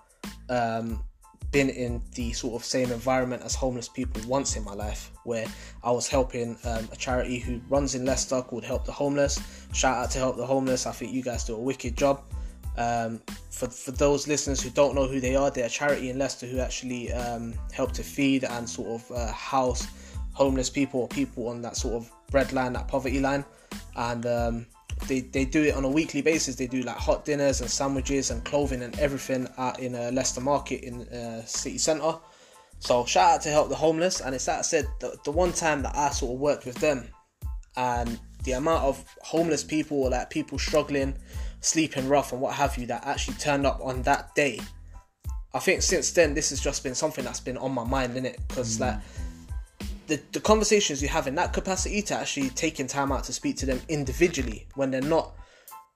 um, 0.49 1.03
been 1.49 1.72
in 1.72 1.99
the 2.14 2.32
sort 2.34 2.53
of 2.53 2.64
same 2.64 2.91
environment 2.91 3.41
as 3.41 3.55
homeless 3.55 3.89
people 3.89 4.22
once 4.28 4.55
in 4.55 4.64
my 4.64 4.76
life 4.76 5.10
where 5.24 5.47
i 5.84 5.89
was 5.89 6.07
helping 6.07 6.55
um, 6.66 6.88
a 6.91 6.95
charity 6.95 7.39
who 7.39 7.60
runs 7.70 7.95
in 7.95 8.05
leicester 8.05 8.39
called 8.43 8.64
help 8.64 8.86
the 8.86 8.91
homeless. 8.91 9.68
Shout 9.74 9.97
out 9.97 10.12
to 10.12 10.20
help 10.20 10.38
the 10.38 10.45
homeless. 10.45 10.86
I 10.86 10.91
think 10.91 11.12
you 11.12 11.24
guys 11.24 11.43
do 11.43 11.55
a 11.55 11.60
wicked 11.60 11.97
job 11.97 12.22
um, 12.78 13.22
for, 13.50 13.68
for 13.70 13.92
those 13.92 14.28
listeners 14.28 14.62
who 14.62 14.70
don't 14.70 14.96
know 14.96 15.08
who 15.08 15.20
they 15.20 15.36
are, 15.36 15.52
they're 15.52 15.66
a 15.66 15.70
charity 15.70 16.10
in 16.10 16.18
Leicester 16.18 16.46
who 16.46 16.60
actually 16.60 17.12
um, 17.12 17.54
help 17.72 17.92
to 17.94 18.04
feed 18.04 18.44
and 18.44 18.70
sort 18.70 19.02
of 19.02 19.12
uh, 19.12 19.32
house 19.32 19.88
homeless 20.34 20.70
people 20.70 21.02
or 21.02 21.08
people 21.08 21.50
on 21.50 21.62
that 21.62 21.76
sort 21.76 21.96
of 21.96 22.12
bread 22.32 22.54
line, 22.54 22.74
that 22.74 22.88
poverty 22.88 23.20
line. 23.20 23.44
And 23.96 24.26
um, 24.26 24.66
they, 25.08 25.22
they 25.22 25.46
do 25.46 25.64
it 25.64 25.76
on 25.76 25.84
a 25.84 25.90
weekly 25.90 26.22
basis. 26.22 26.56
They 26.56 26.68
do 26.68 26.82
like 26.82 26.96
hot 26.96 27.26
dinners 27.26 27.62
and 27.62 27.70
sandwiches 27.70 28.32
and 28.32 28.44
clothing 28.46 28.82
and 28.82 28.98
everything 29.00 29.48
out 29.58 29.80
in 29.80 29.96
uh, 29.96 30.12
Leicester 30.14 30.42
Market 30.42 30.84
in 30.84 31.02
uh, 31.10 31.44
city 31.46 31.78
centre. 31.78 32.16
So 32.80 33.06
shout 33.06 33.32
out 33.32 33.42
to 33.42 33.50
help 33.50 33.68
the 33.68 33.76
homeless, 33.76 34.22
and 34.22 34.34
it's 34.34 34.46
that 34.46 34.66
said, 34.66 34.88
the, 35.02 35.18
the 35.26 35.32
one 35.32 35.52
time 35.52 35.84
that 35.84 35.96
I 35.96 36.12
sort 36.12 36.34
of 36.34 36.40
worked 36.40 36.66
with 36.66 36.76
them, 36.76 37.10
and 37.76 38.18
the 38.44 38.54
amount 38.54 38.84
of 38.84 39.04
homeless 39.22 39.64
people 39.64 40.04
or 40.04 40.10
like 40.10 40.30
people 40.30 40.58
struggling, 40.58 41.16
sleeping 41.62 42.08
rough 42.08 42.32
and 42.32 42.42
what 42.42 42.56
have 42.56 42.78
you 42.78 42.86
that 42.88 43.06
actually 43.06 43.36
turned 43.36 43.66
up 43.66 43.80
on 43.82 44.02
that 44.04 44.34
day. 44.36 44.60
I 45.54 45.60
think 45.60 45.82
since 45.82 46.12
then 46.12 46.34
this 46.34 46.52
has 46.52 46.60
just 46.60 46.84
been 46.84 46.96
something 46.96 47.26
that's 47.26 47.40
been 47.40 47.58
on 47.58 47.72
my 47.72 47.84
mind, 47.84 48.14
innit? 48.14 48.38
Because 48.48 48.78
mm. 48.78 48.82
like 48.82 49.00
the, 50.08 50.22
the 50.32 50.40
conversations 50.40 51.02
you 51.02 51.08
have 51.08 51.28
in 51.28 51.36
that 51.36 51.54
capacity 51.54 52.02
to 52.04 52.16
actually 52.16 52.50
taking 52.52 52.88
time 52.88 53.12
out 53.12 53.24
to 53.26 53.34
speak 53.34 53.58
to 53.58 53.66
them 53.66 53.82
individually 53.90 54.68
when 54.76 54.92
they're 54.92 55.02
not 55.02 55.34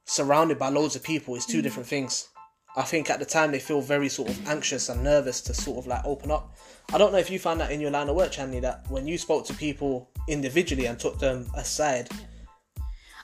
surrounded 0.05 0.59
by 0.59 0.69
loads 0.69 0.95
of 0.95 1.03
people 1.03 1.35
is 1.35 1.45
two 1.45 1.59
mm. 1.59 1.63
different 1.63 1.87
things. 1.87 2.29
I 2.75 2.81
think 2.81 3.11
at 3.11 3.19
the 3.19 3.25
time 3.25 3.51
they 3.51 3.59
feel 3.59 3.81
very 3.81 4.09
sort 4.09 4.29
of 4.29 4.47
anxious 4.47 4.89
and 4.89 5.03
nervous 5.03 5.41
to 5.41 5.53
sort 5.53 5.77
of 5.77 5.87
like 5.87 6.03
open 6.05 6.31
up. 6.31 6.57
I 6.91 6.97
don't 6.97 7.11
know 7.11 7.19
if 7.19 7.29
you 7.29 7.37
found 7.37 7.59
that 7.61 7.71
in 7.71 7.79
your 7.79 7.91
line 7.91 8.09
of 8.09 8.15
work, 8.15 8.31
Chandni, 8.31 8.61
that 8.61 8.89
when 8.89 9.05
you 9.05 9.17
spoke 9.19 9.45
to 9.45 9.53
people 9.53 10.09
individually 10.27 10.87
and 10.87 10.99
took 10.99 11.19
them 11.19 11.45
aside, 11.55 12.09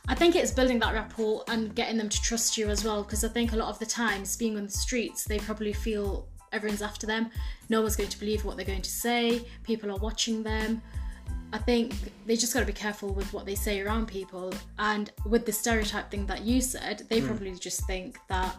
I 0.10 0.16
think 0.16 0.36
it's 0.36 0.52
building 0.52 0.80
that 0.80 0.96
rapport 0.96 1.44
and 1.50 1.74
getting 1.76 1.96
them 1.96 2.10
to 2.10 2.22
trust 2.22 2.58
you 2.58 2.70
as 2.70 2.84
well. 2.84 3.04
Because 3.04 3.24
I 3.24 3.28
think 3.28 3.54
a 3.54 3.56
lot 3.56 3.70
of 3.70 3.78
the 3.78 3.86
times, 3.86 4.36
being 4.36 4.58
on 4.58 4.66
the 4.66 4.72
streets, 4.72 5.24
they 5.24 5.38
probably 5.38 5.72
feel 5.72 6.28
everyone's 6.52 6.82
after 6.82 7.06
them. 7.06 7.30
No 7.70 7.82
one's 7.82 7.96
going 7.96 8.10
to 8.10 8.20
believe 8.20 8.44
what 8.44 8.58
they're 8.58 8.66
going 8.66 8.82
to 8.82 8.90
say. 8.90 9.46
People 9.64 9.92
are 9.92 9.98
watching 9.98 10.42
them. 10.42 10.82
I 11.54 11.60
think 11.60 11.94
they 12.26 12.36
just 12.36 12.56
got 12.56 12.62
to 12.62 12.66
be 12.66 12.74
careful 12.74 13.14
with 13.14 13.32
what 13.34 13.46
they 13.46 13.54
say 13.54 13.82
around 13.82 14.08
people. 14.08 14.52
And 14.80 15.12
with 15.28 15.46
the 15.46 15.52
stereotype 15.52 16.10
thing 16.10 16.26
that 16.26 16.42
you 16.42 16.60
said, 16.60 17.04
they 17.10 17.20
hmm. 17.20 17.28
probably 17.28 17.54
just 17.54 17.86
think 17.86 18.18
that, 18.30 18.56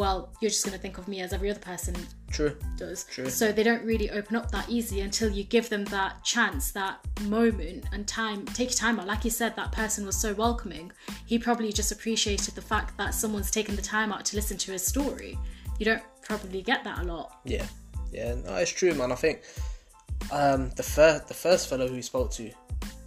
well, 0.00 0.32
you're 0.40 0.48
just 0.48 0.64
going 0.64 0.74
to 0.74 0.80
think 0.80 0.96
of 0.96 1.08
me 1.08 1.20
as 1.20 1.34
every 1.34 1.50
other 1.50 1.60
person 1.60 1.94
true. 2.30 2.56
does. 2.78 3.04
True. 3.04 3.28
So 3.28 3.52
they 3.52 3.62
don't 3.62 3.84
really 3.84 4.10
open 4.10 4.34
up 4.34 4.50
that 4.50 4.66
easy 4.70 5.02
until 5.02 5.28
you 5.28 5.44
give 5.44 5.68
them 5.68 5.84
that 5.96 6.24
chance, 6.24 6.70
that 6.70 7.00
moment 7.24 7.84
and 7.92 8.08
time. 8.08 8.46
Take 8.46 8.70
your 8.70 8.78
time 8.78 8.98
out. 8.98 9.06
Like 9.06 9.26
you 9.26 9.30
said, 9.30 9.54
that 9.56 9.72
person 9.72 10.06
was 10.06 10.16
so 10.16 10.32
welcoming. 10.32 10.90
He 11.26 11.38
probably 11.38 11.70
just 11.70 11.92
appreciated 11.92 12.54
the 12.54 12.62
fact 12.62 12.96
that 12.96 13.12
someone's 13.12 13.50
taken 13.50 13.76
the 13.76 13.82
time 13.82 14.10
out 14.10 14.24
to 14.24 14.36
listen 14.36 14.56
to 14.56 14.72
his 14.72 14.82
story. 14.82 15.38
You 15.78 15.84
don't 15.84 16.02
probably 16.22 16.62
get 16.62 16.82
that 16.84 17.00
a 17.00 17.02
lot. 17.02 17.36
Yeah, 17.44 17.66
yeah, 18.10 18.36
no, 18.36 18.54
it's 18.54 18.70
true, 18.70 18.94
man. 18.94 19.12
I 19.12 19.16
think 19.16 19.42
um, 20.32 20.70
the 20.76 20.82
first 20.82 21.28
the 21.28 21.34
first 21.34 21.68
fellow 21.68 21.86
who 21.86 21.96
we 21.96 22.00
spoke 22.00 22.30
to, 22.32 22.50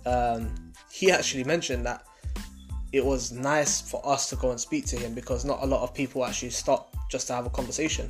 um, 0.05 0.53
he 0.91 1.09
actually 1.09 1.43
mentioned 1.43 1.87
that 1.87 2.05
it 2.93 3.03
was 3.03 3.31
nice 3.31 3.81
for 3.81 3.99
us 4.07 4.29
to 4.29 4.35
go 4.37 4.51
and 4.51 4.59
speak 4.59 4.85
to 4.85 4.95
him 4.97 5.13
because 5.13 5.43
not 5.43 5.61
a 5.63 5.65
lot 5.65 5.81
of 5.81 5.93
people 5.93 6.23
actually 6.23 6.51
stop 6.51 6.95
just 7.09 7.27
to 7.27 7.33
have 7.33 7.45
a 7.45 7.49
conversation. 7.49 8.09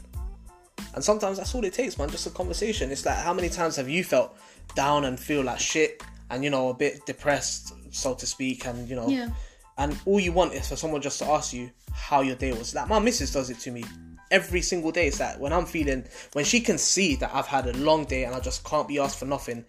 And 0.93 1.03
sometimes 1.03 1.37
that's 1.37 1.55
all 1.55 1.63
it 1.63 1.73
takes, 1.73 1.97
man, 1.97 2.09
just 2.09 2.27
a 2.27 2.29
conversation. 2.29 2.91
It's 2.91 3.05
like 3.05 3.17
how 3.17 3.33
many 3.33 3.49
times 3.49 3.75
have 3.77 3.89
you 3.89 4.03
felt 4.03 4.37
down 4.75 5.05
and 5.05 5.19
feel 5.19 5.41
like 5.43 5.59
shit 5.59 6.03
and 6.29 6.43
you 6.43 6.49
know 6.49 6.69
a 6.69 6.73
bit 6.73 7.05
depressed, 7.05 7.73
so 7.91 8.13
to 8.13 8.25
speak, 8.27 8.65
and 8.67 8.87
you 8.89 8.95
know, 8.95 9.07
Yeah. 9.07 9.29
and 9.77 9.97
all 10.05 10.19
you 10.19 10.31
want 10.33 10.53
is 10.53 10.67
for 10.69 10.75
someone 10.75 11.01
just 11.01 11.19
to 11.19 11.25
ask 11.29 11.53
you 11.53 11.71
how 11.93 12.21
your 12.21 12.35
day 12.35 12.51
was. 12.53 12.75
Like 12.75 12.87
my 12.89 12.99
missus 12.99 13.31
does 13.31 13.49
it 13.49 13.59
to 13.61 13.71
me 13.71 13.83
every 14.31 14.61
single 14.61 14.91
day. 14.91 15.07
It's 15.07 15.19
like 15.19 15.39
when 15.39 15.53
I'm 15.53 15.65
feeling, 15.65 16.05
when 16.33 16.43
she 16.45 16.59
can 16.59 16.77
see 16.77 17.15
that 17.17 17.31
I've 17.33 17.47
had 17.47 17.67
a 17.67 17.73
long 17.77 18.05
day 18.05 18.25
and 18.25 18.35
I 18.35 18.39
just 18.39 18.63
can't 18.65 18.87
be 18.87 18.99
asked 18.99 19.17
for 19.19 19.25
nothing. 19.25 19.63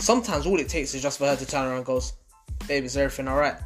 Sometimes 0.00 0.46
all 0.46 0.58
it 0.58 0.68
takes 0.68 0.94
is 0.94 1.02
just 1.02 1.18
for 1.18 1.26
her 1.26 1.36
to 1.36 1.46
turn 1.46 1.66
around 1.66 1.76
and 1.78 1.84
goes, 1.86 2.12
"Babe, 2.66 2.84
is 2.84 2.96
everything 2.96 3.28
alright?" 3.28 3.56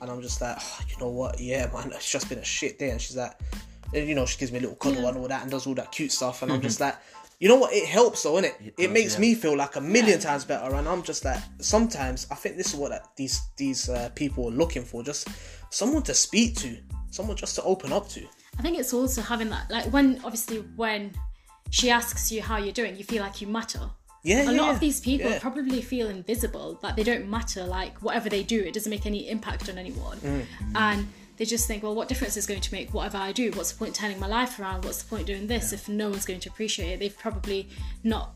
And 0.00 0.10
I'm 0.10 0.22
just 0.22 0.40
like, 0.40 0.56
oh, 0.60 0.80
you 0.88 0.96
know 0.98 1.10
what? 1.10 1.40
Yeah, 1.40 1.70
man, 1.72 1.92
it's 1.92 2.10
just 2.10 2.28
been 2.28 2.38
a 2.38 2.44
shit 2.44 2.78
day. 2.78 2.90
And 2.90 3.00
she's 3.00 3.16
like, 3.16 3.32
and, 3.94 4.08
you 4.08 4.14
know, 4.14 4.26
she 4.26 4.38
gives 4.38 4.52
me 4.52 4.58
a 4.58 4.60
little 4.60 4.76
cuddle 4.76 5.06
and 5.06 5.16
all 5.16 5.28
that 5.28 5.42
and 5.42 5.50
does 5.50 5.66
all 5.66 5.74
that 5.74 5.92
cute 5.92 6.12
stuff. 6.12 6.42
And 6.42 6.52
I'm 6.52 6.60
just 6.60 6.80
like, 6.80 6.96
you 7.40 7.48
know 7.48 7.56
what? 7.56 7.72
It 7.72 7.86
helps 7.86 8.22
though, 8.24 8.34
innit? 8.34 8.54
It, 8.60 8.76
does, 8.76 8.90
makes 8.90 9.14
yeah. 9.14 9.20
me 9.20 9.34
feel 9.34 9.56
like 9.56 9.76
a 9.76 9.80
million 9.80 10.18
times 10.18 10.44
better. 10.44 10.74
And 10.74 10.88
I'm 10.88 11.02
just 11.02 11.24
like, 11.24 11.40
sometimes 11.60 12.26
I 12.30 12.34
think 12.34 12.56
this 12.56 12.74
is 12.74 12.74
what 12.74 12.90
that 12.90 13.08
these 13.16 13.40
these 13.56 13.88
uh, 13.88 14.10
people 14.14 14.48
are 14.48 14.52
looking 14.52 14.82
for: 14.82 15.02
just 15.04 15.28
someone 15.70 16.02
to 16.02 16.14
speak 16.14 16.56
to, 16.56 16.76
someone 17.10 17.36
just 17.36 17.54
to 17.56 17.62
open 17.62 17.92
up 17.92 18.08
to. 18.08 18.26
I 18.58 18.62
think 18.62 18.76
it's 18.78 18.92
also 18.92 19.22
having 19.22 19.50
that, 19.50 19.70
like, 19.70 19.84
when 19.92 20.20
obviously 20.24 20.58
when 20.74 21.12
she 21.70 21.90
asks 21.90 22.32
you 22.32 22.42
how 22.42 22.56
you're 22.56 22.72
doing, 22.72 22.96
you 22.96 23.04
feel 23.04 23.22
like 23.22 23.40
you 23.40 23.46
matter. 23.46 23.88
Yeah, 24.28 24.42
a 24.42 24.44
yeah, 24.52 24.60
lot 24.60 24.66
yeah. 24.68 24.74
of 24.74 24.80
these 24.80 25.00
people 25.00 25.30
Yeah. 25.30 25.38
probably 25.38 25.80
feel 25.82 26.08
invisible 26.08 26.78
that 26.82 26.96
they 26.96 27.02
don't 27.10 27.26
matter 27.28 27.64
like 27.64 27.94
whatever 28.06 28.28
they 28.28 28.42
do 28.42 28.60
it 28.68 28.72
doesn't 28.74 28.90
make 28.90 29.06
any 29.06 29.28
impact 29.28 29.68
on 29.70 29.76
anyone 29.78 30.18
Mm. 30.18 30.44
and 30.74 31.08
they 31.38 31.44
just 31.44 31.66
think 31.68 31.82
well 31.84 31.94
what 31.94 32.08
difference 32.08 32.36
is 32.36 32.46
going 32.46 32.60
to 32.68 32.72
make 32.78 32.92
whatever 32.92 33.16
i 33.28 33.30
do 33.32 33.46
what's 33.52 33.70
the 33.72 33.78
point 33.78 33.94
turning 33.94 34.18
my 34.20 34.26
life 34.26 34.58
around 34.60 34.84
what's 34.84 35.02
the 35.02 35.08
point 35.08 35.26
doing 35.26 35.46
this 35.46 35.72
if 35.72 35.88
no 35.88 36.10
one's 36.10 36.26
going 36.26 36.40
to 36.40 36.48
appreciate 36.50 36.90
it 36.94 36.98
they've 37.00 37.18
probably 37.26 37.68
not 38.04 38.34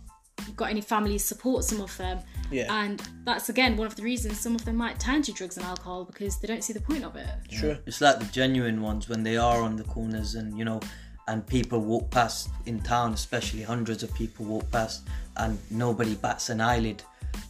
got 0.56 0.70
any 0.70 0.80
family 0.80 1.18
support 1.18 1.62
some 1.64 1.80
of 1.80 1.96
them 1.98 2.18
Yeah. 2.50 2.66
and 2.82 3.00
that's 3.24 3.48
again 3.48 3.76
one 3.76 3.86
of 3.86 3.94
the 3.96 4.02
reasons 4.02 4.40
some 4.40 4.54
of 4.54 4.64
them 4.64 4.76
might 4.76 4.98
turn 4.98 5.20
to 5.22 5.32
drugs 5.32 5.56
and 5.56 5.64
alcohol 5.66 6.04
because 6.04 6.38
they 6.40 6.48
don't 6.48 6.64
see 6.64 6.72
the 6.72 6.80
point 6.80 7.04
of 7.04 7.14
it 7.16 7.28
True. 7.50 7.76
It's 7.86 8.00
like 8.00 8.18
the 8.18 8.24
genuine 8.40 8.82
ones 8.82 9.08
when 9.08 9.22
they 9.24 9.36
are 9.36 9.60
on 9.62 9.76
the 9.76 9.84
corners 9.84 10.34
and 10.34 10.56
you 10.58 10.64
know, 10.64 10.80
and 11.28 11.46
people 11.46 11.80
walk 11.80 12.10
past 12.10 12.50
in 12.66 12.80
town, 12.80 13.12
especially 13.12 13.62
hundreds 13.62 14.02
of 14.02 14.12
people 14.14 14.44
walk 14.44 14.70
past, 14.70 15.02
and 15.36 15.58
nobody 15.70 16.14
bats 16.14 16.50
an 16.50 16.60
eyelid 16.60 17.02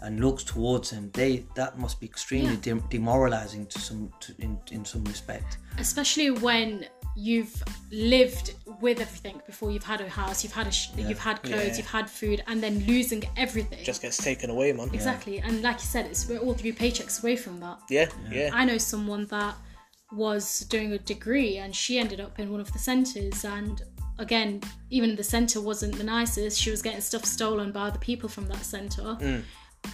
and 0.02 0.20
looks 0.20 0.44
towards 0.44 0.90
them. 0.90 1.10
They 1.12 1.44
that 1.56 1.78
must 1.78 1.98
be 2.00 2.06
extremely 2.06 2.54
Yeah. 2.54 2.60
dem- 2.60 2.84
demoralizing 2.90 3.66
to 3.66 3.78
some 3.80 4.12
to, 4.20 4.34
in 4.38 4.58
in 4.70 4.84
some 4.84 5.04
respect. 5.04 5.58
especially 5.78 6.30
when 6.30 6.84
you've 7.16 7.62
lived 7.90 8.54
with 8.80 9.00
everything 9.00 9.40
before 9.46 9.70
you've 9.70 9.84
had 9.84 10.00
a 10.00 10.08
house 10.08 10.42
you've 10.42 10.52
had 10.60 10.66
a 10.66 10.70
sh- 10.70 10.88
you've 10.96 11.18
had 11.18 11.42
clothes 11.42 11.66
Yeah. 11.72 11.76
you've 11.78 11.86
had 11.98 12.08
food 12.08 12.42
and 12.46 12.62
then 12.62 12.74
losing 12.86 13.22
everything 13.36 13.84
Just 13.84 14.00
gets 14.02 14.16
taken 14.16 14.48
away, 14.50 14.72
man. 14.72 14.88
Exactly, 14.94 15.38
and 15.40 15.62
like 15.62 15.78
you 15.82 15.86
said, 15.94 16.06
it's 16.06 16.26
we're 16.28 16.38
all 16.38 16.54
three 16.54 16.72
paychecks 16.72 17.22
away 17.22 17.36
from 17.36 17.58
that. 17.60 17.78
Yeah, 17.90 18.06
yeah. 18.30 18.50
I 18.52 18.64
know 18.64 18.78
someone 18.78 19.26
that 19.26 19.54
was 20.12 20.60
doing 20.60 20.92
a 20.92 20.98
degree 20.98 21.58
and 21.58 21.74
she 21.74 21.98
ended 21.98 22.20
up 22.20 22.38
in 22.38 22.50
one 22.50 22.60
of 22.60 22.72
the 22.72 22.78
centres 22.78 23.44
and 23.44 23.82
again, 24.18 24.62
even 24.90 25.16
the 25.16 25.24
centre 25.24 25.60
wasn't 25.60 25.96
the 25.96 26.04
nicest. 26.04 26.58
She 26.58 26.70
was 26.70 26.82
getting 26.82 27.00
stuff 27.00 27.24
stolen 27.24 27.72
by 27.72 27.88
other 27.88 27.98
people 27.98 28.28
from 28.28 28.46
that 28.48 28.64
centre. 28.64 29.16
Mm. 29.20 29.42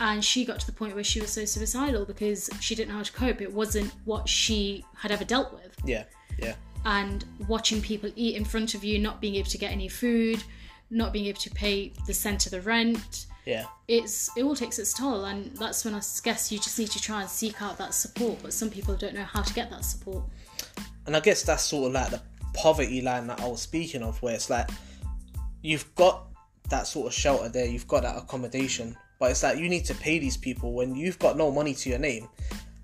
And 0.01 0.25
she 0.25 0.45
got 0.45 0.61
to 0.61 0.67
the 0.67 0.73
point 0.73 0.95
where 0.95 1.05
she 1.05 1.21
was 1.21 1.31
so 1.31 1.45
suicidal 1.45 2.05
because 2.05 2.51
she 2.61 2.75
didn't 2.75 2.91
know 2.91 2.99
how 2.99 3.03
to 3.03 3.13
cope. 3.13 3.41
It 3.41 3.53
wasn't 3.53 3.91
what 4.05 4.29
she 4.29 4.85
had 4.95 5.11
ever 5.11 5.25
dealt 5.25 5.53
with. 5.53 5.75
Yeah, 5.85 6.05
yeah. 6.39 6.55
And 6.85 7.25
watching 7.49 7.81
people 7.81 8.11
eat 8.15 8.37
in 8.37 8.45
front 8.45 8.75
of 8.75 8.85
you, 8.85 8.99
not 8.99 9.21
being 9.21 9.37
able 9.37 9.49
to 9.49 9.59
get 9.59 9.73
any 9.73 9.89
food, 9.89 10.43
not 10.91 11.13
being 11.13 11.27
able 11.27 11.41
to 11.41 11.51
pay 11.51 11.93
the 12.07 12.13
centre 12.13 12.51
the 12.51 12.61
rent, 12.61 13.27
Yeah. 13.49 13.65
it's 13.89 14.29
it 14.37 14.43
all 14.43 14.55
takes 14.55 14.79
its 14.79 14.93
toll 14.93 15.25
and 15.25 15.57
that's 15.57 15.85
when 15.85 15.95
I 15.95 16.03
guess 16.23 16.53
you 16.53 16.59
just 16.59 16.79
need 16.79 16.91
to 16.91 17.01
try 17.01 17.23
and 17.23 17.31
seek 17.31 17.63
out 17.63 17.79
that 17.79 17.95
support 17.95 18.39
but 18.43 18.53
some 18.53 18.69
people 18.69 18.95
don't 18.95 19.15
know 19.15 19.25
how 19.25 19.43
to 19.43 19.55
get 19.55 19.71
that 19.71 19.85
support 19.85 20.23
And 21.09 21.17
I 21.17 21.21
guess 21.21 21.43
that's 21.43 21.63
sort 21.63 21.87
of 21.87 21.93
like 21.95 22.11
the 22.11 22.21
poverty 22.53 23.01
line 23.01 23.27
that 23.29 23.41
I 23.41 23.47
was 23.49 23.63
speaking 23.63 24.03
of, 24.03 24.21
where 24.21 24.35
it's 24.35 24.51
like 24.51 24.69
you've 25.63 25.95
got 25.95 26.27
that 26.69 26.87
sort 26.87 27.07
of 27.07 27.15
shelter 27.15 27.49
there, 27.49 27.65
you've 27.65 27.89
got 27.89 28.03
that 28.03 28.19
accommodation, 28.19 28.95
but 29.19 29.31
it's 29.31 29.43
like 29.43 29.57
you 29.57 29.71
need 29.71 29.87
to 29.87 29.95
pay 29.95 30.19
these 30.19 30.37
people 30.37 30.75
when 30.75 30.95
you've 30.95 31.19
got 31.19 31.39
no 31.39 31.51
money 31.51 31.73
to 31.73 31.89
your 31.89 31.99
name. 31.99 32.29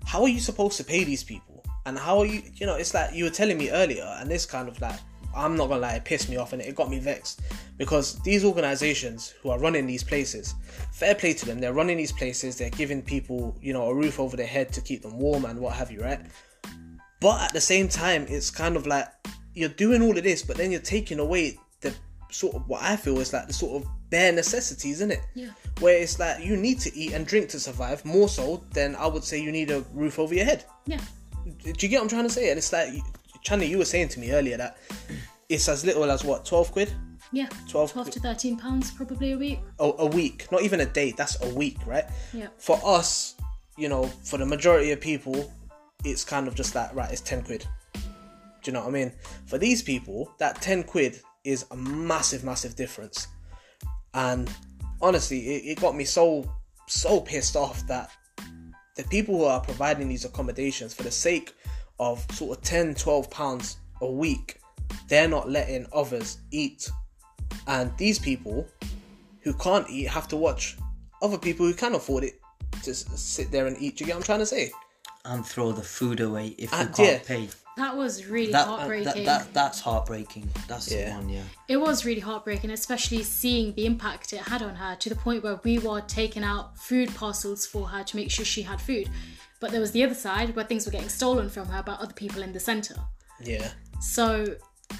How 0.05 0.23
are 0.23 0.27
you 0.27 0.39
supposed 0.39 0.77
to 0.77 0.83
pay 0.83 1.03
these 1.03 1.23
people? 1.23 1.63
And 1.85 1.99
how 1.99 2.17
are 2.17 2.25
you, 2.25 2.41
you 2.55 2.65
know, 2.65 2.77
it's 2.77 2.95
like 2.95 3.13
you 3.13 3.25
were 3.25 3.29
telling 3.29 3.59
me 3.59 3.69
earlier, 3.69 4.05
and 4.19 4.29
this 4.29 4.47
kind 4.47 4.67
of 4.67 4.81
like, 4.81 4.99
I'm 5.35 5.55
not 5.55 5.69
gonna 5.69 5.81
lie, 5.81 5.95
it 5.95 6.05
pissed 6.05 6.29
me 6.29 6.37
off 6.37 6.53
and 6.53 6.61
it 6.61 6.75
got 6.75 6.89
me 6.89 6.99
vexed 6.99 7.41
because 7.77 8.19
these 8.21 8.45
organizations 8.45 9.33
who 9.41 9.49
are 9.49 9.59
running 9.59 9.85
these 9.85 10.03
places, 10.03 10.55
fair 10.91 11.15
play 11.15 11.33
to 11.33 11.45
them, 11.45 11.59
they're 11.59 11.73
running 11.73 11.97
these 11.97 12.11
places, 12.11 12.57
they're 12.57 12.69
giving 12.69 13.01
people, 13.01 13.55
you 13.61 13.73
know, 13.73 13.87
a 13.87 13.93
roof 13.93 14.19
over 14.19 14.37
their 14.37 14.47
head 14.47 14.71
to 14.73 14.81
keep 14.81 15.01
them 15.01 15.19
warm 15.19 15.45
and 15.45 15.59
what 15.59 15.73
have 15.73 15.91
you, 15.91 16.01
right? 16.01 16.21
But 17.19 17.41
at 17.41 17.53
the 17.53 17.61
same 17.61 17.87
time, 17.87 18.25
it's 18.29 18.49
kind 18.49 18.75
of 18.75 18.87
like 18.87 19.07
you're 19.53 19.69
doing 19.69 20.01
all 20.01 20.17
of 20.17 20.23
this, 20.23 20.43
but 20.43 20.57
then 20.57 20.71
you're 20.71 20.81
taking 20.81 21.19
away 21.19 21.57
the 21.81 21.93
sort 22.29 22.55
of 22.55 22.67
what 22.67 22.81
I 22.83 22.95
feel 22.95 23.19
is 23.19 23.33
like 23.33 23.47
the 23.47 23.53
sort 23.53 23.81
of 23.81 23.89
bare 24.09 24.31
necessities, 24.31 24.97
isn't 24.97 25.11
it? 25.11 25.21
Yeah. 25.33 25.49
Where 25.79 25.97
it's 25.97 26.19
like 26.19 26.43
you 26.43 26.55
need 26.55 26.79
to 26.81 26.95
eat 26.95 27.13
and 27.13 27.25
drink 27.25 27.49
to 27.49 27.59
survive 27.59 28.03
more 28.05 28.29
so 28.29 28.63
than 28.71 28.95
I 28.95 29.07
would 29.07 29.23
say 29.23 29.41
you 29.41 29.51
need 29.51 29.71
a 29.71 29.83
roof 29.93 30.19
over 30.19 30.33
your 30.33 30.45
head. 30.45 30.65
yeah 30.85 31.01
Do 31.45 31.73
you 31.79 31.87
get 31.89 31.97
what 31.97 32.03
I'm 32.03 32.09
trying 32.09 32.23
to 32.23 32.29
say? 32.29 32.49
And 32.49 32.57
it's 32.57 32.71
like, 32.71 32.93
Chandni, 33.45 33.69
you 33.69 33.77
were 33.77 33.85
saying 33.85 34.09
to 34.09 34.19
me 34.19 34.31
earlier 34.31 34.57
that 34.57 34.77
it's 35.47 35.69
as 35.69 35.85
little 35.85 36.09
as 36.09 36.23
what, 36.23 36.45
12 36.45 36.71
quid? 36.71 36.93
yeah 37.31 37.49
12 37.67 37.91
12 37.91 38.11
to 38.11 38.19
13 38.19 38.57
pounds 38.57 38.91
probably 38.91 39.31
a 39.33 39.37
week 39.37 39.59
a, 39.79 39.91
a 39.99 40.05
week, 40.05 40.47
not 40.51 40.61
even 40.61 40.81
a 40.81 40.85
day. 40.85 41.11
That's 41.11 41.41
a 41.43 41.53
week, 41.53 41.77
right? 41.85 42.05
Yeah. 42.33 42.47
For 42.57 42.79
us, 42.83 43.35
you 43.77 43.89
know, 43.89 44.05
for 44.05 44.37
the 44.37 44.45
majority 44.45 44.91
of 44.91 45.01
people, 45.01 45.51
it's 46.03 46.23
kind 46.23 46.47
of 46.47 46.55
just 46.55 46.73
that, 46.73 46.93
right, 46.95 47.11
it's 47.11 47.21
ten 47.21 47.43
quid. 47.43 47.67
Do 47.93 47.99
you 48.65 48.73
know 48.73 48.81
what 48.81 48.89
I 48.89 48.91
mean? 48.91 49.11
For 49.45 49.57
these 49.57 49.81
people, 49.81 50.31
that 50.39 50.61
ten 50.61 50.83
quid 50.83 51.19
is 51.43 51.65
a 51.71 51.75
massive, 51.75 52.43
massive 52.43 52.75
difference. 52.75 53.27
And 54.13 54.49
honestly, 55.01 55.39
it, 55.55 55.71
it 55.71 55.81
got 55.81 55.95
me 55.95 56.05
so 56.05 56.49
so 56.87 57.19
pissed 57.19 57.55
off 57.55 57.85
that 57.87 58.11
the 58.95 59.03
people 59.05 59.37
who 59.37 59.43
are 59.43 59.59
providing 59.59 60.07
these 60.07 60.23
accommodations 60.23 60.93
for 60.93 61.03
the 61.03 61.11
sake 61.11 61.53
of 61.99 62.25
sort 62.31 62.57
of 62.57 62.63
10 62.63 62.95
12 62.95 63.29
pounds 63.29 63.77
a 64.01 64.11
week 64.11 64.59
they're 65.07 65.27
not 65.27 65.49
letting 65.49 65.85
others 65.93 66.39
eat 66.51 66.89
and 67.67 67.91
these 67.97 68.19
people 68.19 68.67
who 69.41 69.53
can't 69.53 69.89
eat 69.89 70.07
have 70.07 70.27
to 70.27 70.35
watch 70.35 70.77
other 71.21 71.37
people 71.37 71.65
who 71.65 71.73
can 71.73 71.95
afford 71.95 72.23
it 72.23 72.39
to 72.83 72.93
sit 72.93 73.49
there 73.51 73.67
and 73.67 73.77
eat. 73.79 73.95
Do 73.97 74.03
you 74.03 74.07
get 74.07 74.15
what 74.15 74.21
I'm 74.21 74.25
trying 74.25 74.39
to 74.39 74.45
say? 74.45 74.71
and 75.27 75.43
throw 75.43 75.71
the 75.71 75.81
food 75.81 76.19
away 76.19 76.49
if 76.59 76.71
you 76.71 76.77
And, 76.77 76.93
can't 76.93 77.09
yeah. 77.13 77.17
pay. 77.27 77.49
That 77.77 77.97
was 77.97 78.27
really 78.27 78.51
That, 78.51 78.67
uh, 78.67 78.75
heartbreaking. 78.77 79.25
that, 79.25 79.45
that 79.45 79.53
that's 79.55 79.79
heartbreaking. 79.79 80.47
That's 80.67 80.91
Yeah. 80.91 81.09
the 81.09 81.15
one, 81.15 81.29
yeah. 81.29 81.41
It 81.67 81.77
was 81.77 82.05
really 82.05 82.21
heartbreaking, 82.21 82.69
especially 82.69 83.23
seeing 83.23 83.73
the 83.73 83.87
impact 83.87 84.33
it 84.33 84.41
had 84.41 84.61
on 84.61 84.75
her 84.75 84.95
to 84.97 85.09
the 85.09 85.15
point 85.15 85.43
where 85.43 85.59
we 85.63 85.79
were 85.79 86.01
taking 86.01 86.43
out 86.43 86.77
food 86.77 87.13
parcels 87.15 87.65
for 87.65 87.87
her 87.87 88.03
to 88.03 88.15
make 88.15 88.29
sure 88.29 88.45
she 88.45 88.61
had 88.61 88.79
food. 88.79 89.09
But 89.65 89.71
there 89.71 89.81
was 89.81 89.93
the 89.93 90.03
other 90.03 90.13
side 90.13 90.55
where 90.55 90.63
things 90.63 90.85
were 90.85 90.91
getting 90.91 91.09
stolen 91.09 91.49
from 91.49 91.67
her 91.69 91.81
by 91.81 91.93
other 91.93 92.13
people 92.13 92.43
in 92.43 92.53
the 92.53 92.59
centre. 92.59 92.99
Yeah. 93.43 93.67
So 93.99 94.45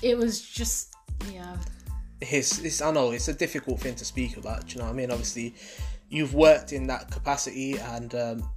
it 0.02 0.18
was 0.18 0.42
just, 0.42 0.96
yeah. 1.32 1.56
it's, 2.20 2.58
it's 2.64 2.82
I 2.82 2.90
know 2.90 3.12
it's 3.12 3.28
a 3.28 3.34
difficult 3.36 3.80
thing 3.80 3.94
to 3.94 4.04
speak 4.04 4.38
about. 4.38 4.66
do 4.66 4.74
You 4.74 4.80
know 4.80 4.86
what 4.86 4.94
I 4.94 4.96
mean? 4.96 5.12
Obviously, 5.12 5.54
you've 6.10 6.34
worked 6.34 6.74
in 6.74 6.88
that 6.88 7.12
capacity, 7.12 7.78
and 7.78 8.16
um, 8.16 8.50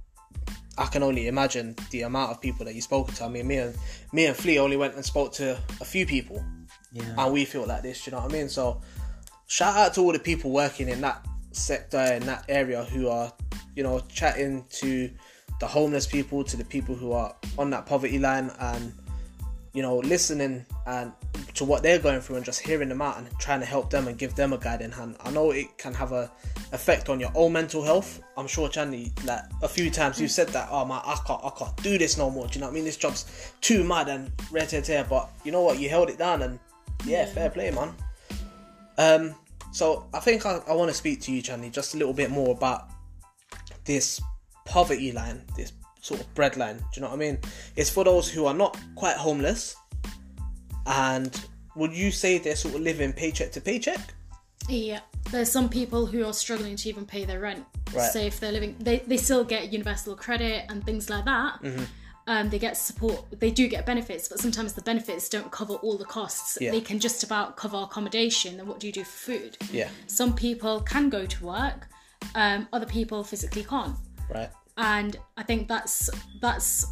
I 0.79 0.87
can 0.87 1.03
only 1.03 1.27
imagine 1.27 1.75
the 1.91 2.01
amount 2.01 2.31
of 2.31 2.41
people 2.41 2.65
that 2.65 2.73
you 2.73 2.81
spoke 2.81 3.13
to. 3.13 3.25
I 3.25 3.29
mean, 3.29 3.45
me 3.45 3.57
and 3.57 3.75
me 4.11 4.25
and 4.25 4.35
Flea 4.35 4.57
only 4.57 4.77
went 4.77 4.95
and 4.95 5.05
spoke 5.05 5.31
to 5.33 5.59
a 5.79 5.85
few 5.85 6.07
people, 6.07 6.43
Yeah. 6.91 7.03
and 7.19 7.31
we 7.31 7.45
feel 7.45 7.67
like 7.67 7.83
this. 7.83 8.03
do 8.03 8.09
You 8.09 8.17
know 8.17 8.23
what 8.23 8.33
I 8.33 8.35
mean? 8.35 8.49
So, 8.49 8.81
shout 9.45 9.77
out 9.77 9.93
to 9.93 10.01
all 10.01 10.11
the 10.11 10.17
people 10.17 10.49
working 10.49 10.89
in 10.89 11.01
that 11.01 11.23
sector 11.51 12.01
in 12.13 12.25
that 12.25 12.45
area 12.49 12.83
who 12.83 13.09
are, 13.09 13.31
you 13.75 13.83
know, 13.83 13.99
chatting 14.09 14.65
to 14.71 15.11
the 15.59 15.67
homeless 15.67 16.07
people, 16.07 16.43
to 16.43 16.57
the 16.57 16.65
people 16.65 16.95
who 16.95 17.11
are 17.11 17.35
on 17.57 17.69
that 17.71 17.85
poverty 17.85 18.19
line, 18.19 18.51
and 18.59 18.93
you 19.73 19.81
know, 19.81 19.97
listening 19.97 20.65
and 20.87 21.11
to 21.53 21.63
what 21.63 21.83
they're 21.83 21.99
going 21.99 22.21
through 22.21 22.37
and 22.37 22.45
just 22.45 22.59
hearing 22.59 22.89
them 22.89 23.01
out 23.01 23.17
and 23.17 23.27
trying 23.39 23.59
to 23.59 23.65
help 23.65 23.89
them 23.89 24.07
and 24.07 24.17
give 24.17 24.33
them 24.35 24.53
a 24.53 24.57
guiding 24.57 24.91
hand. 24.91 25.15
I 25.23 25.31
know 25.31 25.51
it 25.51 25.77
can 25.77 25.93
have 25.93 26.11
a 26.11 26.31
effect 26.71 27.09
on 27.09 27.19
your 27.19 27.31
own 27.35 27.53
mental 27.53 27.83
health. 27.83 28.21
I'm 28.35 28.47
sure 28.47 28.67
Chandni, 28.69 29.11
like 29.25 29.41
a 29.61 29.67
few 29.67 29.91
times 29.91 30.19
you've 30.19 30.31
said 30.31 30.47
that, 30.49 30.69
oh 30.71 30.85
my 30.85 30.97
I 30.97 31.17
can't 31.25 31.43
I 31.43 31.51
can't 31.51 31.75
do 31.83 31.97
this 31.97 32.17
no 32.17 32.29
more. 32.29 32.47
Do 32.47 32.55
you 32.55 32.61
know 32.61 32.67
what 32.67 32.71
I 32.71 32.75
mean? 32.75 32.85
This 32.85 32.97
job's 32.97 33.53
too 33.61 33.83
mad 33.83 34.09
and 34.09 34.31
red 34.51 34.69
tear 34.69 35.05
but 35.07 35.29
you 35.43 35.51
know 35.51 35.61
what, 35.61 35.79
you 35.79 35.89
held 35.89 36.09
it 36.09 36.17
down 36.17 36.41
and 36.41 36.59
yeah, 37.05 37.25
fair 37.25 37.49
play, 37.49 37.71
man. 37.71 37.93
Um 38.97 39.35
so 39.71 40.07
I 40.13 40.19
think 40.19 40.45
I, 40.45 40.61
I 40.67 40.73
want 40.73 40.89
to 40.89 40.95
speak 40.95 41.21
to 41.21 41.31
you, 41.31 41.43
Chandni, 41.43 41.71
just 41.71 41.93
a 41.93 41.97
little 41.97 42.13
bit 42.13 42.31
more 42.31 42.55
about 42.55 42.89
this 43.85 44.19
poverty 44.69 45.11
line, 45.11 45.41
this 45.57 45.73
sort 46.01 46.21
of 46.21 46.33
bread 46.35 46.55
line. 46.55 46.77
Do 46.77 46.83
you 46.95 47.01
know 47.01 47.09
what 47.09 47.15
I 47.15 47.17
mean? 47.17 47.39
It's 47.75 47.89
for 47.89 48.03
those 48.03 48.29
who 48.29 48.45
are 48.45 48.53
not 48.53 48.77
quite 48.95 49.17
homeless, 49.17 49.75
and 50.85 51.31
would 51.75 51.93
you 51.93 52.11
say 52.11 52.37
they're 52.37 52.55
sort 52.55 52.75
of 52.75 52.81
living 52.81 53.11
paycheck 53.13 53.51
to 53.53 53.61
paycheck? 53.61 53.99
Yeah, 54.67 54.99
there's 55.31 55.51
some 55.51 55.69
people 55.69 56.05
who 56.05 56.23
are 56.25 56.33
struggling 56.33 56.75
to 56.75 56.89
even 56.89 57.05
pay 57.05 57.25
their 57.25 57.39
rent. 57.39 57.65
Right. 57.93 58.11
So 58.11 58.19
if 58.19 58.39
they're 58.39 58.51
living, 58.51 58.75
they, 58.79 58.99
they 58.99 59.17
still 59.17 59.43
get 59.43 59.73
universal 59.73 60.15
credit 60.15 60.65
and 60.69 60.85
things 60.85 61.09
like 61.09 61.25
that. 61.25 61.61
Mm-hmm. 61.63 61.83
Um, 62.27 62.49
they 62.51 62.59
get 62.59 62.77
support. 62.77 63.25
They 63.39 63.49
do 63.49 63.67
get 63.67 63.87
benefits, 63.87 64.27
but 64.27 64.39
sometimes 64.39 64.73
the 64.73 64.83
benefits 64.83 65.27
don't 65.29 65.51
cover 65.51 65.73
all 65.75 65.97
the 65.97 66.05
costs. 66.05 66.59
Yeah. 66.61 66.69
They 66.69 66.81
can 66.81 66.99
just 66.99 67.23
about 67.23 67.57
cover 67.57 67.77
accommodation. 67.77 68.59
And 68.59 68.67
what 68.67 68.79
do 68.79 68.85
you 68.85 68.93
do 68.93 69.03
for 69.03 69.31
food? 69.31 69.57
Yeah. 69.71 69.89
Some 70.05 70.35
people 70.35 70.81
can 70.81 71.09
go 71.09 71.25
to 71.25 71.45
work. 71.45 71.87
Um, 72.35 72.67
other 72.71 72.85
people 72.85 73.23
physically 73.23 73.63
can't. 73.63 73.95
Right. 74.29 74.49
And 74.79 75.17
I 75.37 75.43
think 75.43 75.67
that's 75.67 76.09
that's 76.41 76.85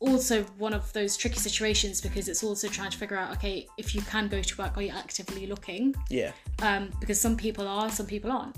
also 0.00 0.42
one 0.58 0.72
of 0.74 0.92
those 0.94 1.16
tricky 1.16 1.38
situations 1.38 2.00
because 2.00 2.28
it's 2.28 2.42
also 2.42 2.66
trying 2.68 2.90
to 2.90 2.98
figure 2.98 3.16
out 3.16 3.30
okay 3.36 3.66
if 3.78 3.94
you 3.94 4.00
can 4.02 4.26
go 4.28 4.40
to 4.42 4.56
work 4.58 4.76
are 4.76 4.82
you 4.82 4.90
actively 4.90 5.46
looking 5.46 5.94
Yeah. 6.10 6.32
um, 6.62 6.90
because 7.00 7.20
some 7.20 7.36
people 7.36 7.68
are 7.68 7.88
some 7.90 8.06
people 8.06 8.32
aren't 8.32 8.56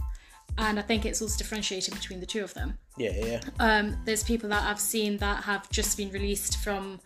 and 0.57 0.79
I 0.79 0.83
think 0.83 1.05
it's 1.05 1.21
also 1.21 1.37
differentiating 1.37 1.95
between 1.95 2.21
the 2.21 2.27
two 2.27 2.43
of 2.45 2.55
them 2.55 2.79
Yeah. 2.97 3.13
Yeah. 3.17 3.41
um, 3.59 3.97
there's 4.07 4.23
people 4.25 4.49
that 4.51 4.63
I've 4.63 4.81
seen 4.81 5.19
that 5.19 5.45
have 5.45 5.69
just 5.71 5.97
been 5.99 6.11
released 6.11 6.59
from 6.65 7.01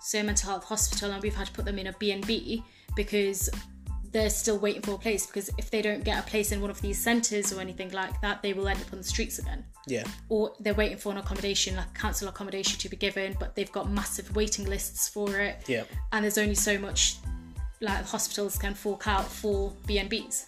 say 0.00 0.20
a 0.20 0.24
mental 0.24 0.50
health 0.50 0.64
hospital 0.64 1.10
and 1.12 1.22
we've 1.22 1.34
had 1.34 1.48
to 1.48 1.52
put 1.52 1.64
them 1.64 1.78
in 1.78 1.86
a 1.88 1.92
B&B 1.92 2.62
because 2.96 3.50
they're 4.12 4.30
still 4.30 4.58
waiting 4.58 4.82
for 4.82 4.92
a 4.92 4.98
place 4.98 5.26
because 5.26 5.50
if 5.58 5.70
they 5.70 5.80
don't 5.82 6.04
get 6.04 6.18
a 6.18 6.30
place 6.30 6.52
in 6.52 6.60
one 6.60 6.70
of 6.70 6.80
these 6.82 6.98
centres 6.98 7.52
or 7.52 7.60
anything 7.60 7.90
like 7.92 8.20
that 8.20 8.42
they 8.42 8.52
will 8.52 8.68
end 8.68 8.80
up 8.80 8.92
on 8.92 8.98
the 8.98 9.04
streets 9.04 9.38
again 9.38 9.64
Yeah. 9.86 10.04
or 10.28 10.52
they're 10.60 10.74
waiting 10.74 10.98
for 10.98 11.10
an 11.12 11.18
accommodation, 11.18 11.76
like 11.76 11.92
council 11.94 12.28
accommodation 12.28 12.78
to 12.78 12.88
be 12.88 12.96
given, 12.96 13.34
but 13.40 13.54
they've 13.54 13.72
got 13.72 13.90
massive 13.90 14.34
waiting 14.36 14.66
lists 14.66 15.08
for 15.08 15.38
it. 15.40 15.62
Yeah. 15.66 15.84
And 16.12 16.24
there's 16.24 16.38
only 16.38 16.54
so 16.54 16.78
much 16.78 17.16
like 17.80 18.04
hospitals 18.04 18.58
can 18.58 18.74
fork 18.74 19.08
out 19.08 19.26
for 19.26 19.72
B&Bs. 19.86 20.44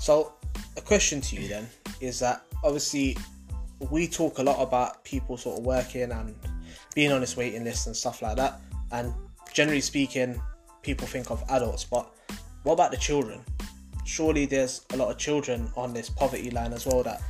So, 0.00 0.32
a 0.76 0.80
question 0.80 1.20
to 1.20 1.36
you 1.36 1.46
then 1.48 1.68
is 2.00 2.18
that 2.20 2.42
obviously 2.64 3.16
we 3.90 4.08
talk 4.08 4.38
a 4.38 4.42
lot 4.42 4.60
about 4.60 5.04
people 5.04 5.36
sort 5.36 5.58
of 5.58 5.64
working 5.64 6.10
and 6.10 6.34
being 6.94 7.12
on 7.12 7.20
this 7.20 7.36
waiting 7.36 7.64
list 7.64 7.86
and 7.86 7.94
stuff 7.96 8.22
like 8.22 8.36
that, 8.36 8.60
and 8.92 9.12
generally 9.52 9.80
speaking, 9.80 10.40
people 10.82 11.06
think 11.06 11.30
of 11.30 11.44
adults, 11.50 11.84
but 11.84 12.12
what 12.62 12.74
about 12.74 12.90
the 12.90 12.96
children? 12.96 13.40
Surely 14.04 14.46
there's 14.46 14.84
a 14.92 14.96
lot 14.96 15.10
of 15.10 15.18
children 15.18 15.70
on 15.76 15.92
this 15.92 16.08
poverty 16.08 16.50
line 16.50 16.72
as 16.72 16.86
well 16.86 17.02
that 17.02 17.20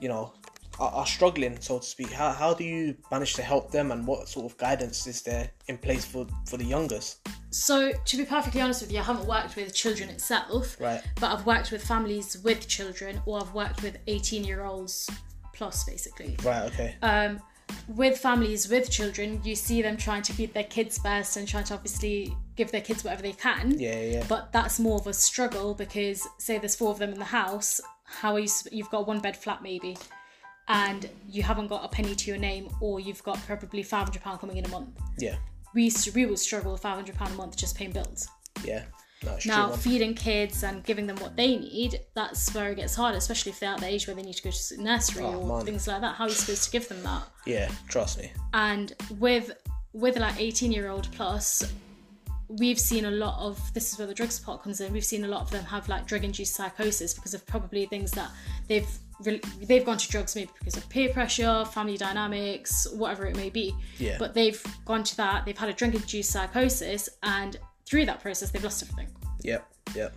you 0.00 0.08
know 0.08 0.32
are, 0.78 0.90
are 0.90 1.06
struggling, 1.06 1.60
so 1.60 1.78
to 1.78 1.84
speak. 1.84 2.10
How, 2.10 2.32
how 2.32 2.54
do 2.54 2.64
you 2.64 2.96
manage 3.10 3.34
to 3.34 3.42
help 3.42 3.70
them, 3.70 3.92
and 3.92 4.06
what 4.06 4.28
sort 4.28 4.50
of 4.50 4.56
guidance 4.58 5.06
is 5.06 5.22
there 5.22 5.50
in 5.68 5.76
place 5.78 6.04
for 6.04 6.26
for 6.46 6.56
the 6.56 6.64
youngest? 6.64 7.18
So, 7.50 7.92
to 7.92 8.16
be 8.16 8.24
perfectly 8.24 8.60
honest 8.60 8.80
with 8.80 8.92
you, 8.92 9.00
I 9.00 9.02
haven't 9.02 9.26
worked 9.26 9.56
with 9.56 9.74
children 9.74 10.08
itself, 10.08 10.80
Right. 10.80 11.02
but 11.20 11.32
I've 11.32 11.44
worked 11.44 11.72
with 11.72 11.84
families 11.84 12.38
with 12.44 12.66
children, 12.68 13.20
or 13.26 13.40
I've 13.40 13.52
worked 13.52 13.82
with 13.82 13.98
18 14.06 14.44
year 14.44 14.64
olds 14.64 15.10
plus, 15.52 15.84
basically. 15.84 16.36
Right. 16.44 16.62
Okay. 16.72 16.94
um, 17.02 17.40
with 17.88 18.18
families 18.18 18.68
with 18.68 18.90
children, 18.90 19.40
you 19.44 19.54
see 19.54 19.82
them 19.82 19.96
trying 19.96 20.22
to 20.22 20.32
feed 20.32 20.54
their 20.54 20.64
kids 20.64 20.98
best 21.00 21.36
and 21.36 21.46
trying 21.46 21.64
to 21.64 21.74
obviously 21.74 22.34
give 22.60 22.70
their 22.72 22.80
kids 22.88 23.02
whatever 23.04 23.22
they 23.22 23.32
can. 23.46 23.64
Yeah, 23.86 24.00
yeah. 24.14 24.24
But 24.28 24.52
that's 24.52 24.78
more 24.86 24.98
of 25.00 25.06
a 25.06 25.12
struggle 25.28 25.68
because, 25.74 26.26
say, 26.38 26.58
there's 26.58 26.76
four 26.76 26.90
of 26.94 26.98
them 26.98 27.10
in 27.12 27.18
the 27.18 27.32
house. 27.42 27.80
How 28.20 28.30
are 28.34 28.40
you? 28.46 28.48
You've 28.70 28.90
got 28.90 29.06
one 29.12 29.20
bed 29.26 29.36
flat 29.36 29.62
maybe, 29.62 29.96
and 30.68 31.08
you 31.28 31.42
haven't 31.42 31.68
got 31.68 31.84
a 31.84 31.88
penny 31.88 32.14
to 32.14 32.30
your 32.30 32.38
name, 32.38 32.68
or 32.80 33.00
you've 33.00 33.22
got 33.22 33.38
probably 33.46 33.82
five 33.82 34.04
hundred 34.06 34.22
pound 34.22 34.40
coming 34.40 34.56
in 34.58 34.64
a 34.66 34.68
month. 34.68 34.90
yeah. 35.18 35.36
We 35.72 35.84
used 35.84 36.02
to, 36.04 36.10
we 36.10 36.26
would 36.26 36.38
struggle 36.38 36.72
with 36.72 36.82
five 36.82 36.96
hundred 36.96 37.14
pound 37.16 37.32
a 37.32 37.36
month 37.36 37.56
just 37.56 37.76
paying 37.76 37.92
bills. 37.92 38.28
Yeah. 38.64 38.84
No, 39.24 39.36
Now, 39.46 39.66
true. 39.68 39.76
feeding 39.76 40.14
kids 40.14 40.62
and 40.64 40.82
giving 40.82 41.06
them 41.06 41.16
what 41.18 41.36
they 41.36 41.56
need, 41.58 42.00
that's 42.14 42.52
where 42.54 42.72
it 42.72 42.76
gets 42.76 42.94
harder, 42.94 43.18
especially 43.18 43.52
if 43.52 43.60
they're 43.60 43.74
at 43.74 43.80
the 43.80 43.86
age 43.86 44.06
where 44.06 44.16
they 44.16 44.22
need 44.22 44.34
to 44.34 44.42
go 44.42 44.50
to 44.50 44.82
nursery 44.82 45.24
Oh, 45.24 45.40
or 45.40 45.46
man. 45.58 45.66
things 45.66 45.86
like 45.86 46.00
that. 46.00 46.14
How 46.16 46.24
are 46.24 46.28
you 46.28 46.34
supposed 46.34 46.64
to 46.64 46.70
give 46.70 46.88
them 46.88 47.02
that? 47.02 47.22
Yeah. 47.46 47.68
Trust 47.88 48.18
me. 48.18 48.32
and 48.54 48.94
with 49.18 49.46
with 49.92 50.16
like 50.18 50.40
18 50.40 50.72
year 50.72 50.88
old 50.88 51.06
plus 51.12 51.70
we've 52.58 52.80
seen 52.80 53.04
a 53.04 53.10
lot 53.10 53.38
of 53.40 53.72
this 53.74 53.92
is 53.92 53.98
where 53.98 54.06
the 54.08 54.14
drugs 54.14 54.40
part 54.40 54.62
comes 54.62 54.80
in 54.80 54.92
we've 54.92 55.04
seen 55.04 55.24
a 55.24 55.28
lot 55.28 55.40
of 55.40 55.50
them 55.50 55.64
have 55.64 55.88
like 55.88 56.06
drug 56.06 56.24
induced 56.24 56.54
psychosis 56.54 57.14
because 57.14 57.32
of 57.34 57.46
probably 57.46 57.86
things 57.86 58.10
that 58.10 58.30
they've 58.66 58.88
re- 59.24 59.40
they've 59.62 59.84
gone 59.84 59.96
to 59.98 60.08
drugs 60.08 60.34
maybe 60.34 60.50
because 60.58 60.76
of 60.76 60.88
peer 60.88 61.10
pressure 61.10 61.64
family 61.66 61.96
dynamics 61.96 62.88
whatever 62.94 63.24
it 63.26 63.36
may 63.36 63.50
be 63.50 63.74
Yeah. 63.98 64.16
but 64.18 64.34
they've 64.34 64.60
gone 64.84 65.04
to 65.04 65.16
that 65.18 65.44
they've 65.44 65.56
had 65.56 65.68
a 65.68 65.72
drug 65.72 65.94
induced 65.94 66.30
psychosis 66.32 67.08
and 67.22 67.56
through 67.86 68.06
that 68.06 68.20
process 68.20 68.50
they've 68.50 68.64
lost 68.64 68.82
everything 68.82 69.08
Yep. 69.42 69.66
Yep. 69.94 70.12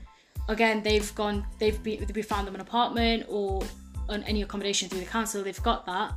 again 0.49 0.81
they've 0.84 1.13
gone 1.15 1.45
they've 1.59 1.81
been 1.84 2.05
we 2.15 2.21
found 2.23 2.47
them 2.47 2.55
an 2.55 2.61
apartment 2.61 3.25
or 3.29 3.61
on 4.09 4.23
any 4.23 4.41
accommodation 4.41 4.89
through 4.89 4.99
the 4.99 5.05
council 5.05 5.43
they've 5.43 5.61
got 5.63 5.86
that 5.86 6.13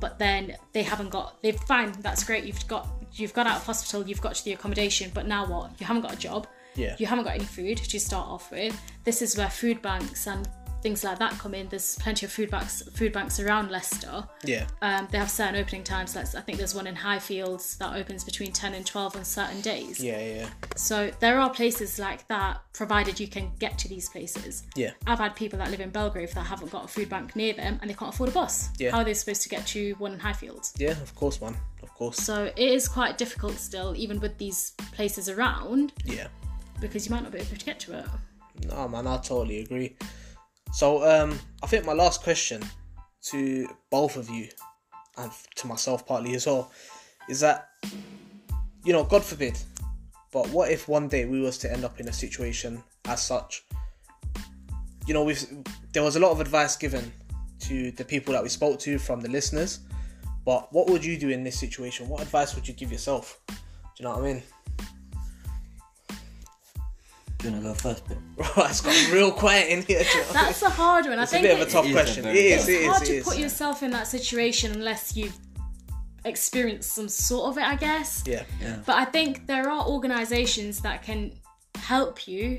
but 0.00 0.18
then 0.18 0.54
they 0.72 0.82
haven't 0.82 1.10
got 1.10 1.40
they've 1.42 1.58
fine 1.60 1.92
that's 2.00 2.24
great 2.24 2.44
you've 2.44 2.66
got 2.68 2.88
you've 3.12 3.34
got 3.34 3.46
out 3.46 3.56
of 3.56 3.64
hospital 3.64 4.06
you've 4.06 4.20
got 4.20 4.34
to 4.34 4.44
the 4.44 4.52
accommodation 4.52 5.10
but 5.14 5.26
now 5.26 5.46
what? 5.46 5.70
You 5.78 5.86
haven't 5.86 6.02
got 6.02 6.12
a 6.14 6.18
job. 6.18 6.46
Yeah. 6.74 6.94
you 6.98 7.06
haven't 7.06 7.24
got 7.24 7.34
any 7.34 7.44
food 7.44 7.78
to 7.78 7.98
start 7.98 8.28
off 8.28 8.52
with. 8.52 8.80
This 9.02 9.20
is 9.20 9.36
where 9.36 9.50
food 9.50 9.82
banks 9.82 10.28
and 10.28 10.48
things 10.82 11.02
like 11.04 11.18
that 11.18 11.32
come 11.38 11.54
in 11.54 11.68
there's 11.68 11.96
plenty 11.96 12.24
of 12.26 12.32
food 12.32 12.50
banks 12.50 12.82
food 12.94 13.12
banks 13.12 13.40
around 13.40 13.70
leicester 13.70 14.24
Yeah. 14.44 14.66
um, 14.82 15.08
they 15.10 15.18
have 15.18 15.30
certain 15.30 15.56
opening 15.56 15.82
times 15.82 16.14
like 16.14 16.32
i 16.34 16.40
think 16.40 16.58
there's 16.58 16.74
one 16.74 16.86
in 16.86 16.94
highfields 16.94 17.76
that 17.78 17.96
opens 17.96 18.22
between 18.24 18.52
10 18.52 18.74
and 18.74 18.86
12 18.86 19.16
on 19.16 19.24
certain 19.24 19.60
days 19.60 19.98
Yeah. 20.02 20.18
Yeah. 20.20 20.48
so 20.76 21.10
there 21.20 21.40
are 21.40 21.50
places 21.50 21.98
like 21.98 22.26
that, 22.28 22.60
provided 22.72 23.18
you 23.18 23.26
can 23.26 23.50
get 23.58 23.76
to 23.78 23.88
these 23.88 24.08
places. 24.08 24.62
Yeah. 24.76 24.92
I've 25.06 25.18
had 25.18 25.34
people 25.34 25.58
that 25.58 25.70
live 25.70 25.80
in 25.80 25.90
Belgrave 25.90 26.32
that 26.34 26.46
haven't 26.46 26.70
got 26.70 26.84
a 26.84 26.88
food 26.88 27.08
bank 27.08 27.34
near 27.34 27.52
them 27.54 27.78
and 27.80 27.90
they 27.90 27.94
can't 27.94 28.14
afford 28.14 28.28
a 28.30 28.32
bus. 28.32 28.68
Yeah. 28.78 28.92
How 28.92 28.98
are 28.98 29.04
they 29.04 29.14
supposed 29.14 29.42
to 29.42 29.48
get 29.48 29.66
to 29.68 29.94
one 29.94 30.12
in 30.12 30.20
Highfields? 30.20 30.72
Yeah. 30.78 30.92
Of 30.92 31.12
course, 31.16 31.40
man. 31.40 31.56
Of 31.82 31.92
course. 31.94 32.18
So 32.18 32.44
it 32.44 32.56
is 32.78 32.86
quite 32.86 33.18
difficult 33.18 33.54
still, 33.54 33.94
even 33.96 34.20
with 34.20 34.38
these 34.38 34.72
places 34.92 35.28
around, 35.28 35.92
Yeah. 36.04 36.28
because 36.80 37.06
you 37.06 37.10
might 37.14 37.22
not 37.24 37.32
be 37.32 37.38
able 37.38 37.56
to 37.56 37.64
get 37.64 37.80
to 37.80 37.98
it. 37.98 38.06
No, 38.68 38.86
man. 38.88 39.06
I 39.08 39.16
totally 39.16 39.60
agree. 39.60 39.96
So, 40.72 41.04
um, 41.04 41.38
I 41.62 41.66
think 41.66 41.84
my 41.84 41.92
last 41.92 42.22
question 42.22 42.62
to 43.22 43.68
both 43.90 44.16
of 44.16 44.28
you 44.30 44.48
and 45.16 45.32
to 45.56 45.66
myself 45.66 46.06
partly 46.06 46.34
as 46.34 46.46
well 46.46 46.70
is 47.28 47.40
that 47.40 47.70
you 48.84 48.92
know, 48.92 49.04
God 49.04 49.24
forbid, 49.24 49.58
but 50.32 50.48
what 50.50 50.70
if 50.70 50.88
one 50.88 51.08
day 51.08 51.24
we 51.24 51.40
was 51.40 51.58
to 51.58 51.72
end 51.72 51.84
up 51.84 52.00
in 52.00 52.08
a 52.08 52.12
situation 52.12 52.82
as 53.06 53.22
such? 53.22 53.64
you 55.08 55.14
know, 55.14 55.24
we've 55.24 55.42
there 55.92 56.02
was 56.02 56.16
a 56.16 56.20
lot 56.20 56.30
of 56.30 56.40
advice 56.40 56.76
given 56.76 57.10
to 57.60 57.90
the 57.92 58.04
people 58.04 58.34
that 58.34 58.42
we 58.42 58.50
spoke 58.50 58.78
to 58.80 58.98
from 58.98 59.20
the 59.20 59.28
listeners. 59.28 59.80
But 60.44 60.72
what 60.72 60.88
would 60.88 61.04
you 61.04 61.18
do 61.18 61.30
in 61.30 61.42
this 61.42 61.58
situation? 61.58 62.08
What 62.08 62.20
advice 62.20 62.54
would 62.54 62.68
you 62.68 62.74
give 62.74 62.92
yourself? 62.92 63.40
Do 63.48 63.54
you 63.98 64.04
know 64.04 64.10
what 64.10 64.20
I 64.20 64.32
mean? 64.34 64.42
Do 67.38 67.48
you 67.48 67.54
wanna 67.54 67.64
go 67.68 67.74
first, 67.74 68.06
Ben? 68.08 68.18
Right, 68.56 68.70
it's 68.70 68.80
got 68.80 69.12
real 69.12 69.30
quiet 69.30 69.68
in 69.68 69.82
here. 69.82 70.02
do 70.02 70.08
you 70.08 70.14
know 70.16 70.20
what 70.26 70.36
I 70.36 70.38
mean? 70.40 70.44
That's 70.46 70.62
a 70.62 70.70
hard 70.70 71.06
one. 71.06 71.18
I 71.18 71.26
think 71.26 71.44
It's 71.44 71.52
a 71.52 71.56
bit 71.56 71.62
of 71.62 71.68
a 71.68 71.70
tough 71.70 71.86
is 71.86 71.92
question. 71.92 72.24
It 72.24 72.32
very 72.32 72.38
is. 72.38 72.68
it's 72.68 72.68
It 72.68 72.86
hard 72.88 73.02
is. 73.02 73.08
to 73.24 73.30
put 73.30 73.38
yourself 73.38 73.82
in 73.82 73.90
that 73.92 74.06
situation 74.08 74.72
unless 74.72 75.16
you've 75.16 75.36
experienced 76.24 76.92
some 76.92 77.08
sort 77.08 77.50
of 77.50 77.58
it, 77.58 77.64
I 77.64 77.76
guess. 77.76 78.24
Yeah. 78.26 78.42
Yeah. 78.60 78.78
But 78.84 78.96
I 78.96 79.04
think 79.04 79.46
there 79.46 79.70
are 79.70 79.86
organisations 79.86 80.80
that 80.80 81.02
can 81.02 81.32
help 81.76 82.26
you. 82.26 82.58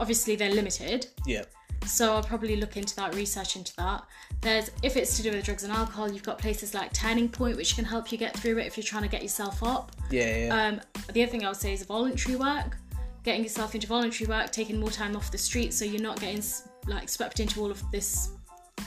Obviously, 0.00 0.34
they're 0.34 0.50
limited, 0.52 1.06
Yeah. 1.24 1.44
so 1.86 2.12
I'll 2.14 2.22
probably 2.24 2.56
look 2.56 2.76
into 2.76 2.96
that, 2.96 3.14
research 3.14 3.54
into 3.54 3.74
that. 3.76 4.02
There's 4.40 4.70
if 4.82 4.96
it's 4.96 5.16
to 5.16 5.22
do 5.22 5.30
with 5.30 5.44
drugs 5.44 5.62
and 5.62 5.72
alcohol, 5.72 6.10
you've 6.10 6.24
got 6.24 6.38
places 6.38 6.74
like 6.74 6.92
Turning 6.92 7.28
Point, 7.28 7.56
which 7.56 7.76
can 7.76 7.84
help 7.84 8.10
you 8.10 8.18
get 8.18 8.36
through 8.36 8.58
it 8.58 8.66
if 8.66 8.76
you're 8.76 8.84
trying 8.84 9.04
to 9.04 9.08
get 9.08 9.22
yourself 9.22 9.62
up. 9.62 9.92
Yeah. 10.10 10.36
Yeah. 10.46 10.66
Um, 10.66 10.80
the 11.12 11.22
other 11.22 11.30
thing 11.30 11.44
I 11.44 11.48
would 11.48 11.56
say 11.56 11.72
is 11.72 11.84
voluntary 11.84 12.36
work, 12.36 12.76
getting 13.24 13.42
yourself 13.42 13.74
into 13.74 13.86
voluntary 13.86 14.28
work, 14.28 14.52
taking 14.52 14.78
more 14.78 14.90
time 14.90 15.16
off 15.16 15.30
the 15.30 15.38
street, 15.38 15.72
so 15.72 15.84
you're 15.84 16.02
not 16.02 16.20
getting 16.20 16.42
like 16.86 17.08
swept 17.08 17.40
into 17.40 17.60
all 17.60 17.70
of 17.70 17.82
this 17.90 18.30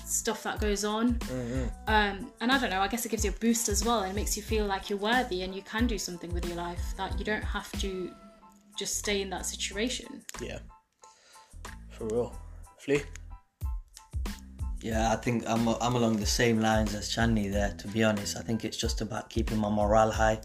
stuff 0.05 0.43
that 0.43 0.61
goes 0.61 0.85
on. 0.85 1.19
Um, 1.87 2.31
and 2.39 2.51
I 2.51 2.57
don't 2.57 2.69
know, 2.69 2.79
I 2.79 2.87
guess 2.87 3.05
it 3.05 3.09
gives 3.09 3.25
you 3.25 3.31
a 3.31 3.39
boost 3.39 3.67
as 3.67 3.83
well, 3.83 4.01
and 4.01 4.11
it 4.11 4.15
makes 4.15 4.37
you 4.37 4.43
feel 4.43 4.65
like 4.65 4.89
you're 4.89 4.99
worthy 4.99 5.41
and 5.41 5.53
you 5.53 5.63
can 5.63 5.87
do 5.87 5.97
something 5.97 6.33
with 6.33 6.45
your 6.45 6.55
life. 6.55 6.81
That 6.97 7.17
you 7.19 7.25
don't 7.25 7.43
have 7.43 7.71
to 7.79 8.11
just 8.77 8.97
stay 8.97 9.21
in 9.21 9.29
that 9.31 9.45
situation. 9.45 10.23
yeah. 10.41 10.59
For 11.89 12.05
real. 12.05 12.35
Flea. 12.77 13.01
Yeah, 14.81 15.11
I 15.11 15.15
think 15.15 15.43
I'm 15.47 15.67
I'm 15.67 15.95
along 15.95 16.17
the 16.17 16.27
same 16.27 16.59
lines 16.59 16.93
as 16.93 17.09
Chandni 17.09 17.51
there. 17.51 17.73
To 17.79 17.87
be 17.87 18.03
honest, 18.03 18.37
I 18.37 18.41
think 18.41 18.63
it's 18.63 18.77
just 18.77 19.01
about 19.01 19.31
keeping 19.31 19.57
my 19.57 19.69
morale 19.69 20.11
high. 20.11 20.39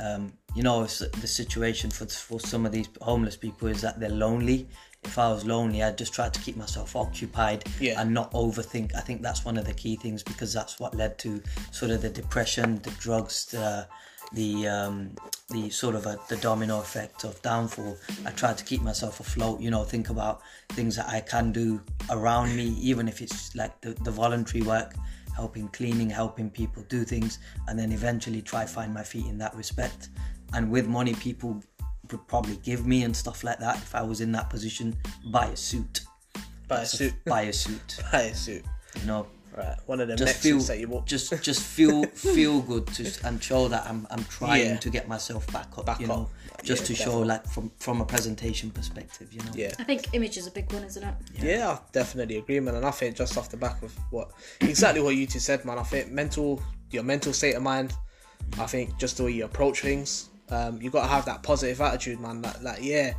Um, 0.00 0.32
you 0.54 0.62
know, 0.62 0.82
the 0.84 1.26
situation 1.26 1.90
for 1.90 2.06
for 2.06 2.40
some 2.40 2.66
of 2.66 2.72
these 2.72 2.88
homeless 3.00 3.36
people 3.36 3.68
is 3.68 3.80
that 3.80 3.98
they're 4.00 4.08
lonely. 4.10 4.68
If 5.04 5.18
I 5.18 5.32
was 5.32 5.44
lonely, 5.44 5.82
I'd 5.82 5.98
just 5.98 6.14
try 6.14 6.28
to 6.28 6.40
keep 6.40 6.56
myself 6.56 6.94
occupied 6.94 7.64
Yeah. 7.80 8.00
and 8.00 8.14
not 8.14 8.30
overthink. 8.32 8.94
I 8.94 9.00
think 9.00 9.20
that's 9.20 9.44
one 9.44 9.56
of 9.58 9.64
the 9.64 9.74
key 9.74 9.96
things 9.96 10.22
because 10.22 10.52
that's 10.52 10.78
what 10.78 10.94
led 10.94 11.18
to 11.18 11.42
sort 11.72 11.90
of 11.90 12.02
the 12.02 12.08
depression, 12.10 12.80
the 12.82 12.90
drugs, 12.92 13.46
the 13.46 13.86
the 14.32 14.68
um, 14.68 15.14
the 15.50 15.68
sort 15.70 15.94
of 15.94 16.06
a, 16.06 16.18
the 16.28 16.36
domino 16.36 16.80
effect 16.80 17.24
of 17.24 17.40
downfall. 17.42 17.96
I 18.24 18.30
try 18.30 18.52
to 18.52 18.64
keep 18.64 18.80
myself 18.82 19.20
afloat. 19.20 19.60
You 19.60 19.70
know, 19.70 19.84
think 19.84 20.08
about 20.10 20.40
things 20.70 20.96
that 20.96 21.08
I 21.08 21.20
can 21.20 21.52
do 21.52 21.80
around 22.10 22.54
me, 22.56 22.68
even 22.80 23.08
if 23.08 23.20
it's 23.20 23.54
like 23.56 23.80
the, 23.80 23.90
the 24.04 24.10
voluntary 24.10 24.62
work, 24.62 24.94
helping 25.34 25.68
cleaning, 25.68 26.08
helping 26.10 26.48
people 26.48 26.84
do 26.88 27.04
things, 27.04 27.40
and 27.66 27.78
then 27.78 27.90
eventually 27.92 28.40
try 28.40 28.64
find 28.66 28.94
my 28.94 29.02
feet 29.02 29.26
in 29.26 29.36
that 29.38 29.54
respect. 29.56 30.08
And 30.54 30.70
with 30.70 30.86
money, 30.86 31.14
people 31.14 31.62
would 32.10 32.28
probably 32.28 32.56
give 32.56 32.86
me 32.86 33.02
and 33.04 33.16
stuff 33.16 33.42
like 33.44 33.58
that. 33.60 33.76
If 33.76 33.94
I 33.94 34.02
was 34.02 34.20
in 34.20 34.32
that 34.32 34.50
position, 34.50 34.96
buy 35.30 35.46
a 35.46 35.56
suit. 35.56 36.02
Buy 36.68 36.80
a 36.82 36.86
suit. 36.86 37.14
Buy 37.24 37.42
a 37.42 37.52
suit. 37.52 37.98
Buy 38.12 38.22
a 38.22 38.34
suit. 38.34 38.64
You 39.00 39.06
know, 39.06 39.26
Right. 39.56 39.76
One 39.84 40.00
of 40.00 40.08
them 40.08 40.16
just 40.16 40.28
next 40.28 40.42
feel 40.42 40.56
suits 40.60 40.68
that 40.68 40.78
you 40.78 40.86
bought. 40.86 41.04
just 41.06 41.42
just 41.42 41.62
feel 41.62 42.04
feel 42.14 42.62
good 42.62 42.86
to 42.94 43.12
and 43.26 43.42
show 43.42 43.68
that 43.68 43.84
I'm 43.86 44.06
I'm 44.10 44.24
trying 44.24 44.64
Yeah. 44.64 44.76
to 44.78 44.88
get 44.88 45.08
myself 45.08 45.46
back 45.52 45.76
up. 45.76 45.84
Back 45.84 46.00
you 46.00 46.06
know, 46.06 46.30
up. 46.54 46.62
just 46.64 46.82
Yeah, 46.82 46.86
to 46.86 46.94
show 46.94 47.18
like 47.18 47.46
from 47.46 47.70
from 47.78 48.00
a 48.00 48.06
presentation 48.06 48.70
perspective. 48.70 49.30
You 49.30 49.40
know. 49.40 49.50
Yeah. 49.54 49.74
I 49.78 49.84
think 49.84 50.08
image 50.14 50.38
is 50.38 50.46
a 50.46 50.50
big 50.50 50.72
one, 50.72 50.84
isn't 50.84 51.02
it? 51.02 51.14
Yeah, 51.38 51.68
I 51.68 51.78
definitely 51.92 52.38
agree, 52.38 52.60
man. 52.60 52.76
And 52.76 52.86
I 52.86 52.90
think 52.92 53.14
just 53.14 53.36
off 53.36 53.50
the 53.50 53.58
back 53.58 53.82
of 53.82 53.92
what 54.10 54.30
exactly 54.62 55.02
what 55.02 55.16
you 55.16 55.26
two 55.26 55.38
said, 55.38 55.66
man. 55.66 55.78
I 55.78 55.82
think 55.82 56.10
mental, 56.10 56.62
your 56.90 57.02
mental 57.02 57.34
state 57.34 57.54
of 57.54 57.62
mind. 57.62 57.92
I 58.58 58.64
think 58.66 58.96
just 58.98 59.18
the 59.18 59.24
way 59.24 59.32
you 59.32 59.44
approach 59.44 59.82
things, 59.82 60.30
um, 60.52 60.80
you 60.80 60.90
got 60.90 61.02
to 61.02 61.08
have 61.08 61.24
that 61.24 61.42
positive 61.42 61.80
attitude, 61.80 62.20
man. 62.20 62.42
That, 62.42 62.62
like, 62.62 62.78
yeah, 62.82 63.14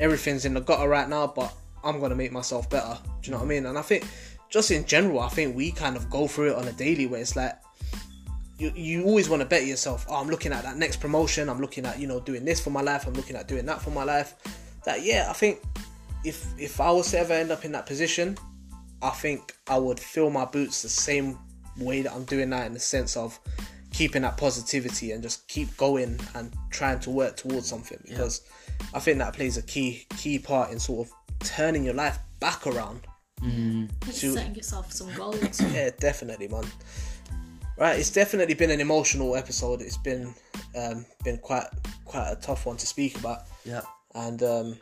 everything's 0.00 0.44
in 0.44 0.54
the 0.54 0.60
gutter 0.60 0.88
right 0.88 1.08
now, 1.08 1.26
but 1.26 1.52
I'm 1.84 2.00
gonna 2.00 2.14
make 2.14 2.32
myself 2.32 2.68
better. 2.70 2.98
Do 3.04 3.10
you 3.22 3.32
know 3.32 3.38
what 3.38 3.44
I 3.44 3.48
mean? 3.48 3.66
And 3.66 3.78
I 3.78 3.82
think, 3.82 4.06
just 4.48 4.70
in 4.70 4.84
general, 4.86 5.20
I 5.20 5.28
think 5.28 5.54
we 5.54 5.70
kind 5.70 5.96
of 5.96 6.08
go 6.08 6.26
through 6.26 6.52
it 6.52 6.56
on 6.56 6.66
a 6.66 6.72
daily 6.72 7.06
where 7.06 7.20
it's 7.20 7.36
like. 7.36 7.52
You, 8.60 8.72
you 8.74 9.04
always 9.04 9.28
want 9.28 9.40
to 9.40 9.46
better 9.46 9.64
yourself. 9.64 10.04
Oh, 10.08 10.16
I'm 10.16 10.28
looking 10.28 10.52
at 10.52 10.64
that 10.64 10.76
next 10.76 10.96
promotion. 10.96 11.48
I'm 11.48 11.60
looking 11.60 11.86
at 11.86 12.00
you 12.00 12.08
know 12.08 12.18
doing 12.18 12.44
this 12.44 12.58
for 12.58 12.70
my 12.70 12.80
life. 12.80 13.06
I'm 13.06 13.12
looking 13.12 13.36
at 13.36 13.46
doing 13.46 13.64
that 13.66 13.80
for 13.80 13.90
my 13.90 14.02
life. 14.02 14.34
That 14.84 15.04
yeah, 15.04 15.28
I 15.30 15.32
think 15.32 15.60
if 16.24 16.44
if 16.58 16.80
I 16.80 16.90
was 16.90 17.08
to 17.12 17.20
ever 17.20 17.34
end 17.34 17.52
up 17.52 17.64
in 17.64 17.70
that 17.70 17.86
position, 17.86 18.36
I 19.00 19.10
think 19.10 19.56
I 19.68 19.78
would 19.78 20.00
fill 20.00 20.30
my 20.30 20.44
boots 20.44 20.82
the 20.82 20.88
same 20.88 21.38
way 21.78 22.02
that 22.02 22.12
I'm 22.12 22.24
doing 22.24 22.50
that 22.50 22.66
in 22.66 22.74
the 22.74 22.80
sense 22.80 23.16
of 23.16 23.38
keeping 23.98 24.22
that 24.22 24.36
positivity 24.36 25.10
and 25.12 25.22
just 25.22 25.46
keep 25.48 25.76
going 25.76 26.18
and 26.36 26.52
trying 26.70 27.00
to 27.00 27.10
work 27.10 27.36
towards 27.36 27.66
something 27.66 27.98
because 28.08 28.42
I 28.94 29.00
think 29.00 29.18
that 29.18 29.32
plays 29.34 29.56
a 29.56 29.62
key 29.62 30.06
key 30.16 30.38
part 30.38 30.70
in 30.70 30.78
sort 30.78 31.08
of 31.08 31.12
turning 31.40 31.82
your 31.84 31.94
life 31.94 32.18
back 32.40 32.66
around. 32.66 33.00
Just 34.06 34.20
To- 34.20 34.32
setting 34.34 34.54
yourself 34.54 34.92
some 34.92 35.12
goals. 35.14 35.60
Yeah, 35.74 35.90
definitely, 35.98 36.48
man. 36.48 36.64
Right, 37.76 37.98
it's 37.98 38.10
definitely 38.10 38.54
been 38.54 38.70
an 38.70 38.80
emotional 38.80 39.36
episode. 39.36 39.82
It's 39.82 39.98
been 39.98 40.34
um, 40.76 41.04
been 41.24 41.38
quite 41.38 41.66
quite 42.04 42.30
a 42.32 42.36
tough 42.36 42.66
one 42.66 42.76
to 42.76 42.86
speak 42.86 43.18
about, 43.18 43.40
Yeah. 43.64 43.82
and 44.14 44.42
um, 44.42 44.76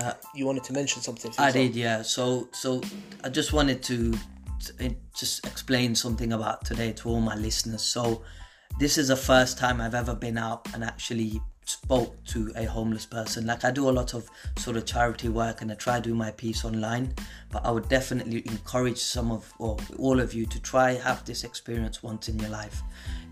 Uh, 0.00 0.12
you 0.34 0.44
wanted 0.44 0.64
to 0.64 0.72
mention 0.72 1.00
something. 1.02 1.30
I 1.38 1.52
did, 1.52 1.76
yeah. 1.76 2.02
So, 2.02 2.48
so 2.52 2.80
I 3.22 3.28
just 3.28 3.52
wanted 3.52 3.80
to 3.84 4.12
t- 4.60 4.96
just 5.14 5.46
explain 5.46 5.94
something 5.94 6.32
about 6.32 6.64
today 6.64 6.92
to 6.92 7.08
all 7.08 7.20
my 7.20 7.34
listeners. 7.34 7.82
So, 7.82 8.22
this 8.78 8.98
is 8.98 9.08
the 9.08 9.16
first 9.16 9.58
time 9.58 9.80
I've 9.80 9.94
ever 9.94 10.14
been 10.14 10.36
out 10.36 10.66
and 10.74 10.82
actually 10.82 11.40
spoke 11.64 12.22
to 12.26 12.52
a 12.56 12.64
homeless 12.64 13.06
person. 13.06 13.46
Like 13.46 13.64
I 13.64 13.70
do 13.70 13.88
a 13.88 13.92
lot 13.92 14.14
of 14.14 14.28
sort 14.58 14.76
of 14.76 14.84
charity 14.84 15.28
work 15.28 15.62
and 15.62 15.70
I 15.70 15.74
try 15.74 15.96
to 15.96 16.02
do 16.02 16.14
my 16.14 16.30
piece 16.32 16.64
online, 16.64 17.14
but 17.50 17.64
I 17.64 17.70
would 17.70 17.88
definitely 17.88 18.42
encourage 18.46 18.98
some 18.98 19.30
of 19.30 19.52
or 19.58 19.76
all 19.98 20.20
of 20.20 20.34
you 20.34 20.46
to 20.46 20.60
try 20.60 20.92
have 20.92 21.24
this 21.24 21.44
experience 21.44 22.02
once 22.02 22.28
in 22.28 22.38
your 22.38 22.50
life. 22.50 22.82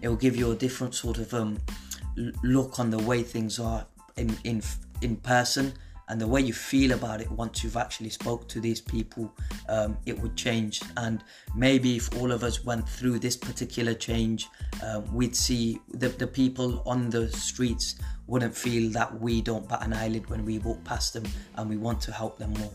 It 0.01 0.09
will 0.09 0.17
give 0.17 0.37
you 0.37 0.53
a 0.53 0.57
different 0.57 0.95
sort 0.95 1.19
of 1.19 1.33
um, 1.35 1.59
look 2.43 2.79
on 2.79 2.91
the 2.91 2.99
way 2.99 3.23
things 3.23 3.59
are 3.59 3.87
in 4.17 4.37
in 4.45 4.63
in 5.01 5.17
person 5.17 5.73
and 6.09 6.21
the 6.21 6.27
way 6.27 6.41
you 6.41 6.53
feel 6.53 6.93
about 6.93 7.21
it 7.21 7.31
once 7.31 7.63
you've 7.63 7.77
actually 7.77 8.11
spoke 8.11 8.49
to 8.49 8.61
these 8.61 8.81
people 8.81 9.33
um, 9.69 9.97
it 10.07 10.19
would 10.19 10.37
change. 10.37 10.83
And 10.97 11.23
maybe 11.55 11.97
if 11.97 12.15
all 12.17 12.33
of 12.33 12.43
us 12.43 12.65
went 12.65 12.89
through 12.89 13.19
this 13.19 13.37
particular 13.37 13.95
change 13.95 14.49
um, 14.85 15.13
we'd 15.15 15.37
see 15.37 15.81
the, 15.89 16.09
the 16.09 16.27
people 16.27 16.83
on 16.87 17.11
the 17.11 17.31
streets 17.31 17.97
wouldn't 18.27 18.57
feel 18.57 18.91
that 18.93 19.21
we 19.21 19.43
don't 19.43 19.69
bat 19.69 19.83
an 19.83 19.93
eyelid 19.93 20.29
when 20.31 20.45
we 20.45 20.59
walk 20.59 20.83
past 20.85 21.13
them 21.15 21.25
and 21.57 21.69
we 21.69 21.77
want 21.77 22.01
to 22.01 22.13
help 22.13 22.39
them 22.39 22.53
more. 22.55 22.73